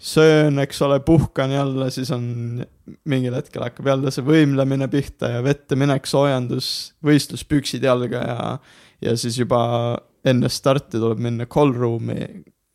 [0.00, 2.62] söön, eks ole, puhkan jälle, siis on
[3.04, 6.70] mingil hetkel hakkab jälle see võimlemine pihta ja vette minek, soojendus,
[7.04, 8.38] võistluspüksid jalga ja
[9.00, 9.60] ja siis juba
[10.24, 12.18] enne starti tuleb minna call room'i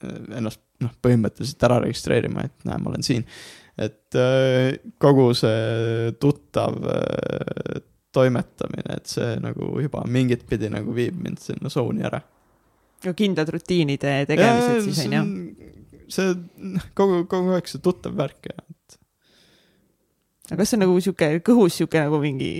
[0.05, 3.25] ennast noh, põhimõtteliselt ära registreerima, et näe, ma olen siin.
[3.77, 7.81] et äh, kogu see tuttav äh,
[8.15, 12.21] toimetamine, et see nagu juba mingit pidi nagu viib mind sinna zone'i ära.
[13.05, 15.73] no kindlad rutiinide tegemised siis on ju?
[16.11, 16.35] See
[16.97, 18.97] kogu, kogu aeg see tuttav värk ja et.
[20.51, 22.53] aga kas see on nagu sihuke kõhus sihuke nagu mingi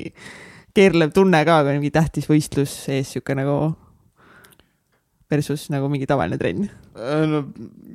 [0.75, 3.57] keerlev tunne ka, kui mingi tähtis võistlus ees sihuke nagu
[5.31, 6.67] versus nagu mingi tavaline trenn?
[6.95, 7.41] Äh, no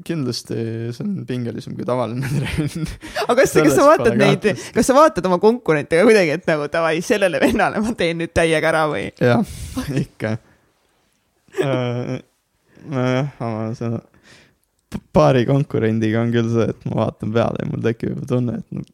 [0.06, 0.56] kindlasti
[0.94, 2.89] see on pingelisem kui tavaline trenn.
[3.27, 6.66] aga kas, kas sa vaatad neid, kas sa vaatad oma konkurente ka kuidagi, et nagu
[6.72, 9.06] davai, sellele vennale ma teen nüüd täiega ära või?
[9.20, 9.56] jah,
[10.05, 10.36] ikka
[11.62, 12.16] äh,
[12.90, 14.02] nojah, oma seda
[15.15, 18.79] paari konkurendiga on küll see, et ma vaatan peale ja mul tekib juba tunne, et
[18.79, 18.87] no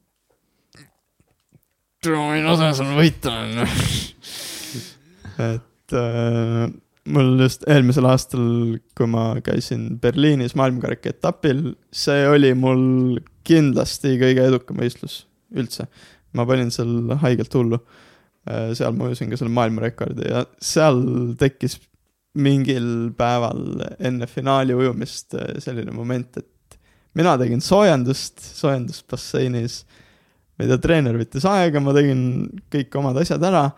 [2.15, 3.65] ma võin osa sul võita, onju.
[5.47, 6.67] et äh,
[7.15, 8.45] mul just eelmisel aastal,
[8.99, 15.25] kui ma käisin Berliinis maailmakarika etapil, see oli mul kindlasti kõige edukam võistlus
[15.57, 15.89] üldse.
[16.37, 17.79] ma panin seal haigelt hullu.
[18.47, 21.01] Äh, seal ma ujusin ka selle maailmarekordi ja seal
[21.41, 21.81] tekkis
[22.37, 26.79] mingil päeval enne finaali ujumist äh, selline moment, et
[27.17, 29.83] mina tegin soojendust, soojendust basseinis,
[30.61, 32.23] mida treener võttis aega, ma tegin
[32.73, 33.69] kõik omad asjad ära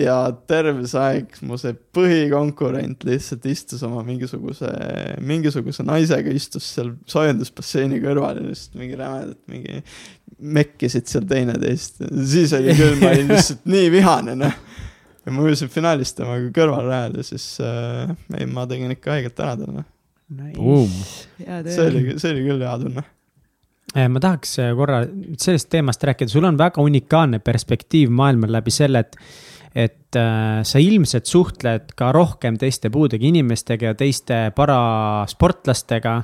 [0.00, 0.16] ja
[0.48, 4.70] terve see aeg mu see põhikonkurent lihtsalt istus oma mingisuguse,
[5.26, 9.80] mingisuguse naisega istus seal soojendusbasseini kõrval ja lihtsalt mingi rämedalt mingi
[10.40, 12.00] mekkisid seal teineteist.
[12.32, 14.56] siis oli küll, ma olin lihtsalt nii vihane, noh.
[15.30, 19.56] Ja ma ujusin finaalis temaga kõrvalrajal ja siis äh,, ei, ma tegin ikka haiget ära
[19.62, 19.86] talle.
[20.30, 21.26] Nice..
[21.74, 23.06] see oli, see oli küll hea tunne.
[23.96, 25.04] Äh, ma tahaks äh, korra
[25.38, 29.16] sellest teemast rääkida, sul on väga unikaalne perspektiiv maailmal läbi selle, et
[29.70, 36.22] et äh, sa ilmselt suhtled ka rohkem teiste puudega inimestega ja teiste parasportlastega.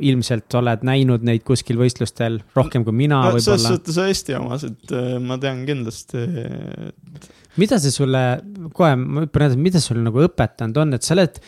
[0.00, 3.42] ilmselt oled näinud neid kuskil võistlustel rohkem kui mina no, võib-olla.
[3.44, 7.28] selles suhtes Eesti omas, et äh, ma tean kindlasti et....
[7.60, 8.22] mida see sulle,
[8.76, 11.40] kohe ma hüppan edasi, mida sul nagu õpetanud on, et sa oled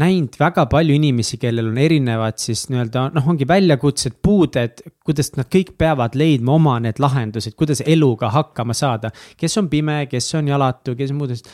[0.00, 5.50] näinud väga palju inimesi, kellel on erinevad siis nii-öelda noh, ongi väljakutsed, puuded, kuidas nad
[5.52, 9.10] kõik peavad leidma oma need lahendused, kuidas eluga hakkama saada.
[9.40, 11.50] kes on pime, kes on jalatu, kes muud asjad.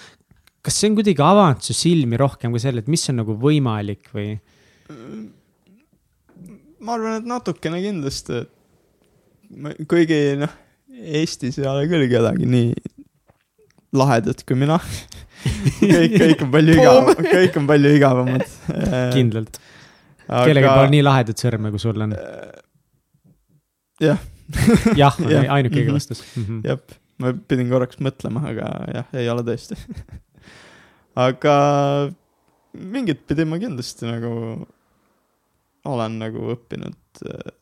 [0.67, 4.13] kas see on kuidagi avanud su silmi rohkem kui selle, et mis on nagu võimalik
[4.15, 4.37] või?
[6.81, 10.63] ma arvan, et natukene kindlasti, et kuigi noh,
[10.97, 12.96] Eestis ei ole küll kedagi nii
[13.95, 14.81] lahedat kui mina.
[15.47, 18.55] Kõik, kõik on palju igavam, kõik on palju igavamad.
[19.15, 19.59] kindlalt.
[20.27, 20.41] Aga....
[20.49, 22.15] kellelgi pole nii lahedat sõrme, kui sul on.
[24.09, 24.25] jah.
[24.99, 26.23] jah, on ainuke õige vastus
[26.67, 26.81] jah,
[27.23, 29.79] ma pidin korraks mõtlema, aga jah, ei ole tõesti.
[31.17, 31.55] Aga
[32.75, 34.33] mingit pidi ma kindlasti nagu
[35.87, 37.55] olen nagu õppinud äh,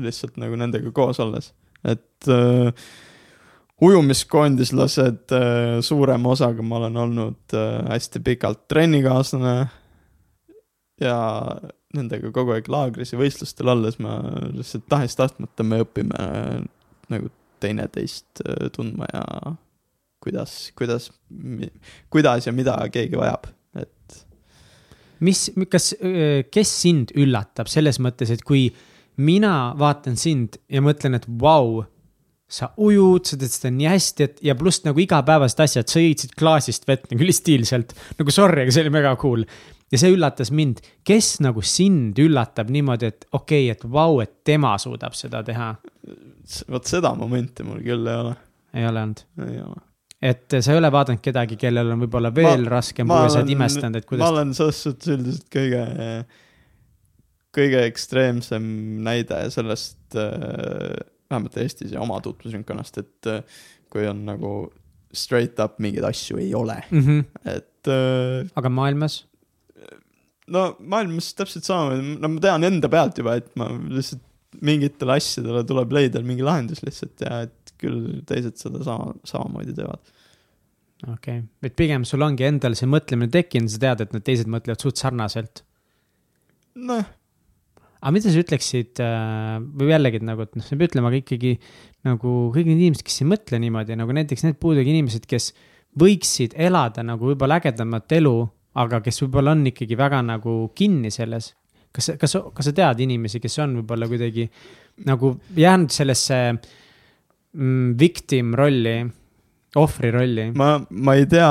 [0.00, 1.52] lihtsalt nagu nendega koos olles,
[1.84, 2.72] et äh,
[3.80, 9.68] ujumiskoondislased äh, suurema osaga ma olen olnud äh, hästi pikalt trennikaaslane
[11.00, 11.18] ja
[11.94, 14.18] nendega kogu aeg laagris ja võistlustel olles ma
[14.54, 16.58] lihtsalt tahes-tahtmata me õpime äh,
[17.12, 17.30] nagu
[17.62, 18.42] teineteist
[18.74, 19.22] tundma ja
[20.22, 21.08] kuidas, kuidas,
[22.10, 24.18] kuidas ja mida keegi vajab, et.
[25.18, 25.88] mis, kas,
[26.54, 28.68] kes sind üllatab selles mõttes, et kui
[29.18, 31.88] mina vaatan sind ja mõtlen, et vau wow,,
[32.48, 36.32] sa ujud, sa teed seda nii hästi, et ja pluss nagu igapäevased asjad, sa jõidsid
[36.38, 37.92] klaasist vett nagu ülistiilselt.
[38.18, 39.44] nagu sorry, aga see oli mega cool.
[39.92, 44.32] ja see üllatas mind, kes nagu sind üllatab niimoodi, et okei okay,, et vau, et
[44.48, 45.74] tema suudab seda teha.
[46.72, 48.32] vot seda momenti mul küll ei ole,
[48.80, 49.84] ei ole olnud, ei ole.
[50.32, 53.52] et sa ei ole vaadanud kedagi, kellel on võib-olla veel ma, raskem puue, sa oled
[53.58, 54.32] imestanud, et ma kuidas.
[54.32, 55.84] olen selles suhtes üldiselt kõige,
[57.60, 58.72] kõige ekstreemsem
[59.04, 60.00] näide sellest,
[61.30, 63.58] vähemalt Eestis ja oma tutvusringkonnast, et äh,
[63.92, 64.52] kui on nagu
[65.14, 67.24] straight up mingeid asju ei ole, Mm -hmm.
[67.44, 69.26] et äh, aga maailmas,
[70.46, 74.24] no maailmas täpselt samamoodi, no ma tean enda pealt juba, et ma lihtsalt
[74.64, 80.12] mingitele asjadele tuleb leida mingi lahendus lihtsalt ja et küll teised seda sama, samamoodi teevad.
[81.04, 84.50] okei okay., et pigem sul ongi endal see mõtlemine tekkinud, sa tead, et need teised
[84.50, 85.64] mõtlevad suht sarnaselt.
[86.74, 87.04] noh,
[87.98, 91.20] aga mida sa ütleksid äh, või jällegi nagu, et noh, sa ei pea ütlema, aga
[91.22, 91.54] ikkagi
[92.06, 95.50] nagu kõik need inimesed, kes ei mõtle niimoodi nagu näiteks need puudega inimesed, kes
[95.98, 98.34] võiksid elada nagu võib-olla ägedamat elu,
[98.78, 101.54] aga kes võib-olla on ikkagi väga nagu kinni selles.
[101.92, 104.46] kas, kas, kas sa tead inimesi, kes on võib-olla kuidagi
[105.08, 109.00] nagu jäänud sellesse mm, victim rolli,
[109.76, 110.50] ohvri rolli?
[110.54, 111.48] ma, ma ei tea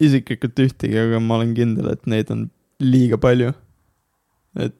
[0.00, 2.46] isiklikult ühtegi, aga ma olen kindel, et neid on
[2.80, 3.52] liiga palju.
[4.56, 4.78] et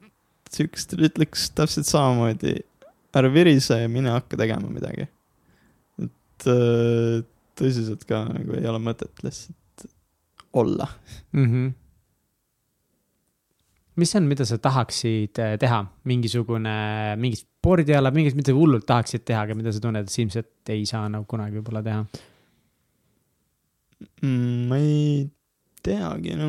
[0.54, 2.56] siukest ütleks täpselt samamoodi,
[3.16, 5.06] ära virise ja mine hakka tegema midagi.
[6.00, 7.20] et äh,
[7.58, 9.86] tõsiselt ka nagu ei ole mõtet lihtsalt
[10.56, 10.88] olla.
[11.32, 11.46] mm.
[11.46, 11.72] -hmm.
[13.96, 19.42] mis on, mida sa tahaksid äh, teha, mingisugune, mingi spordiala, mingit, mida hullult tahaksid teha,
[19.44, 22.04] aga mida sa tunned, et sa ilmselt ei saa nagu kunagi võib-olla teha?
[24.22, 24.68] mm,.
[24.68, 25.28] ma ei
[25.82, 26.48] teagi, no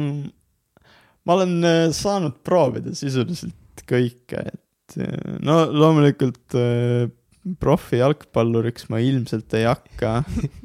[1.26, 7.08] ma olen äh, saanud proovida sisuliselt kõike, et äh, no loomulikult äh,
[7.62, 10.22] profijalgpalluriks ma ilmselt ei hakka.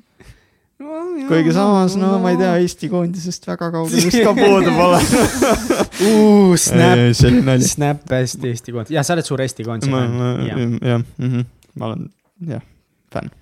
[1.28, 5.01] kuigi samas, no ma ei tea, Eesti koondisest väga kaugel vist ka puudu pole.
[6.66, 7.68] Snap, oli nali.
[7.68, 11.47] Snap hästi Eesti koondis, ja sa oled suur Eesti koondise fänn, jah, mhm.
[11.80, 12.09] ma olen,
[12.52, 12.64] jah,
[13.12, 13.32] fänn.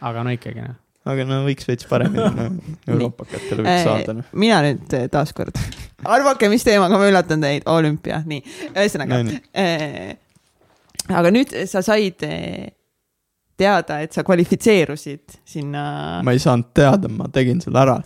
[0.00, 0.78] aga no ikkagi noh.
[1.12, 2.48] aga no võiks veits paremini no,
[2.88, 4.32] euroopakatele võiks saada, noh.
[4.32, 5.60] mina nüüd taaskord,
[6.04, 10.14] arvake, mis teemaga ma üllatan teid, olümpia, nii, ühesõnaga No eh,.
[11.10, 12.70] aga nüüd sa said eh,
[13.60, 15.84] teada, et sa kvalifitseerusid sinna.
[16.24, 17.98] ma ei saanud teada, ma tegin selle ära.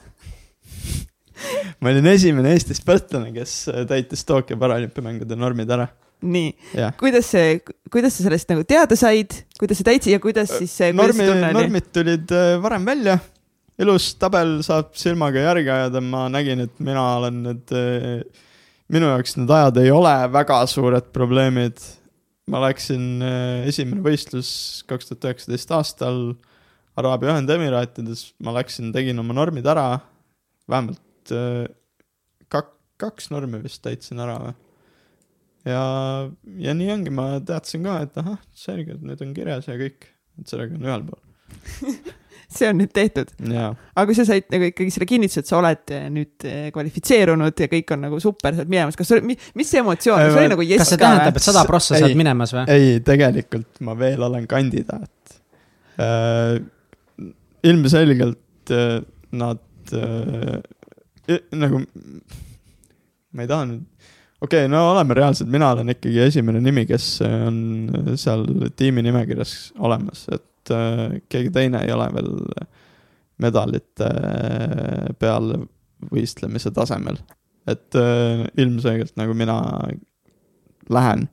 [1.80, 3.58] ma olin esimene Eesti sportlane, kes
[3.90, 5.88] täitis Tokyo paralümpiamängude normid ära,
[6.24, 6.54] nii,
[7.00, 7.58] kuidas see,
[7.92, 10.92] kuidas sa sellest nagu teada said, kuidas sa täitsid ja kuidas siis see.
[10.96, 13.18] normi, normid tulid äh, varem välja,
[13.82, 17.74] ilus tabel saab silmaga järge ajada, ma nägin, et mina olen need,
[18.92, 21.82] minu jaoks need ajad ei ole väga suured probleemid.
[22.52, 23.22] ma läksin,
[23.64, 24.48] esimene võistlus
[24.86, 26.18] kaks tuhat üheksateist aastal
[26.94, 29.98] Araabia Ühendemiraatides, ma läksin, tegin oma normid ära,
[30.70, 31.64] vähemalt äh,
[32.52, 34.54] kak-, kaks normi vist täitsin ära või?
[35.64, 35.84] Ja,
[36.60, 40.06] ja nii ongi, ma teadsin ka, et ahah, selge, et need on kirjas ja kõik,
[40.38, 41.22] et sellega on ühel pool.
[42.58, 45.94] see on nüüd tehtud, aga kui sa said nagu ikkagi selle kinnituse, et sa oled
[45.94, 49.70] eh, nüüd eh, kvalifitseerunud ja kõik on nagu super, sa oled minemas, kas sul, mis
[49.70, 51.42] see emotsioon, kas oli ma- nagu kas jess see ka tähendab, või?
[51.42, 52.04] et sada prossa Ei.
[52.04, 52.64] saad minemas või?
[52.74, 55.36] ei, tegelikult ma veel olen kandidaat
[56.02, 56.62] äh,.
[57.64, 59.00] ilmselgelt äh,
[59.34, 61.82] nad äh, nagu,
[63.34, 63.84] ma ei taha nüüd,
[64.44, 67.62] okei okay,, no oleme reaalsed, mina olen ikkagi esimene nimi, kes on
[68.20, 68.44] seal
[68.76, 72.32] tiimi nimekirjas olemas, et äh, keegi teine ei ole veel
[73.42, 74.08] medalite
[75.18, 75.54] peal
[76.12, 77.18] võistlemise tasemel.
[77.66, 79.56] et äh, ilmselgelt nagu mina
[80.92, 81.28] lähen.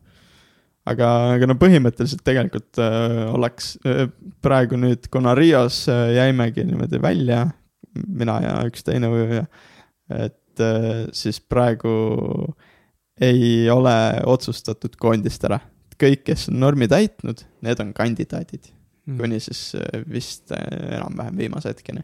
[0.87, 4.07] aga, aga no põhimõtteliselt tegelikult äh, oleks äh,
[4.41, 7.45] praegu nüüd, kuna Rios äh, jäimegi niimoodi välja,
[8.07, 9.45] mina ja üks teine ujuja,
[10.09, 12.55] et äh, siis praegu
[13.21, 13.95] ei ole
[14.25, 15.59] otsustatud koondist ära.
[16.01, 18.71] kõik, kes on normi täitnud, need on kandidaadid.
[19.05, 22.03] Kuni siis äh, vist äh, enam-vähem viimase hetkeni.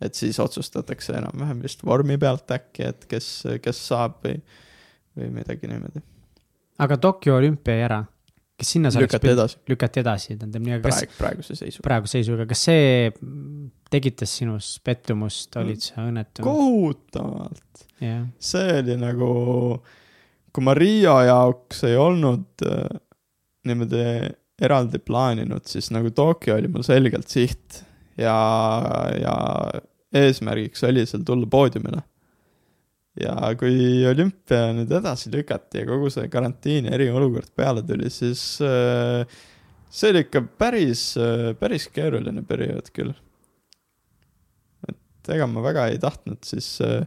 [0.00, 3.28] et siis otsustatakse enam-vähem vist vormi pealt äkki, et kes,
[3.62, 4.38] kes saab või,
[5.16, 6.02] või midagi niimoodi.
[6.78, 8.00] aga Tokyo olümpia jäi ära,
[8.60, 11.86] kas sinna sa lükati edasi, lükati edasi, tähendab nii, aga kas praegu, praeguse seisuga.
[11.88, 13.12] praeguse seisuga, kas see
[13.90, 16.44] tekitas sinus pettumust, olid sa õnnetu?
[16.44, 19.30] kohutavalt, jah, see oli nagu,
[20.52, 23.00] kui ma Riia jaoks ei olnud äh,
[23.68, 24.04] niimoodi
[24.60, 27.82] eraldi plaaninud, siis nagu Tokyo oli mul selgelt siht
[28.20, 28.36] ja,
[29.16, 29.34] ja
[30.20, 32.02] eesmärgiks oli seal tulla poodiumile.
[33.20, 39.24] ja kui olümpia nüüd edasi lükati ja kogu see karantiini eriolukord peale tuli, siis äh,
[39.90, 41.02] see oli ikka päris,
[41.58, 43.12] päris keeruline periood küll.
[44.88, 47.02] et ega ma väga ei tahtnud siis äh,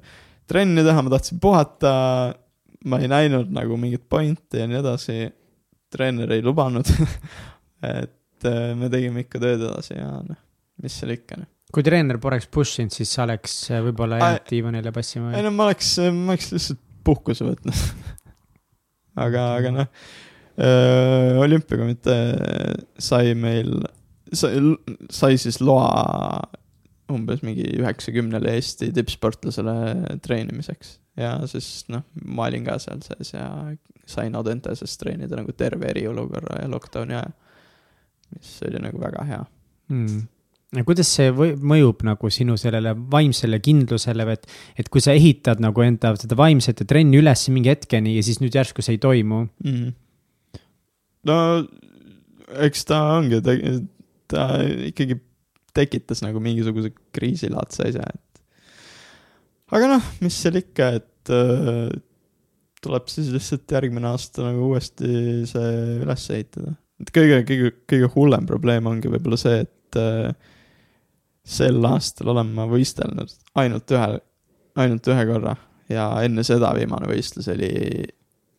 [0.50, 1.94] trenni teha, ma tahtsin puhata,
[2.86, 5.18] ma ei näinud nagu mingit pointi ja nii edasi.
[5.94, 6.90] Treener ei lubanud.
[8.04, 10.40] et äh, me tegime ikka tööd edasi ja noh,
[10.84, 11.50] mis seal ikka noh.
[11.74, 15.48] kui treener poleks push inud, siis sa oleks äh, võib-olla jäänud diivanile passima ei või?
[15.48, 17.82] no ma oleks, ma oleks lihtsalt puhkuse võtnud.
[19.26, 19.90] aga, aga noh,
[21.44, 23.74] olümpiakomitee sai meil,
[24.30, 24.60] sai,
[25.12, 25.90] sai siis loa
[27.12, 30.98] umbes mingi üheksakümnele Eesti tippsportlasele treenimiseks.
[31.20, 33.48] ja siis noh, ma olin ka seal sees ja
[34.10, 37.34] sain Audentases treenida nagu terve eriolukorra ja lockdown'i aja.
[38.34, 39.42] mis oli nagu väga hea.
[39.94, 40.22] mm..
[40.80, 44.48] ja kuidas see või, mõjub nagu sinu sellele vaimsele kindlusele, et,
[44.80, 48.56] et kui sa ehitad nagu enda seda vaimset trenni üles mingi hetkeni ja siis nüüd
[48.56, 49.94] järsku see ei toimu mm..
[51.30, 51.38] no
[52.64, 54.48] eks ta ongi, ta
[54.90, 55.20] ikkagi
[55.74, 58.42] tekitas nagu mingisuguse kriisilaadse asja, et.
[59.74, 61.94] aga noh, mis seal ikka, et äh,
[62.84, 66.76] tuleb siis lihtsalt järgmine aasta nagu uuesti see üles ehitada.
[67.02, 70.34] et kõige, kõige, kõige hullem probleem ongi võib-olla see, et äh,
[71.44, 74.10] sel aastal olen ma võistelnud ainult ühe,
[74.80, 75.56] ainult ühe korra
[75.92, 77.72] ja enne seda viimane võistlus oli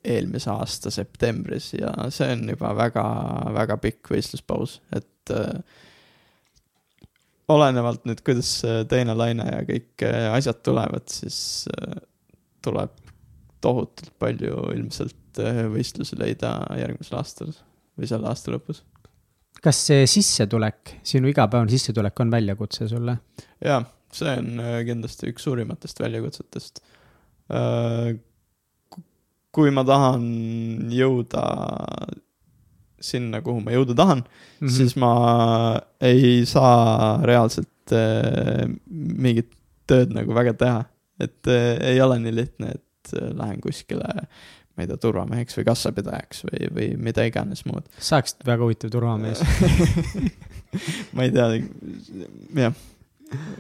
[0.04, 3.04] eelmise aasta septembris ja see on juba väga,
[3.56, 5.80] väga pikk võistluspaus, et äh,
[7.52, 11.38] olenevalt nüüd, kuidas see teine laine ja kõik äh, asjad tulevad, siis
[11.74, 11.98] äh,
[12.64, 12.94] tuleb
[13.64, 17.52] tohutult palju ilmselt äh, võistlusi leida järgmisel aastal
[17.98, 18.82] või selle aasta lõpus.
[19.64, 23.18] kas see sissetulek, sinu igapäevane sissetulek on väljakutse sulle?
[23.64, 26.84] jaa, see on äh, kindlasti üks suurimatest väljakutsetest.
[29.54, 30.22] kui ma tahan
[30.90, 31.42] jõuda
[33.04, 34.24] sinna, kuhu ma jõuda tahan,
[34.60, 34.70] Mhm.
[34.72, 35.12] siis ma
[36.00, 39.50] ei saa reaalselt äh, mingit
[39.86, 40.84] tööd nagu väga teha.
[41.20, 44.08] et äh, ei ole nii lihtne, et äh, lähen kuskile,
[44.74, 47.86] ma ei tea, turvameheks või kassapidajaks või, või mida iganes muud.
[48.02, 49.44] saaksid väga huvitav turvamees.
[51.14, 51.46] ma ei tea,
[52.64, 52.74] jah,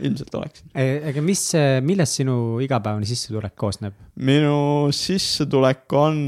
[0.02, 0.66] ilmselt oleksin.
[0.74, 1.44] aga mis,
[1.86, 2.34] millest sinu
[2.64, 3.94] igapäevane sissetulek koosneb?
[4.16, 6.18] minu sissetulek on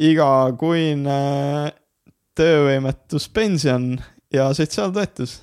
[0.00, 1.20] igakuine
[2.38, 3.98] töövõimetuspension
[4.32, 5.40] ja sotsiaaltoetus.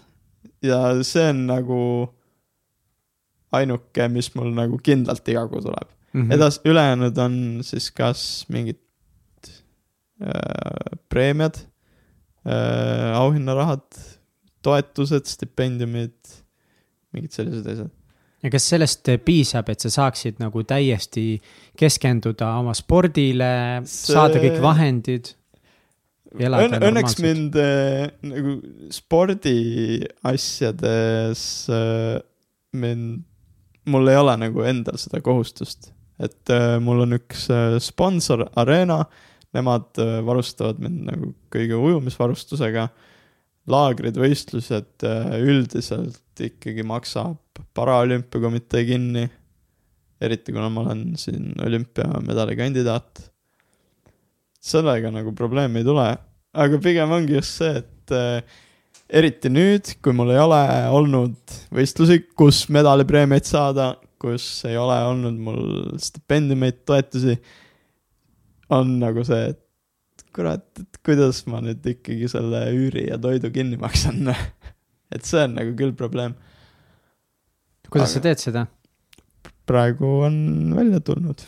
[0.65, 1.81] ja see on nagu
[3.53, 5.93] ainuke, mis mul nagu kindlalt iga kuu tuleb.
[6.13, 6.31] Mhm.
[6.33, 7.35] edas-, ülejäänud on
[7.67, 8.79] siis kas mingid
[10.21, 11.59] äh, preemiad
[12.47, 13.85] äh,, auhinnarahad,
[14.65, 16.17] toetused, stipendiumid,
[17.13, 17.93] mingid sellised asjad.
[18.47, 21.41] Ja kas sellest piisab, et sa saaksid nagu täiesti
[21.77, 25.25] keskenduda oma spordile see..., saada kõik vahendid?
[26.37, 28.51] Õn, õnneks mind äh, nagu
[28.93, 31.41] spordiasjades
[31.71, 32.19] äh,
[32.75, 33.23] mind,
[33.87, 38.99] mul ei ole nagu endal seda kohustust, et äh, mul on üks äh, sponsor, Arena,
[39.55, 42.89] nemad äh, varustavad mind nagu kõige ujumisvarustusega.
[43.67, 49.25] laagrid, võistlused äh, üldiselt ikkagi maksab paraolümpiakomitee kinni.
[50.21, 53.27] eriti kuna ma olen siin olümpiamedali kandidaat
[54.67, 56.07] sellega nagu probleemi ei tule,
[56.57, 58.57] aga pigem ongi just see, et äh,
[59.07, 60.61] eriti nüüd, kui mul ei ole
[60.95, 65.63] olnud võistlusi, kus medalipreemiaid saada, kus ei ole olnud mul
[66.01, 67.37] stipendiumeid, toetusi,
[68.73, 69.63] on nagu see, et
[70.37, 74.33] kurat, et kuidas ma nüüd ikkagi selle üüri ja toidu kinni maksan.
[75.13, 76.37] et see on nagu küll probleem.
[77.89, 78.67] kuidas aga- sa teed seda?
[79.67, 80.35] praegu on
[80.75, 81.41] välja tulnud.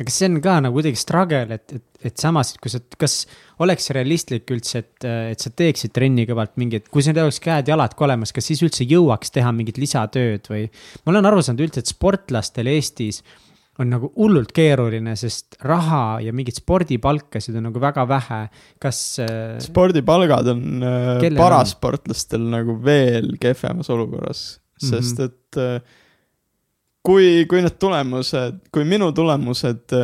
[0.00, 3.24] kas see on ka nagu kuidagi struggle, et, et, et samas, kui sa, kas
[3.60, 8.06] oleks realistlik üldse, et, et sa teeksid trenni kõrvalt mingit, kui sul oleks käed-jalad ka
[8.06, 10.68] olemas, kas siis üldse jõuaks teha mingit lisatööd või?
[11.04, 13.20] ma olen aru saanud üldse, et sportlastel Eestis
[13.80, 18.40] on nagu hullult keeruline, sest raha ja mingit spordipalkasid on nagu väga vähe.
[18.82, 24.44] kas äh, spordipalgad on äh, parasportlastel nagu veel kehvemas olukorras,
[24.80, 25.26] sest Mhm.
[25.30, 25.98] et äh,
[27.04, 29.96] kui, kui need tulemused, kui minu tulemused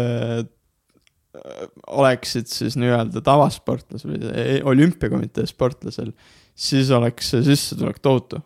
[1.93, 6.15] oleksid siis nii-öelda tavasportlasel või olümpiakomitee sportlasel,
[6.57, 8.41] siis oleks sissetulek tohutu.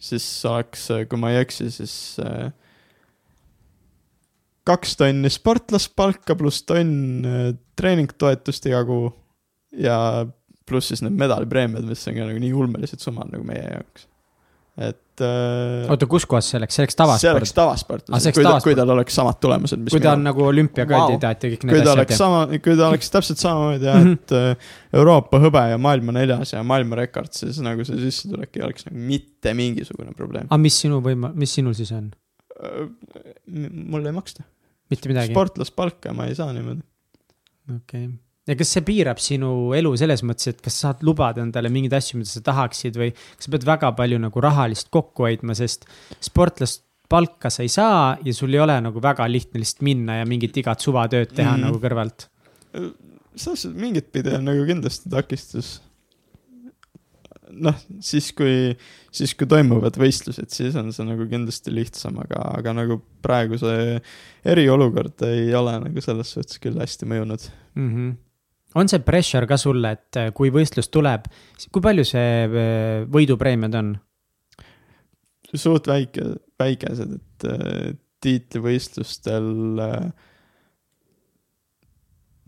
[0.00, 1.94] siis oleks, kui ma ei eksi, siis
[2.24, 2.50] äh,
[4.70, 7.48] kaks tonni sportlaspalka pluss tonn äh,
[7.80, 9.10] treeningtoetust iga kuu
[9.78, 9.96] ja
[10.70, 14.06] pluss siis need medalipreemiad, mis on ka nagu nii ulmelised summad nagu meie jaoks.
[14.80, 18.06] et äh, oota, kus kohas see läks, see läks see tavasport?
[18.08, 18.68] Ah, see, läks kui ta, tavasport.
[18.70, 21.82] kui tal oleks samad tulemused, mis kui ta on nagu olümpiakandidaat ja kõik kui need
[21.84, 22.20] ta asjad oleks.
[22.22, 24.14] sama, kui ta oleks täpselt samamoodi jah, Mhm.
[24.14, 24.70] et äh,
[25.02, 29.52] Euroopa hõbe ja maailma neljas ja maailmarekord, siis nagu see sissetulek ei oleks nagu mitte
[29.58, 30.46] mingisugune probleem.
[30.48, 32.08] aga mis sinu võima-, mis sinul siis on?
[33.90, 34.42] mul ei maksta.
[34.90, 35.34] Mitte midagi?
[35.34, 36.84] sportlaspalka ma ei saa niimoodi.
[37.76, 38.10] okei okay..
[38.50, 41.96] ja kas see piirab sinu elu selles mõttes, et kas sa saad lubada endale mingeid
[42.00, 45.88] asju, mida sa tahaksid või kas sa pead väga palju nagu rahalist kokku hoidma, sest
[46.20, 50.26] sportlast palka sa ei saa ja sul ei ole nagu väga lihtne lihtsalt minna ja
[50.28, 52.28] mingit igat suvatööd teha mm nagu kõrvalt.
[53.34, 55.80] selles suhtes mingit pidi on nagu kindlasti takistus.
[57.52, 58.72] noh, siis kui,
[59.14, 64.00] siis kui toimuvad võistlused, siis on see nagu kindlasti lihtsam, aga, aga nagu praegu see
[64.48, 67.46] eriolukord ei ole nagu selles suhtes küll hästi mõjunud.
[67.78, 68.12] Mm -hmm.
[68.74, 71.26] on see pressure ka sulle, et äh, kui võistlus tuleb,
[71.72, 73.98] kui palju see äh, võidupreemiad on?
[75.54, 76.22] suht väike,
[76.58, 79.48] väikesed, et äh, tiitlivõistlustel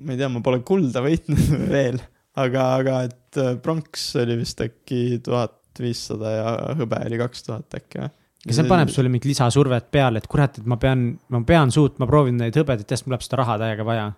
[0.03, 1.99] ma ei tea, ma pole kulda võitnud veel,
[2.39, 3.19] aga, aga et
[3.63, 8.13] pronks oli vist äkki tuhat viissada ja hõbe oli kaks tuhat äkki või?
[8.43, 12.09] kas see paneb sulle mingit lisasurvet peale, et kurat, et ma pean, ma pean suutma,
[12.11, 14.09] proovin neid hõbedaid teha, sest mul läheb seda raha täiega vaja.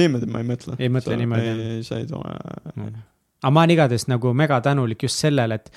[0.00, 0.78] niimoodi ma ei mõtle.
[0.80, 1.60] Ei mõtle niimoodi, jah?
[1.76, 2.34] ei, sa ei tule.
[2.74, 5.70] aga ma olen igatahes nagu mega tänulik just sellele, et,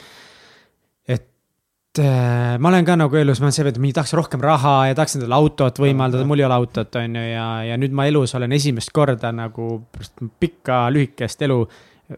[1.19, 4.73] et äh, ma olen ka nagu elus, ma olen see, et ma tahaks rohkem raha
[4.89, 8.09] ja tahaks endale autot võimaldada, mul ei ole autot, on ju, ja, ja nüüd ma
[8.09, 9.75] elus olen esimest korda nagu
[10.41, 11.61] pikka lühikest elu.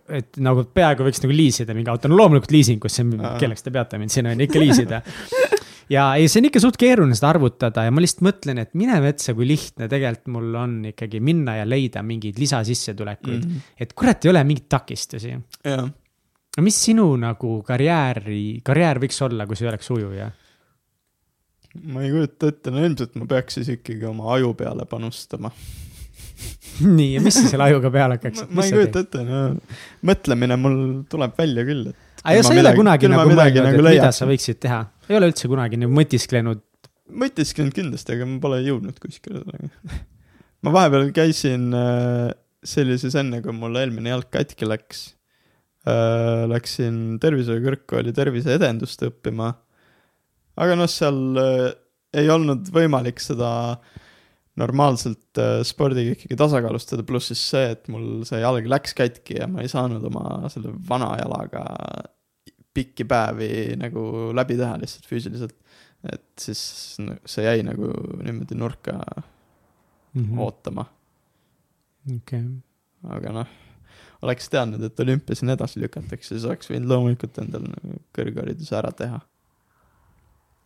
[0.08, 3.36] Et nagu peaaegu võiks nagu liisida mingi auto, no loomulikult liisingusse, Aa.
[3.42, 5.02] kelleks te peate mind siin on ikka liisida.
[5.96, 9.00] ja ei, see on ikka suht keeruline seda arvutada ja ma lihtsalt mõtlen, et mine
[9.04, 13.66] metsa, kui lihtne tegelikult mul on ikkagi minna ja leida mingeid lisasissetulekuid mm..
[13.84, 15.36] et kurat, ei ole mingeid takistusi
[16.58, 20.30] no mis sinu nagu karjääri, karjäär võiks olla, kui see oleks ujuja?
[21.88, 25.54] ma ei kujuta ette, no ilmselt ma peaks siis ikkagi oma aju peale panustama.
[26.98, 28.48] nii, ja mis sa selle ajuga peale hakkaks?
[28.50, 29.44] ma ei kujuta ette, no
[30.08, 30.80] mõtlemine mul
[31.12, 34.22] tuleb välja küll, et aga sa ei ole kunagi nagu mõelnud, nagu et mida leiaks.
[34.22, 34.84] sa võiksid teha?
[35.10, 36.64] ei ole üldse kunagi nagu mõtisklenud?
[37.22, 40.00] mõtisklenud kindlasti, aga ma pole jõudnud kuskile sellega.
[40.66, 45.10] ma vahepeal käisin, oli siis enne, kui mul eelmine jalg katki läks.
[46.52, 49.48] Läksin tervishoiu kõrgkooli terviseedendust õppima.
[50.62, 51.72] aga noh, seal äh,
[52.22, 53.80] ei olnud võimalik seda
[54.62, 59.50] normaalselt äh, spordiga ikkagi tasakaalustada, pluss siis see, et mul see jalg läks katki ja
[59.52, 61.66] ma ei saanud oma selle vana jalaga
[62.72, 65.58] pikki päevi nagu läbi teha lihtsalt füüsiliselt
[66.10, 66.62] et siis
[67.30, 67.92] see jäi nagu
[68.24, 68.98] niimoodi nurka
[70.42, 70.86] ootama,
[72.16, 72.42] okei.
[73.16, 73.52] aga noh,
[74.26, 78.92] oleks teadnud, et olümpia siin edasi lükatakse, siis oleks võinud loomulikult endal nagu kõrghariduse ära
[78.98, 79.22] teha.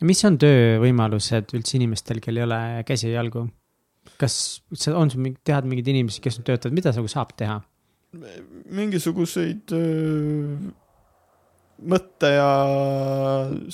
[0.08, 3.48] mis on töövõimalused üldse inimestel, kel ei ole käsi ja jalgu?
[4.22, 4.40] Kas
[4.74, 7.62] sa, on sul mingi, tead mingeid inimesi, kes nüüd töötavad, mida nagu saab teha?
[8.72, 10.54] mingisuguseid öö,
[11.92, 12.52] mõtte ja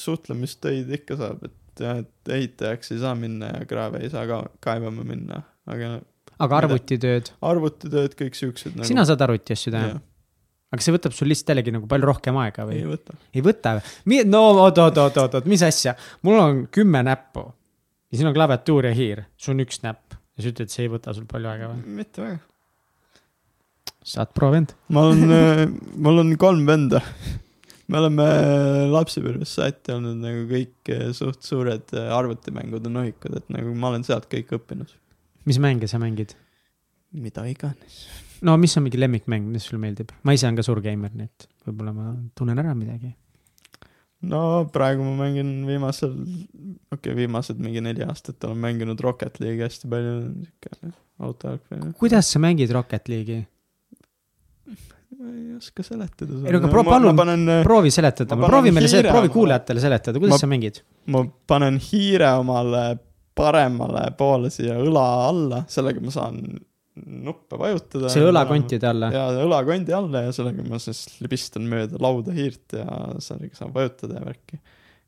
[0.01, 5.05] suhtlemistöid ikka saab, et et ehitajaks ei saa minna ja kraave ei saa ka kaevama
[5.07, 5.99] minna, aga
[6.41, 8.87] aga arvutitööd, arvutitööd, kõik siuksed nagu.
[8.89, 9.95] sina saad arvuti asju teha?
[10.71, 12.87] aga see võtab sul lihtsalt jällegi nagu palju rohkem aega või ei?
[12.89, 13.17] võta.
[13.33, 14.21] ei võta või?
[14.27, 15.95] no oot, oot, oot, oot, oot, mis asja,
[16.27, 17.45] mul on kümme näppu
[18.11, 20.87] ja siin on klaviatuur ja hiir, sul on üks näpp ja sa ütled, et see
[20.87, 21.95] ei võta sul palju aega või?
[21.99, 22.39] mitte väga.
[24.13, 24.75] saad proovend.
[24.93, 27.01] ma olen, mul on kolm venda.
[27.91, 28.27] me oleme
[28.93, 34.07] lapsepõlvest saati olnud nagu kõik eh, suht suured eh, arvutimängude nohikud, et nagu ma olen
[34.07, 34.95] sealt kõik õppinud.
[35.49, 36.35] mis mänge sa mängid?
[37.11, 38.05] mida iganes.
[38.41, 40.13] no mis on mingi lemmikmäng, mis sulle meeldib?
[40.23, 43.11] ma ise olen ka suur geimer, nii et võib-olla ma tunnen ära midagi.
[44.21, 44.41] No
[44.73, 49.89] praegu ma mängin viimasel, okei okay,, viimased mingi neli aastat olen mänginud Rocket League'i hästi
[49.91, 50.15] palju,
[50.45, 51.91] siuke autojalgpall.
[51.99, 53.43] kuidas sa mängid Rocket League'i?
[55.21, 58.89] ma ei oska seletada Ei, no aga pro- palun- panen, proovi seletada, ma proovi meile
[58.89, 60.43] hiire proovi kuulajatele seletada, kuidas ma...
[60.43, 60.81] sa mängid?
[61.13, 62.85] ma panen hiire omale
[63.37, 66.41] paremale poole siia õla alla, sellega ma saan
[66.99, 68.09] nuppe vajutada.
[68.11, 69.11] see õlakontide alla.
[69.15, 72.87] ja õlakondi alla ja sellega ma siis libistan mööda lauda hiirt ja
[73.23, 74.59] sellega saan vajutada ja värki.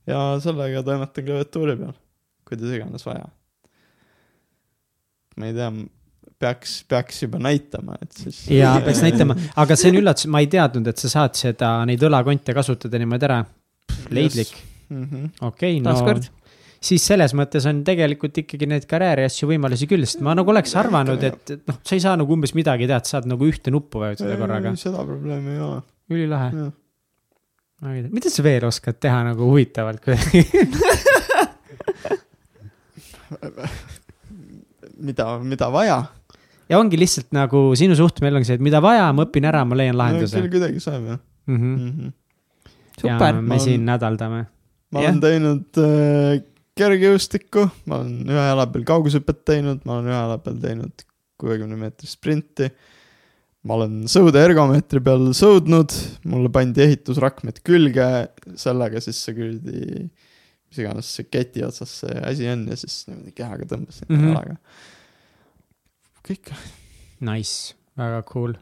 [0.09, 1.97] ja sellega toimetan klaviatuuri peal,
[2.47, 3.27] kuidas iganes vaja.
[5.37, 5.69] ma ei tea,
[6.43, 8.45] peaks, peaks juba näitama, et siis.
[8.53, 12.03] ja peaks näitama, aga see on üllatus, ma ei teadnud, et sa saad seda, neid
[12.03, 13.41] õlakonte kasutada niimoodi ära.
[14.13, 14.55] leidlik.
[14.87, 15.29] -hmm.
[15.49, 16.31] okei, no taaskord,
[16.83, 20.75] siis selles mõttes on tegelikult ikkagi neid karjääri asju võimalusi küll, sest ma nagu oleks
[20.79, 24.03] arvanud, et noh, sa ei saa nagu umbes midagi teha, et saad nagu ühte nuppu
[24.03, 24.75] vajutada korraga.
[24.79, 25.79] seda probleemi ei ole,
[26.13, 26.49] ülilahe,
[28.11, 30.39] mida sa veel oskad teha nagu huvitavalt kuidagi
[35.07, 35.97] mida, mida vaja.
[36.69, 39.73] ja ongi lihtsalt nagu sinu suhtumine ongi see, et mida vaja, ma õpin ära, ma
[39.79, 41.57] leian lahenduse küll kuidagi saab jah mm.
[41.57, 41.75] -hmm.
[41.75, 41.91] mm.
[41.91, 42.09] -hmm.
[43.07, 44.41] ja super, me Ma siin nädaldame.
[44.91, 45.83] ma olen teinud äh,
[46.79, 51.05] kergejõustikku, ma olen ühe jala peal kaugushüpet teinud, ma olen ühe jala peal teinud
[51.41, 52.71] kuuekümne meetri sprinti.
[53.63, 55.93] ma olen sõude ergomeetri peal sõudnud,
[56.27, 58.07] mulle pandi ehitusrakmed külge,
[58.59, 60.07] sellega siis see kuradi,
[60.67, 64.17] mis iganes see keti otsas see asi on ja siis niimoodi kehaga tõmbasin mm.
[64.17, 64.33] -hmm.
[64.33, 64.57] jalaga.
[66.27, 66.51] kõik,
[67.23, 68.57] Nice, väga cool.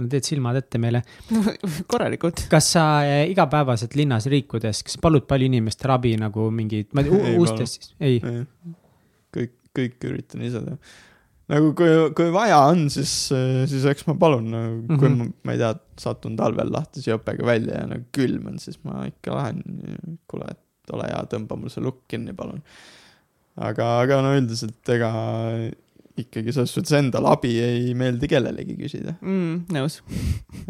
[0.00, 1.02] No teed silmad ette meile.
[1.92, 2.46] korralikult.
[2.52, 7.10] kas sa äh, igapäevaselt linnas liikudes, kas palud palju inimestele abi nagu mingid, ma ei
[7.10, 8.20] tea uustes siis, ei?
[9.34, 10.78] kõik, kõik üritan ise teha.
[11.54, 13.12] nagu kui, kui vaja on, siis,
[13.70, 15.14] siis eks ma palun, nagu kui Mhm.
[15.14, 15.30] mm -hmm.
[15.30, 19.06] ma, ma ei tea, satun talvel lahtise jopega välja ja nagu külm on, siis ma
[19.06, 19.62] ikka lähen,
[20.26, 22.62] kuule, et ole hea, tõmba mul see lukk kinni, palun.
[23.56, 25.10] aga, aga no üldiselt ega
[26.20, 29.64] ikkagi selles suhtes endale abi ei meeldi kellelegi küsida, mm,.
[29.74, 30.00] nõus.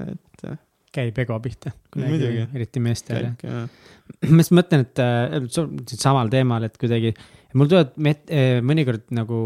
[0.07, 0.59] et äh,
[0.95, 3.35] käib ego pihta, eriti meestele.
[4.31, 5.41] ma just mõtlen, et äh,
[5.99, 7.15] samal teemal, et kuidagi
[7.55, 8.33] mul tulevad met-,
[8.67, 9.39] mõnikord nagu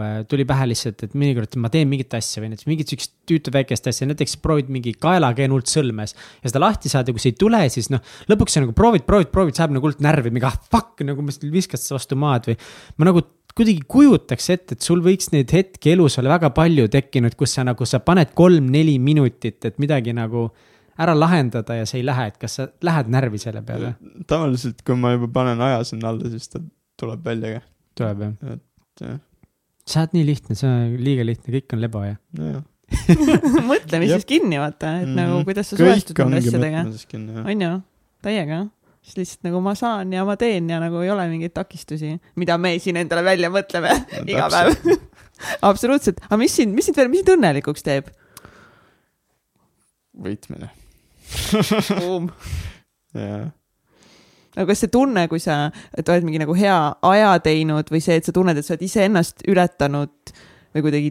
[0.00, 3.52] äh, tuli pähe lihtsalt, et mõnikord ma teen mingit asja või näiteks mingit siukest tüütu
[3.54, 6.16] väikest asja, näiteks proovid mingi kaelakeen hullult sõlmes.
[6.40, 9.32] ja seda lahti saada, kui see ei tule, siis noh, lõpuks sa nagu proovid, proovid,
[9.34, 12.48] proovid, saab nagu hullult närvi, mingi ah fuck nagu ma lihtsalt viskad seda vastu maad
[12.48, 12.58] või.
[12.96, 17.36] ma nagu kuidagi kujutaks ette, et sul võiks neid hetki elus olla väga palju tekkinud,
[17.38, 20.48] kus sa nagu, sa paned kolm-neli minutit, et midagi nagu
[20.98, 23.94] ära lahendada ja see ei lähe, et kas sa lähed närvi selle peale?
[24.30, 26.60] tavaliselt, kui ma juba panen aja sinna alla, siis ta
[27.00, 27.64] tuleb välja ka,
[28.02, 28.60] tuleb jah?
[29.02, 29.16] jah,
[29.86, 32.14] sa oled nii lihtne, see on liiga lihtne, kõik on lebo ja.
[32.38, 32.62] nojah.
[33.70, 35.16] mõtlemises kinni vaata, et Mhm.
[35.18, 36.84] nagu kuidas sa suhestud nende asjadega.
[37.42, 37.72] on ju,
[38.22, 38.60] täiega.
[39.04, 42.56] Siis lihtsalt nagu ma saan ja ma teen ja nagu ei ole mingeid takistusi, mida
[42.60, 43.92] me siin endale välja mõtleme
[44.32, 44.94] iga päev.
[45.70, 48.08] absoluutselt, aga mis sind, mis sind veel, mis sind õnnelikuks teeb?
[50.24, 50.68] võitmine,
[53.18, 53.48] jah.
[54.54, 56.78] aga kas see tunne, kui sa, et oled mingi nagu hea
[57.10, 60.34] aja teinud või see, et sa tunned, et sa oled iseennast ületanud
[60.76, 61.10] või kuidagi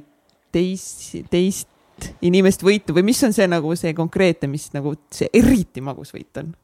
[0.56, 1.70] teist, teist
[2.24, 6.42] inimest võitnud või mis on see nagu see konkreetne, mis nagu see eriti magus võit
[6.42, 6.56] on?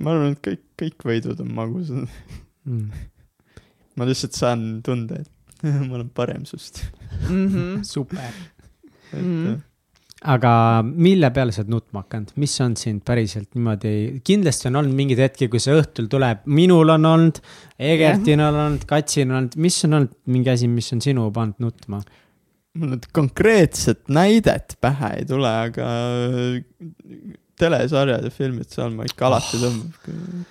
[0.00, 2.20] Ma arvan, et kõik, kõik võidud on magusad.
[2.68, 2.90] Mm.
[3.98, 5.32] ma lihtsalt saan tunda, et
[5.88, 6.84] ma olen parem sust.
[7.28, 7.82] Mhm.
[7.94, 8.30] super.
[9.08, 9.56] et mm.
[10.28, 10.52] aga
[10.84, 15.22] mille peale sa oled nutma hakanud, mis on sind päriselt niimoodi, kindlasti on olnud mingeid
[15.24, 17.42] hetki, kui see õhtul tuleb, minul on olnud,
[17.78, 21.68] Egertil on olnud, Katsil on olnud, mis on olnud mingi asi, mis on sinu pannud
[21.68, 22.02] nutma?
[22.78, 25.86] mul nüüd konkreetset näidet pähe ei tule, aga
[27.60, 30.46] telesarjad ja filmid, seal ma ikka alati tõmban.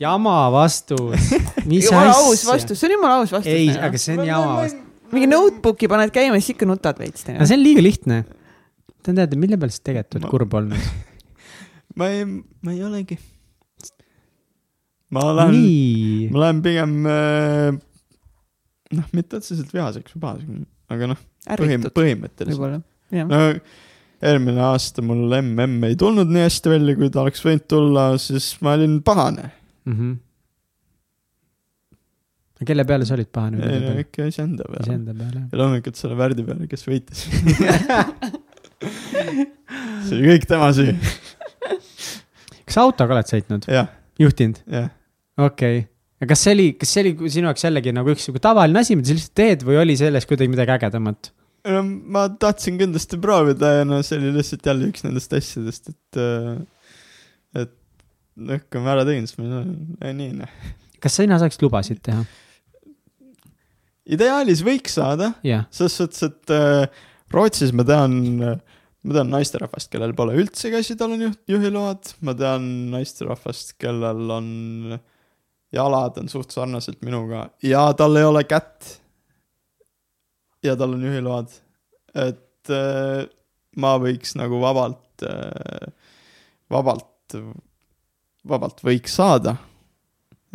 [0.00, 1.30] jama vastus,
[1.70, 2.50] mis jumala aus asja?
[2.52, 3.52] vastus, see on jumala aus vastus.
[3.52, 4.82] ei, aga see on jama vastus.
[5.14, 7.26] mingi notebook'i paned käima, siis ikka nutad veits.
[7.28, 8.20] no see on liiga lihtne.
[9.00, 10.92] ta on teada, mille peale sa tegelikult oled Ma- kurb olnud?
[12.00, 13.18] ma ei, ma ei olegi.
[15.16, 17.80] ma nii, ma lähen pigem äh,
[18.96, 20.62] noh, mitte otseselt vihaseks või pahaseks,
[20.92, 21.26] aga noh,
[21.60, 22.56] põhim-, põhimõtteliselt.
[22.56, 22.80] võib-olla,
[23.14, 23.28] jah.
[23.30, 23.42] no
[24.24, 28.54] eelmine aasta mul mm ei tulnud nii hästi välja, kui ta oleks võinud tulla, siis
[28.64, 29.50] ma olin pahane.
[29.88, 30.14] Mhm.
[32.66, 33.60] kelle peale sa olid pahane?
[33.60, 34.86] ei no ikka iseenda peale.
[34.86, 35.42] iseenda peale.
[35.52, 37.26] ja loomulikult selle Värdi peale, kes võitis.
[40.06, 40.96] see oli kõik tema süü.
[42.64, 43.68] kas autoga oled sõitnud,
[44.22, 44.62] juhtinud?
[44.72, 45.84] okei okay.,
[46.16, 48.96] aga kas see oli, kas see oli sinu jaoks jällegi nagu üks sihuke tavaline asi,
[48.96, 51.34] mida sa lihtsalt teed või oli selles kuidagi midagi ägedamat?
[51.66, 51.82] No
[52.14, 56.20] ma tahtsin kindlasti proovida ja no see oli lihtsalt jälle üks nendest asjadest, et,
[57.62, 57.74] et
[58.36, 59.62] noh, kui ma ära tegin, siis ma
[60.06, 60.56] ei nii noh.
[61.02, 62.24] kas sina saaks lubasid teha?
[64.16, 70.14] ideaalis võiks saada, jah, selles suhtes, et äh, Rootsis ma tean, ma tean naisterahvast, kellel
[70.18, 74.48] pole üldsegi asi, tal on juht, juhiload, ma tean naisterahvast, kellel on
[75.74, 79.00] jalad on suht sarnaselt minuga ja tal ei ole kätt.
[80.66, 81.54] Ja tal on juhiload,
[82.26, 83.22] et äh,
[83.80, 85.86] ma võiks nagu vabalt äh,,
[86.72, 87.36] vabalt,
[88.48, 89.56] vabalt võiks saada.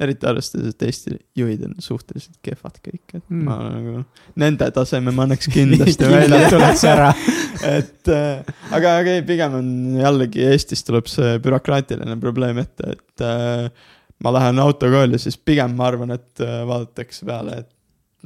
[0.01, 3.43] eriti arvestades, et Eesti juhid on suhteliselt kehvad kõik, et Mm.
[3.45, 4.03] ma nagu
[4.39, 7.11] nende taseme ma annaks kindlasti välja tuleks ära.
[7.77, 9.67] et äh, aga, aga ei, pigem on
[9.99, 13.69] jällegi Eestis tuleb see bürokraatiline probleem ette, et äh,
[14.23, 17.69] ma lähen autokooli, siis pigem ma arvan, et äh, vaadatakse peale, et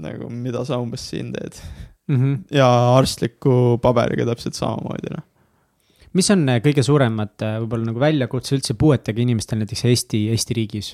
[0.01, 1.61] nagu mida sa umbes siin teed.
[2.11, 2.34] Mhm.
[2.53, 5.23] ja arstliku paberiga täpselt samamoodi noh.
[6.13, 10.57] mis on äh, kõige suuremad äh, võib-olla nagu väljakutse üldse puuetega inimestel näiteks Eesti, Eesti
[10.59, 10.91] riigis?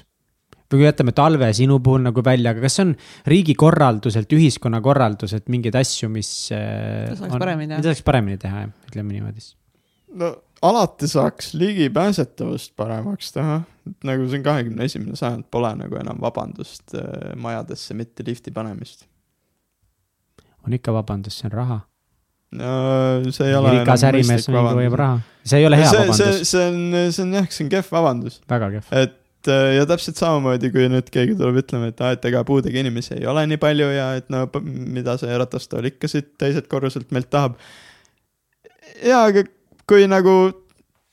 [0.71, 2.93] või kui jätame talve sinu puhul nagu välja, aga kas on
[3.27, 6.29] riigikorralduselt, ühiskonnakorralduselt mingeid asju, mis.
[6.47, 7.81] mida saaks paremini teha?
[7.81, 9.43] mida saaks paremini teha, jah, ütleme niimoodi.
[10.21, 10.31] no
[10.61, 16.19] alati saaks ligipääsetavust paremaks teha, et nagu see on kahekümne esimene sajand, pole nagu enam
[16.21, 19.07] vabandust äh, majadesse mitte lifti panemist.
[20.67, 21.79] on ikka vabandus, see on raha.
[22.59, 23.79] no see ei ole.
[23.79, 26.51] rikas ärimees hoiab raha, see ei ole hea see, vabandus.
[26.51, 28.91] see, on, see on jah, see on kehv vabandus, väga kehv.
[29.01, 32.83] et äh, ja täpselt samamoodi, kui nüüd keegi tuleb ütlema, et aa, et ega puudega
[32.83, 37.09] inimesi ei ole nii palju ja et no mida see ratastool ikka siit teiselt korruselt
[37.15, 37.57] meilt tahab.
[39.01, 39.47] jaa, aga
[39.91, 40.35] kui nagu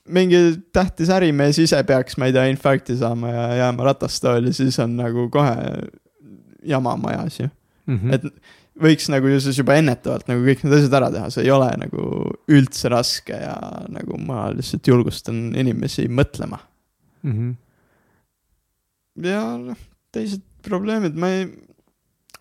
[0.09, 0.39] mingi
[0.73, 5.27] tähtis ärimees ise peaks, ma ei tea, infarkti saama ja jääma ratastooli, siis on nagu
[5.33, 5.57] kohe
[6.65, 7.49] jama majas ju.
[7.89, 8.15] Mm -hmm.
[8.15, 8.23] et
[8.83, 11.69] võiks nagu ju siis juba ennetavalt nagu kõik need asjad ära teha, see ei ole
[11.81, 12.03] nagu
[12.49, 13.57] üldse raske ja
[13.89, 16.59] nagu ma lihtsalt julgustan inimesi mõtlema.
[17.23, 17.55] mm -hmm.
[19.27, 19.77] ja noh,
[20.13, 21.49] teised probleemid, ma ei,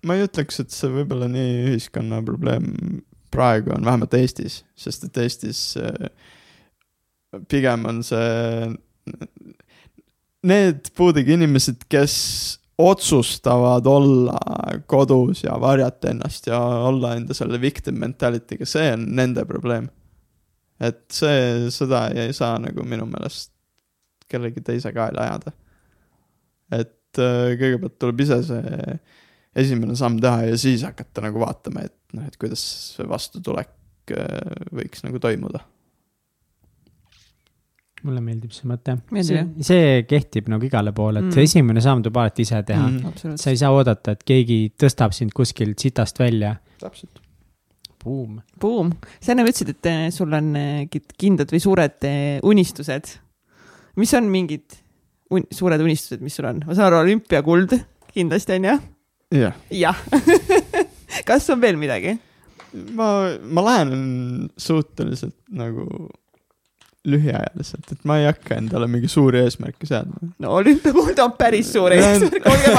[0.03, 3.01] ma ei ütleks, et see võib-olla nii ühiskonna probleem
[3.31, 6.07] praegu on, vähemalt Eestis, sest et Eestis äh,
[7.49, 8.69] pigem on see,
[10.47, 12.15] need puudega inimesed, kes
[12.77, 14.37] otsustavad olla
[14.85, 19.89] kodus ja varjata ennast ja olla enda selle victim mentality'ga, see on nende probleem.
[20.79, 23.49] et see, seda ei saa nagu minu meelest
[24.29, 25.51] kellegi teise kaela ajada.
[26.71, 28.99] et äh, kõigepealt tuleb ise see
[29.57, 32.61] esimene samm teha ja siis hakata nagu vaatama, et noh, et kuidas
[32.97, 35.63] see vastutulek äh, võiks nagu toimuda
[38.05, 38.93] mulle meeldib see mõte.
[39.25, 41.33] See, see kehtib nagu igale poole, et Mm.
[41.33, 43.37] see esimene samm tuleb alati ise teha mm..
[43.41, 46.55] Sa ei saa oodata, et keegi tõstab sind kuskilt sitast välja.
[46.79, 47.19] täpselt.
[48.03, 48.37] Boom.
[48.61, 53.17] Boom, sa enne ütlesid, et eh, sul on eh, ki- kindlad või suured eh, unistused.
[53.97, 54.77] mis on mingid
[55.33, 56.61] un suured unistused, mis sul on?
[56.67, 57.73] ma saan aru, olümpiakuld
[58.13, 58.77] kindlasti on ju?
[59.35, 59.97] jah, jah.
[61.27, 62.17] kas on veel midagi?
[62.93, 63.09] ma,
[63.41, 65.87] ma lähenen suhteliselt nagu
[67.07, 70.31] lühiajaliselt, et ma ei hakka endale mingi suuri eesmärke seadma.
[70.43, 72.73] no olümpiakuld on päris suur eesmärk, olge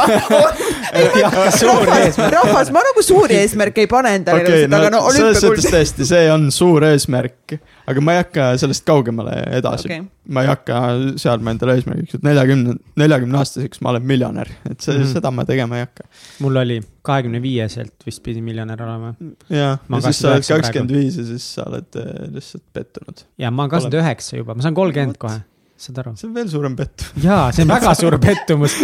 [2.03, 2.33] eesmärk.
[2.37, 5.75] rahvas, ma nagu suuri eesmärke ei pane endale okay,, aga no no selles suhtes olümpiakuld.
[5.79, 7.57] tõesti, see on suur eesmärk,
[7.89, 10.05] aga ma ei hakka sellest kaugemale edasi okay..
[10.35, 10.81] ma ei hakka
[11.21, 15.03] seadma endale eesmärgiks, et neljakümne, neljakümne aastaseks ma olen miljonär, et see mm.
[15.03, 15.13] -hmm.
[15.17, 16.09] seda ma tegema ei hakka.
[16.45, 19.15] mul oli kahekümne viieselt vist pidi miljonär olema
[19.49, 23.25] ja olen siis sa oled 29 kakskümmend viis ja siis sa oled äh, lihtsalt pettunud.
[23.39, 25.41] ja ma olen kakskümmend üheksa juba, ma saan kolmkümmend kohe,
[25.79, 26.13] saad aru?
[26.19, 27.23] see on veel suurem pettumus.
[27.23, 28.75] jaa, see on väga suur pettumus.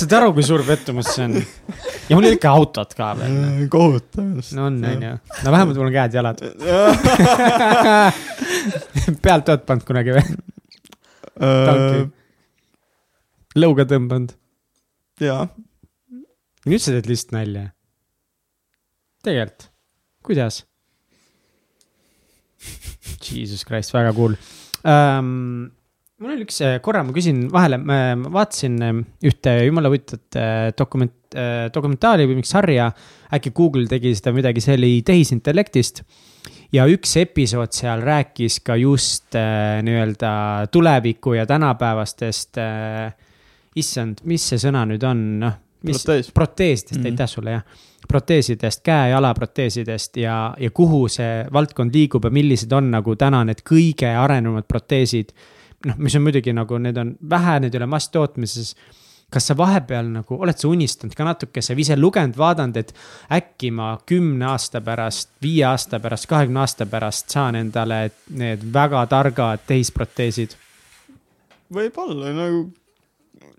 [0.00, 1.32] saad aru, kui suur pettumus see on?
[1.38, 3.32] ja mul oli ikka autot ka veel.
[3.72, 4.28] kohutav.
[4.56, 5.14] no on, on ju.
[5.44, 6.38] no vähemalt mul on käed-jalad.
[9.24, 10.26] pealt oled pannud kunagi või?
[11.38, 12.04] Tanki.
[13.58, 14.30] lõuga tõmbanud.
[15.22, 15.42] jaa,
[16.70, 17.64] nüüd sa teed lihtsalt nalja.
[19.26, 19.62] tegelikult,
[20.26, 20.54] kuidas?
[23.26, 24.34] Jesus Christ, väga cool
[24.86, 25.74] um,.
[26.18, 27.98] Mul oli üks, korra ma küsin vahele, ma
[28.34, 31.14] vaatasin ähm, ühte jumala huvitavat äh, dokument,
[31.74, 32.88] dokumentaali või mingit sarja.
[33.36, 36.02] äkki Google tegi seda midagi, see oli tehisintellektist.
[36.72, 43.12] ja üks episood seal rääkis ka just äh, nii-öelda tuleviku ja tänapäevastest äh,.
[43.76, 45.52] issand, mis see sõna nüüd on, noh.
[45.84, 46.32] protees.
[46.32, 47.02] proteesidest mm.
[47.04, 47.12] -hmm.
[47.12, 47.62] aitäh sulle, jah.
[48.08, 53.62] proteesidest, käe-jala proteesidest ja, ja kuhu see valdkond liigub ja millised on nagu täna need
[53.62, 55.30] kõige arenenumad proteesid.
[55.86, 58.74] noh, mis on muidugi nagu need on vähe, need ei ole masstootmises.
[59.28, 62.94] kas sa vahepeal nagu oled sa unistanud ka natuke, sa ise lugenud, vaadanud, et
[63.36, 69.04] äkki ma kümne aasta pärast, viie aasta pärast, kahekümne aasta pärast saan endale need väga
[69.12, 70.56] targad tehisproteesid.
[71.76, 72.64] võib-olla nagu,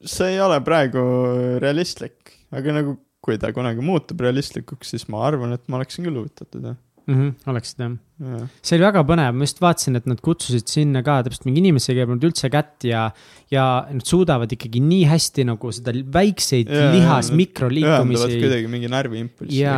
[0.01, 1.05] see ei ole praegu
[1.61, 6.17] realistlik, aga nagu kui ta kunagi muutub realistlikuks, siis ma arvan, et ma oleksin küll
[6.17, 8.39] huvitatud, jah Mm -hmm, oleksid jah ja..
[8.61, 11.91] see oli väga põnev, ma just vaatasin, et nad kutsusid sinna ka täpselt mingi inimesi,
[11.93, 13.05] kellel polnud üldse kätt ja,
[13.53, 19.61] ja nad suudavad ikkagi nii hästi nagu seda väikseid Jaa, lihas mikroliikumisi kuidagi mingi närviimpulsi.
[19.61, 19.77] ja,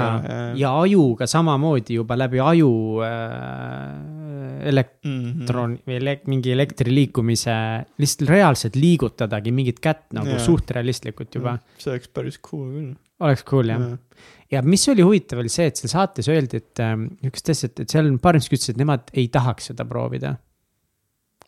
[0.57, 2.73] ja ajuga samamoodi juba läbi aju
[3.05, 7.55] äh, elektron- või elek-, mingi elektriliikumise
[8.01, 10.43] lihtsalt reaalselt liigutadagi mingit kätt nagu Jaa.
[10.43, 11.59] suht realistlikult juba.
[11.81, 12.93] see oleks päris cool küll.
[13.21, 13.91] oleks cool jah.
[13.91, 14.29] ja
[14.65, 17.93] mis oli huvitav, oli see, et seal saates öeldi, et ähm, niisugust asja, et, et
[17.93, 20.35] seal paar inimest, kes ütlesid, et nemad ei tahaks seda proovida.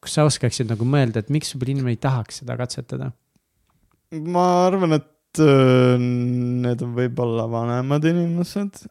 [0.04, 3.12] kas sa oskaksid nagu mõelda, et miks võib-olla inimene ei tahaks seda katsetada?
[4.14, 8.84] ma arvan, et äh, need on võib-olla vanemad inimesed,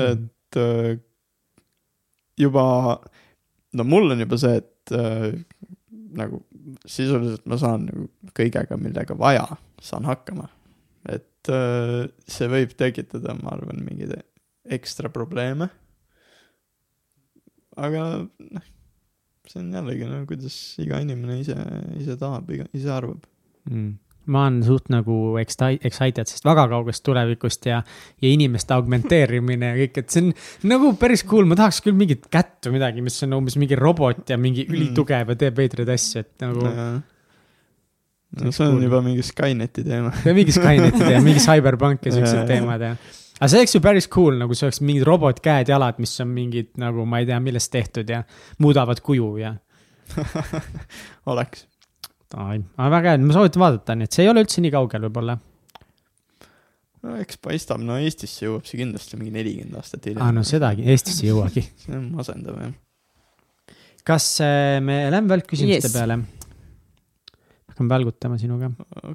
[0.00, 0.90] et äh,
[2.40, 2.64] juba,
[3.76, 5.40] no mul on juba see, et et äh,
[6.16, 6.42] nagu
[6.86, 9.46] sisuliselt ma saan nagu kõigega, millega vaja,
[9.82, 10.48] saan hakkama.
[11.48, 14.18] Äh, see võib tekitada, ma arvan, mingeid
[14.70, 15.70] ekstra probleeme.
[17.80, 18.68] aga noh,
[19.48, 21.56] see on jällegi no kuidas iga inimene ise,
[21.98, 23.24] ise tahab, ise arvab.
[23.70, 23.92] mm..
[24.30, 27.80] ma olen suht nagu exci- excited, sest väga kaugest tulevikust ja,
[28.20, 30.34] ja inimeste augmenteerimine ja kõik, et see on
[30.70, 34.28] nagu päris cool, ma tahaks küll mingit kätt või midagi, mis on umbes mingi robot
[34.30, 34.76] ja mingi Mm.
[34.76, 36.66] ülitugev ja teeb veidraid asju, et nagu
[38.38, 40.12] no see on juba mingi Skyneti teema.
[40.24, 42.92] ja mingi Skynetid ja mingi Cyberpunk ja siuksed teemad ja.
[43.40, 47.06] aga see oleks ju päris cool, nagu see oleks mingid robotkäed-jalad, mis on mingid nagu
[47.08, 48.22] ma ei tea, millest tehtud ja
[48.62, 49.54] muudavad kuju ja.
[51.32, 51.66] oleks.
[52.34, 55.38] aga väga hea, ma soovitan vaadata, nii et see ei ole üldse nii kaugel võib-olla.
[57.02, 60.22] no eks paistab, no Eestisse jõuab see kindlasti mingi nelikümmend aastat hiljem.
[60.22, 61.66] aa, no sedagi, Eestisse ei jõuagi.
[61.82, 62.76] see on masendav jah.
[64.06, 65.98] kas äh, me lähme veel küsimuste yes.
[65.98, 66.22] peale?
[67.80, 68.70] Hakkame välgutama sinuga
[69.00, 69.14] okei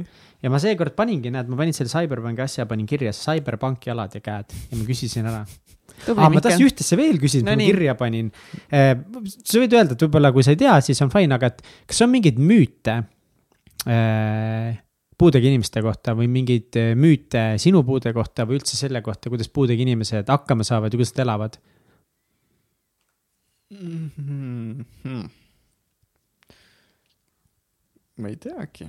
[0.00, 0.04] okay..
[0.42, 4.22] ja ma seekord paningi, näed, ma panin selle Cyberpunki asja, panin kirja Cyberpunk jalad ja
[4.24, 5.42] käed ja ma küsisin ära.
[6.14, 6.64] aa, ma tahtsin.
[6.68, 8.30] ühtesse veel küsida, No ma kirja panin.
[8.70, 12.02] sa võid öelda, et võib-olla kui sa ei tea, siis on fine, aga et kas
[12.06, 12.96] on mingeid müüte
[13.90, 14.72] äh,
[15.18, 19.50] puudega inimeste kohta või mingeid äh, müüte sinu puude kohta või üldse selle kohta, kuidas
[19.50, 21.62] puudega inimesed hakkama saavad ja kuidas nad elavad?
[23.74, 24.10] mm.
[25.04, 25.43] -hmm.
[28.20, 28.88] Ma ei teagi.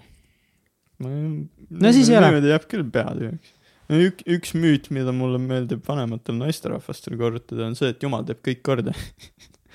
[0.99, 2.29] No siis ei ole.
[2.29, 3.51] niimoodi jääb küll pea tühjaks.
[3.89, 8.41] no ük, üks müüt, mida mulle meeldib vanematel naisterahvastel korrutada, on see, et jumal teeb
[8.45, 8.95] kõik korda.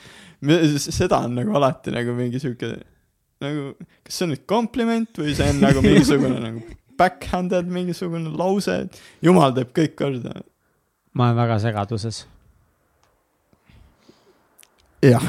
[0.89, 2.73] seda on nagu alati nagu mingi sihuke
[3.45, 3.73] nagu,
[4.07, 9.01] kas see on nüüd kompliment või see on nagu mingisugune nagu backhanded mingisugune lause, et
[9.25, 10.35] jumal teeb kõik korda.
[11.13, 12.25] ma olen väga segaduses.
[15.05, 15.25] jah.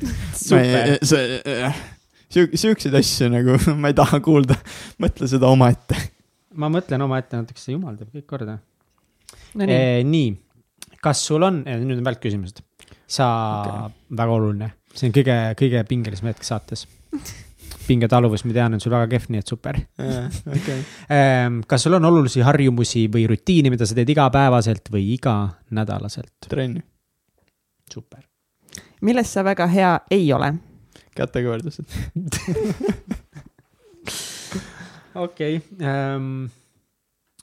[0.46, 1.84] super, see, jah,
[2.32, 4.56] siukseid asju nagu ma ei taha kuulda,
[5.02, 5.98] mõtle seda omaette.
[6.56, 8.58] ma mõtlen omaette natuke, jumal teeb kõik korda.
[9.54, 10.34] no nii, Eh, nii,
[11.02, 12.62] kas sul on, nüüd on välkküsimused.
[13.06, 13.26] sa
[13.62, 16.86] okay., väga oluline, see on kõige, kõige pingelisem hetk saates.
[17.86, 19.76] pingetaluvus, ma tean, on sul väga kehv, nii et super.
[20.56, 20.80] okei.
[21.70, 26.48] kas sul on olulisi harjumusi või rutiini, mida sa teed igapäevaselt või iganädalaselt?
[26.48, 26.82] trenni,
[27.92, 28.24] super.
[29.06, 30.50] milles sa väga hea ei ole?
[31.16, 31.86] Kätekõverdused.
[35.26, 35.88] okei okay,,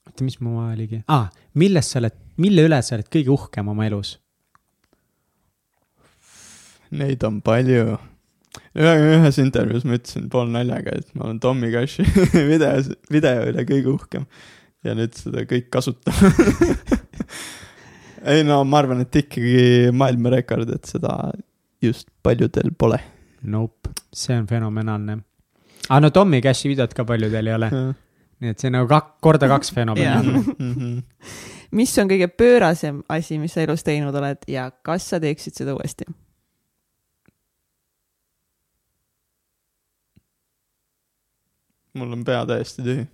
[0.07, 1.29] oota, mis mu oligi ah,,
[1.59, 4.17] milles sa oled, mille üle sa oled kõige uhkem oma elus?
[6.93, 7.97] Neid on palju.
[8.77, 12.05] ühe, ühes intervjuus ma ütlesin poolnaljaga, et ma olen Tommy Cashi
[12.53, 14.27] videos, video üle kõige uhkem.
[14.85, 16.29] ja nüüd seda kõik kasutama.
[18.33, 21.17] ei no ma arvan, et ikkagi maailmarekord, et seda
[21.83, 22.99] just paljudel pole.
[23.43, 25.17] Nope, see on fenomenaalne.
[25.89, 27.69] aa, no Tommy Cashi videot ka paljudel ei ole,
[28.39, 30.21] nii et see on nagu kak-, korda kaks fenomen Jaa.
[30.69, 30.97] Mhm.
[31.79, 35.73] mis on kõige pöörasem asi, mis sa elus teinud oled ja kas sa teeksid seda
[35.75, 36.05] uuesti?
[41.93, 43.05] mul on pea täiesti tühi.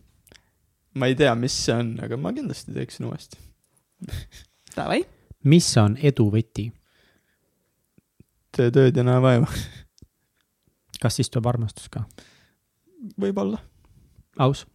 [0.96, 3.40] ma ei tea, mis see on, aga ma kindlasti teeksin uuesti.
[4.76, 5.02] Davai,
[5.44, 6.70] mis on edu võti?
[8.56, 9.48] tee tööd ja näe vaeva.
[11.02, 12.04] Kas siis tuleb armastus ka?
[13.20, 13.60] võib-olla.
[14.40, 14.66] aus?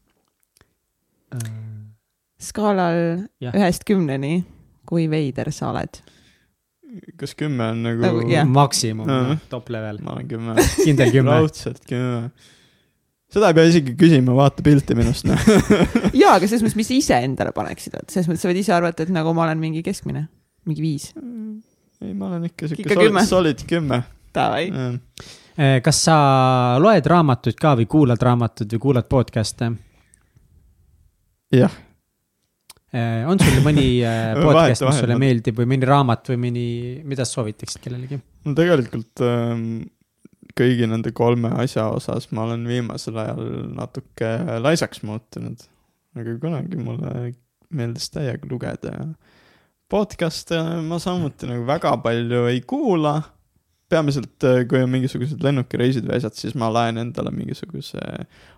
[2.40, 3.54] skaalal Jah.
[3.56, 4.42] ühest kümneni,
[4.88, 6.00] kui veider sa oled?
[7.18, 8.46] kas kümme on nagu, Nagu, jah.
[8.46, 10.54] maksimum Aa., top level, ma olen kümme.
[10.84, 11.32] kindel kümme.
[11.34, 12.30] raudselt kümme.
[13.34, 15.40] seda ei pea isegi küsima, vaata pilti minust, noh.
[16.22, 18.74] jaa, aga selles mõttes, mis sa ise endale paneksid, et selles mõttes sa võid ise
[18.76, 20.28] arvata, et nagu ma olen mingi keskmine,
[20.70, 21.08] mingi viis.
[21.18, 24.04] ei, ma olen ikka siuke Ikka solid, solid kümme.
[24.34, 24.68] Davai,
[25.54, 26.14] Eh, kas sa
[26.82, 29.68] loed raamatuid ka või kuulad raamatuid või kuulad podcast'e?
[31.54, 31.70] jah,
[33.30, 36.64] on sul mõni Vahet- podcast, mis sulle meeldib või mõni raamat või mõni,
[37.06, 38.18] mida sa soovitaksid kellelegi?
[38.44, 39.62] no tegelikult ähm,
[40.58, 43.44] kõigi nende kolme asja osas ma olen viimasel ajal
[43.78, 44.32] natuke
[44.62, 45.62] laisaks muutunud.
[46.18, 47.30] aga kunagi mulle
[47.70, 49.06] meeldis täiega lugeda ja
[49.90, 53.20] podcast'e ma samuti nagu väga palju ei kuula.
[53.92, 58.00] peamiselt, kui on mingisugused lennukireisid või asjad, siis ma laen endale mingisuguse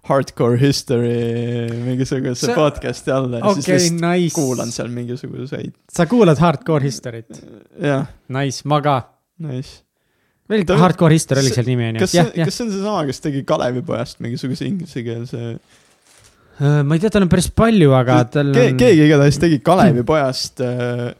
[0.08, 4.34] hardcore history mingisuguse Sa- podcast'i alla ja siis okei, lihtsalt nice.
[4.36, 7.42] kuulan seal mingisuguseid, sa kuulad Hardcore History't?
[7.82, 8.96] jah, Nice, ma ka.
[9.42, 9.82] nice.
[10.48, 13.02] veel Ta- Hardcore History oli seal nimi on ju kas, see, kas see on seesama,
[13.10, 15.42] kes tegi Kalevipojast mingisuguse inglisekeelse
[16.56, 18.78] Äh, ma ei tea, tal on päris palju, aga tal Ke, on.
[18.80, 21.10] keegi igatahes tegi Kalevipojast äh,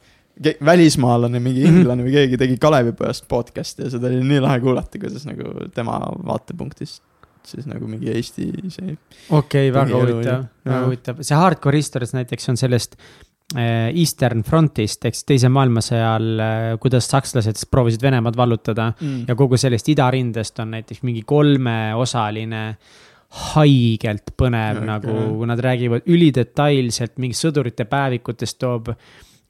[0.65, 1.77] välismaalane, mingi Mhm.
[1.77, 5.99] inglane või keegi tegi Kalevipojast podcast'i ja seda oli nii lahe kuulata, kuidas nagu tema
[6.27, 7.03] vaatepunktist
[7.47, 8.97] siis nagu mingi Eesti see.
[9.31, 12.97] okei okay,, väga huvitav, väga huvitav, see Hardcore Histories näiteks on sellest
[13.55, 18.93] äh, Eastern Frontist ehk siis teise maailmasõja all äh,, kuidas sakslased siis proovisid Venemaad vallutada
[19.01, 19.25] Mm.
[19.29, 22.65] ja kogu sellest idarindest on näiteks mingi kolmeosaline
[23.55, 24.87] haigelt põnev okay.
[24.87, 28.93] nagu, nad räägivad ülidetailselt mingi sõdurite päevikutest toob.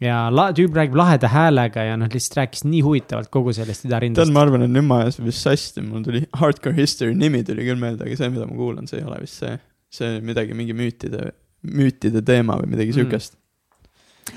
[0.02, 3.90] Ja la, tüüp räägib laheda häälega ja noh, lihtsalt rääkis nii huvitavalt kogu sellest tead,
[3.92, 4.34] idarindest.
[4.34, 7.80] ma arvan, et nüüd ma ajasin vist sassi, mul tuli Hardcore History nimi tuli küll
[7.80, 9.56] meelde, aga see, mida ma kuulan, see ei ole vist see.
[9.96, 11.30] see midagi, mingi müütide,
[11.64, 12.98] müütide teema või midagi Mm.
[12.98, 13.38] siukest.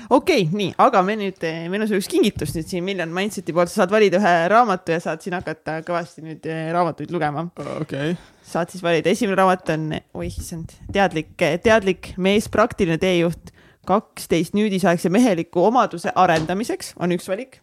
[0.08, 3.52] okei okay,, nii, aga me nüüd, meil on sulle üks kingitus nüüd siin Million Mindseti
[3.52, 7.50] poolt, sa saad valida ühe raamatu ja saad siin hakata kõvasti nüüd eh, raamatuid lugema.
[7.76, 8.14] okei,
[8.46, 9.88] saad siis valida, esimene raamat on,
[10.22, 13.52] oih issand, teadlik, teadlik mees, praktiline teejuht,
[13.86, 17.60] kaksteist nüüdisaegse meheliku omaduse arendamiseks on üks valik.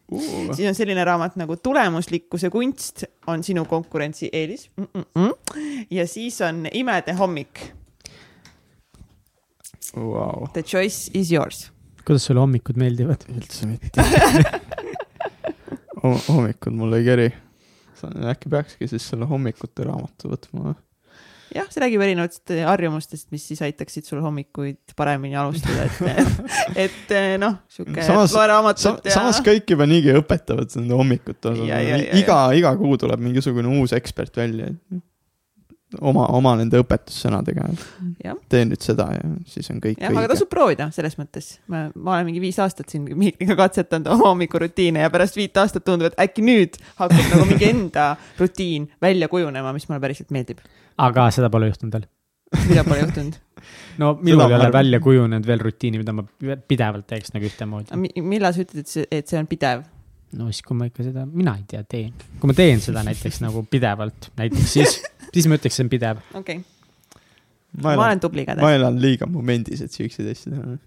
[0.54, 5.06] siis on selline raamat nagu Tulemuslikkuse kunst on sinu konkurentsieelis mm.
[5.16, 7.60] -mm ja siis on Imede hommik,
[9.96, 11.72] vau, The choice is yours.
[12.06, 13.26] kuidas sulle hommikud meeldivad?
[13.30, 14.04] üldse mitte.
[16.28, 17.34] hommikud mul ei keri.
[18.32, 20.76] äkki peakski siis selle hommikute raamatu võtma.
[21.56, 26.24] jah, see räägib erinevatest harjumustest, mis siis aitaksid sul hommikuid paremini alustada, et,
[26.88, 30.74] et noh, sihuke loe Sa, raamatut ja samas kõik juba niigi õpetavad
[31.68, 32.02] ja, ja,.
[32.20, 34.72] iga, iga kuu tuleb mingisugune uus ekspert välja.
[36.02, 37.70] oma, oma nende õpetussõnadega.
[38.52, 41.54] tee nüüd seda ja siis on kõik jah, aga tasub proovida selles mõttes.
[41.72, 45.86] ma, ma olen mingi viis aastat siin Mihkliga katsetanud oma hommikurutiine ja pärast viit aastat
[45.88, 50.64] tundub, et äkki nüüd hakkab nagu mingi enda rutiin välja kujunema, mis mulle päriselt meeldib.
[50.98, 52.08] aga seda pole juhtunud veel.
[52.68, 53.42] mida pole juhtunud?
[54.02, 56.26] no minul ei ole välja kujunenud veel rutiini, mida ma
[56.68, 58.02] pidevalt teeks nagu ühtemoodi.
[58.22, 59.88] millal sa ütled, et see, et see on pidev?
[60.36, 62.12] no siis, kui ma ikka seda, mina ei tea, teen.
[62.42, 64.98] kui ma teen seda näiteks nagu pidevalt, näiteks siis,
[65.38, 66.22] siis ma ütleks, see on pidev.
[66.34, 66.78] okei okay.,
[67.84, 68.78] ma ma olen tubli ma igatahes.
[68.80, 70.78] elan liiga momendis, et siukseid asju teha.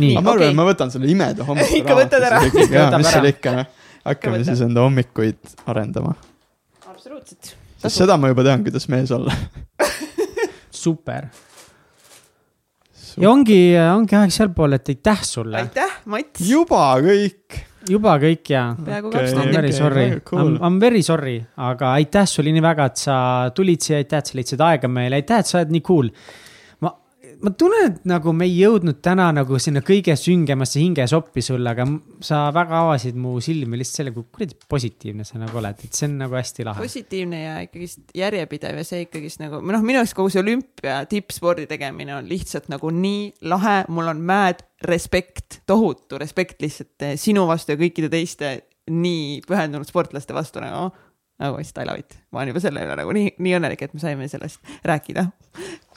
[0.00, 0.50] nii aga, ma arvan okei.
[0.50, 2.42] okay., ma võtan selle imede hommiku Ikka võtad ära.
[2.62, 3.90] jaa, mis seal ikka, noh.
[4.04, 6.14] hakkame siis enda hommikuid arendama.
[6.86, 7.54] absoluutselt.
[7.82, 9.34] sest seda ma juba tean, kuidas mees olla.
[10.84, 11.28] super.
[13.20, 13.60] ja ongi,
[13.90, 15.62] ongi aeg sealpool, et aitäh sulle.
[15.64, 16.42] aitäh, Mats.
[16.46, 17.62] juba kõik.
[17.90, 18.64] Juba kõik ja.
[18.86, 19.20] peaaegu Okei.
[19.20, 20.54] kaks I m tundi very Okei, sorry cool.
[20.56, 23.16] I m very sorry, aga aitäh sulle nii väga, et sa
[23.54, 26.10] tulid siia, aitäh, et sa leidsid aega meile, aitäh, et sa oled nii cool.
[27.42, 31.86] ma, tunnen, et nagu me ei jõudnud täna nagu sinna kõige süngemasse hingesoppi sulle, aga
[32.24, 36.08] sa väga avasid mu silmi lihtsalt selle, kui kuradi positiivne sa nagu oled, et see
[36.08, 36.84] on nagu hästi lahe.
[36.84, 41.66] positiivne ja ikkagist järjepidev ja see ikkagist nagu, noh, minu jaoks kogu see olümpia tippspordi
[41.70, 47.46] tegemine on lihtsalt nagu nii lahe, mul on mad respekt, tohutu respekt lihtsalt eh, sinu
[47.50, 48.54] vastu ja kõikide teiste
[48.90, 50.90] nii pühendunud sportlaste vastu nagu,
[51.40, 52.18] nagu lihtsalt I love it.
[52.30, 55.28] ma olen juba selle üle nagu nii, nii õnnelik, et me saime sellest rääkida.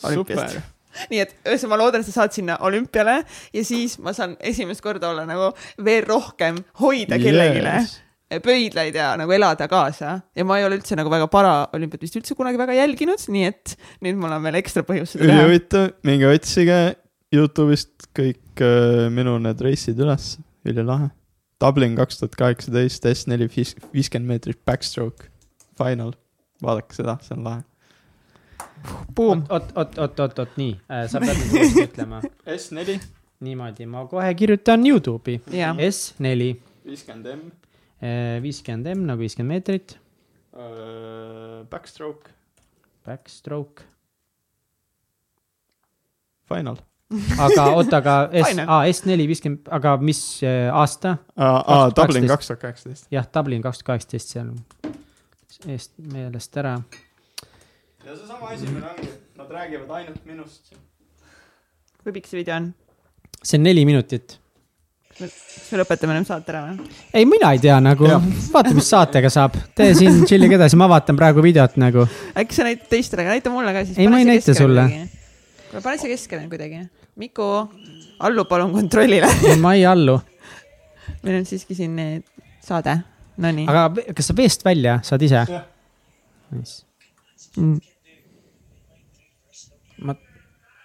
[0.08, 0.62] super.
[1.12, 3.22] Nii et ühesõnaga ma loodan, et sa saad sinna olümpiale
[3.54, 5.52] ja siis ma saan esimest korda olla nagu
[5.84, 7.98] veel rohkem hoida kellelegi yes.
[8.44, 12.38] pöidlaid ja nagu elada kaasa ja ma ei ole üldse nagu väga paraolümpiat vist üldse
[12.38, 13.76] kunagi väga jälginud, nii et
[14.06, 15.44] nüüd mul on veel ekstra põhjus seda teha.
[15.44, 16.80] ülihuvitav, minge otsige
[17.34, 20.38] Youtube'ist kõik äh, minu need reisid üles,
[20.68, 21.10] ülilahe.
[21.60, 25.32] Dublin kaks tuhat kaheksateist, S4 viiskümmend meetrit backstroke,
[25.80, 26.14] final,
[26.64, 27.64] vaadake seda, see on lahe.
[29.16, 30.74] Boom, oot, oot, oot, oot, oot, nii,
[31.12, 32.22] sa pead nüüd ütlema.
[32.54, 32.98] S4
[33.44, 35.40] niimoodi, ma kohe kirjutan Youtube'i.
[35.54, 35.74] Jaa.
[35.88, 36.52] S4
[36.88, 37.46] viiskümmend M,
[38.46, 39.98] viiskümmend M nagu viiskümmend meetrit,
[41.72, 42.32] backstroke,
[43.06, 43.88] backstroke.
[46.48, 46.78] final.
[47.40, 51.18] aga oota, aga S, aa S4 viiskümmend, aga mis äh, aasta?
[51.36, 52.32] aa, Dublin 2018.
[52.34, 53.08] kaks tuhat kaheksateist.
[53.12, 54.54] jah, Dublin kaks tuhat kaheksateist seal
[55.66, 56.78] eest meelest ära.
[58.08, 60.76] Ja seesama asi meil ongi, nad räägivad ainult minust.
[62.04, 62.68] kui pikk see video on?
[63.44, 64.38] see on neli minutit.
[65.18, 65.34] kas
[65.74, 66.88] me lõpetame nüüd saate ära või?
[67.12, 68.08] ei, mina ei tea nagu
[68.54, 69.58] vaata, mis saatega saab.
[69.76, 72.06] tee siin chill'ige edasi, ma vaatan praegu videot nagu.
[72.32, 74.00] äkki sa näitad teistele, aga näita mulle ka siis.
[74.00, 74.88] Ei, ma ei näita sulle..
[75.76, 76.86] pane see keskele kuidagi.
[77.20, 77.50] Miku,
[78.24, 79.28] allu palun kontrollile.
[79.66, 80.16] ma ei allu.
[81.26, 82.00] meil on siiski siin
[82.64, 82.96] saade,
[83.44, 83.68] nonii.
[83.68, 85.68] aga ve- kas sa veest välja saad ise Jah.?
[86.56, 86.86] Nice.
[87.60, 87.97] Mm.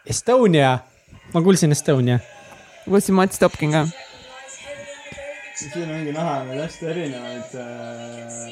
[0.07, 0.79] Estonia,
[1.35, 2.19] ma kuulsin Estonia.
[2.85, 3.87] kuulsin Mats Topkin ka.
[5.55, 8.49] siin ongi näha neid hästi erinevaid äh,,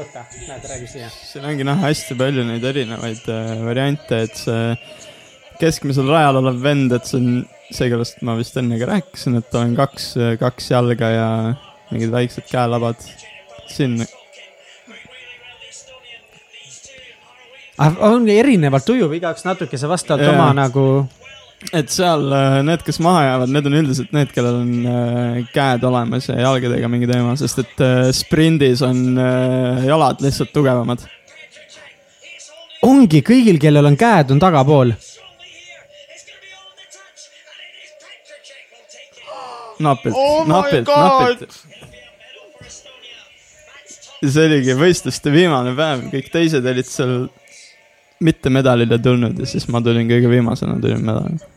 [0.00, 1.10] oota, näed, räägi siia.
[1.10, 4.72] siin ongi näha hästi palju neid erinevaid äh, variante, et see
[5.60, 7.28] keskmisel rajal olev vend, et see on
[7.68, 11.28] see, kellest ma vist enne ka rääkisin, et tal on kaks, kaks jalga ja
[11.90, 13.04] mingid väiksed käelabad.
[13.68, 14.00] siin,
[17.78, 20.34] on erinevalt ujuv, igaüks natukese vastavalt Jaa.
[20.34, 20.84] oma nagu,
[21.76, 25.84] et seal äh, need, kes maha jäävad, need on üldiselt need, kellel on äh, käed
[25.84, 29.20] olemas ja jalgadega mingi teema, sest et äh, sprindis on
[29.86, 31.04] jalad lihtsalt tugevamad.
[32.86, 34.96] ongi kõigil, kellel on käed, on tagapool.
[39.76, 41.34] napilt Oh my napilt, God!
[41.36, 41.56] napilt.
[44.26, 47.26] see oligi võistluste viimane päev, kõik teised olid seal
[48.20, 51.52] mitte medalile tulnud ja siis ma tulin kõige viimasena, tulin medalile.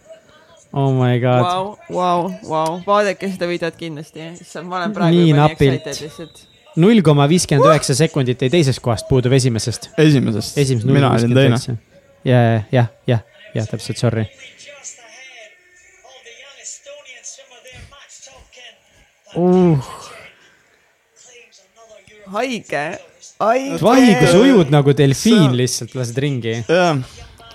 [0.74, 1.42] Oh my god.
[1.42, 5.88] Vau, vau, vau, vaadake seda videot kindlasti, issand, ma olen praegu Nii juba nii napilt.
[5.88, 6.44] excited lihtsalt.
[6.78, 9.90] null koma viiskümmend üheksa sekundit jäi teisest kohast puuduv esimesest.
[9.98, 11.58] esimesest, esimesest mina olin teine.
[12.24, 13.26] ja, ja, jah, jah,
[13.56, 14.28] jah, täpselt, sorry.
[19.36, 19.78] Uh,
[22.34, 23.09] haige.
[23.40, 26.60] vahi, kui sa ujud nagu delfiin lihtsalt, lased ringi.
[26.68, 27.04] jah,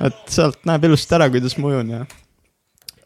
[0.00, 2.04] et sealt näeb ilusti ära, kuidas ma ujun ja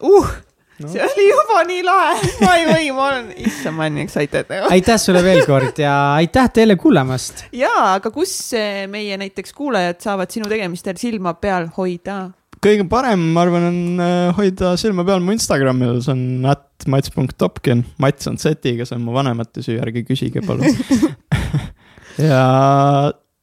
[0.05, 0.37] uh,
[0.79, 0.87] No.
[0.87, 4.53] see oli juba nii lahe, ma ei või, ma olen, issand, ma olen nii excited.
[4.71, 7.49] aitäh sulle veel kord ja aitäh teile kuulamast.
[7.51, 12.29] jaa, aga kus eh, meie näiteks kuulajad saavad sinu tegemistel silma peal hoida?
[12.63, 17.83] kõige parem, ma arvan, on äh, hoida silma peal mu Instagramil, see on at mats.topkin,
[18.03, 20.79] Mats on Z-iga, see on mu vanemate süü, ärge küsige palun.
[22.23, 22.43] ja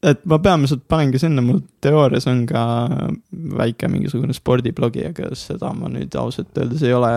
[0.06, 2.64] et ma peamiselt panengi sinna, mul teoorias on ka
[3.60, 7.11] väike mingisugune spordiblogi, aga seda ma nüüd ausalt öeldes ei ole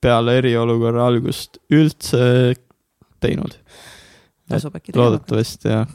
[0.00, 2.54] peale eriolukorra algust üldse
[3.20, 3.56] teinud.
[4.96, 5.90] loodetavasti jah,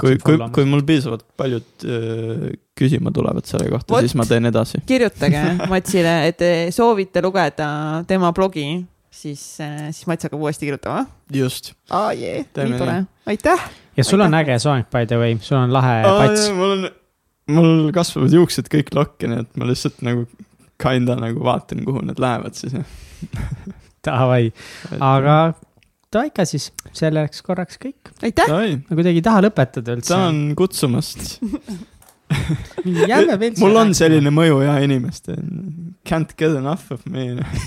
[0.00, 4.82] kui, kui, kui mul piisavalt paljud öö, küsima tulevad selle kohta, siis ma teen edasi.
[4.86, 7.68] kirjutage Matsile, et te soovite lugeda
[8.10, 8.66] tema blogi,
[9.18, 11.04] siis, siis Mats hakkab uuesti kirjutama.
[11.34, 11.72] just.
[11.90, 12.96] aa jee, nii tore
[13.26, 13.68] aitäh.
[13.96, 14.54] ja sul on Aitäh.
[14.54, 16.48] äge soeng, by the way, sul on lahe pats.
[16.56, 16.88] mul on,
[17.58, 20.26] mul kasvavad juuksed kõik lokki, nii et ma lihtsalt nagu
[20.78, 22.76] kinda nagu vaatan, kuhu need lähevad siis.
[24.06, 24.52] Davai,
[25.02, 25.38] aga
[26.08, 28.14] Taika siis, selleks korraks kõik.
[28.24, 30.14] aitäh, ma kuidagi ei taha lõpetada üldse.
[30.14, 31.40] tänan kutsumast.
[33.10, 33.54] jääme veel.
[33.60, 35.36] mul on selline mõju ja inimeste.
[36.08, 37.26] Can't get enough of me.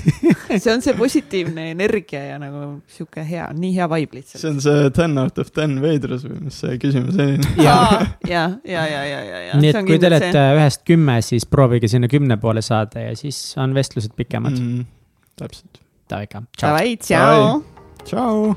[0.62, 4.42] see on see positiivne energia ja nagu sihuke hea, nii hea vibe lihtsalt.
[4.42, 7.38] see on see ten out of ten veidrus või mis see küsimus oli?
[7.68, 7.78] ja,
[8.28, 9.62] ja, ja, ja, ja, ja, ja.
[9.62, 13.40] nii et kui te olete ühest kümme, siis proovige sinna kümne poole saada ja siis
[13.62, 14.90] on vestlused pikemad mm..
[15.42, 15.82] täpselt.
[16.12, 17.62] Davai, tšau.
[18.04, 18.56] tšau.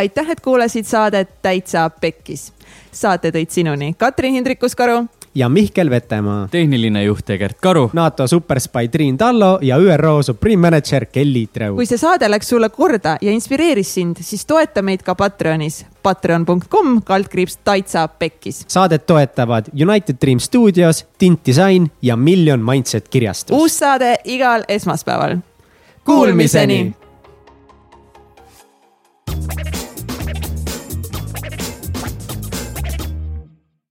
[0.00, 2.52] aitäh, et kuulasid saadet Täitsa Pekkis.
[2.92, 7.90] Saate tõid sinuni Katrin Hindrikus-Karu, ja Mihkel Vetemaa, tehniline juht Egert Karu.
[7.92, 11.86] NATO superspy Triin Tallo ja ÜRO Supreme Manager Kelly Treu kui.
[11.86, 17.58] see saade läks sulle korda ja inspireeris sind, siis toeta meid ka Patreonis, patreon.com kaldkriips
[17.64, 18.64] Täitsa Pekkis.
[18.68, 23.56] saadet toetavad United Dream Studios, Tint Disain ja Million Mindset kirjastus.
[23.56, 25.36] uus saade igal esmaspäeval.
[26.04, 26.94] Kuulmiseni!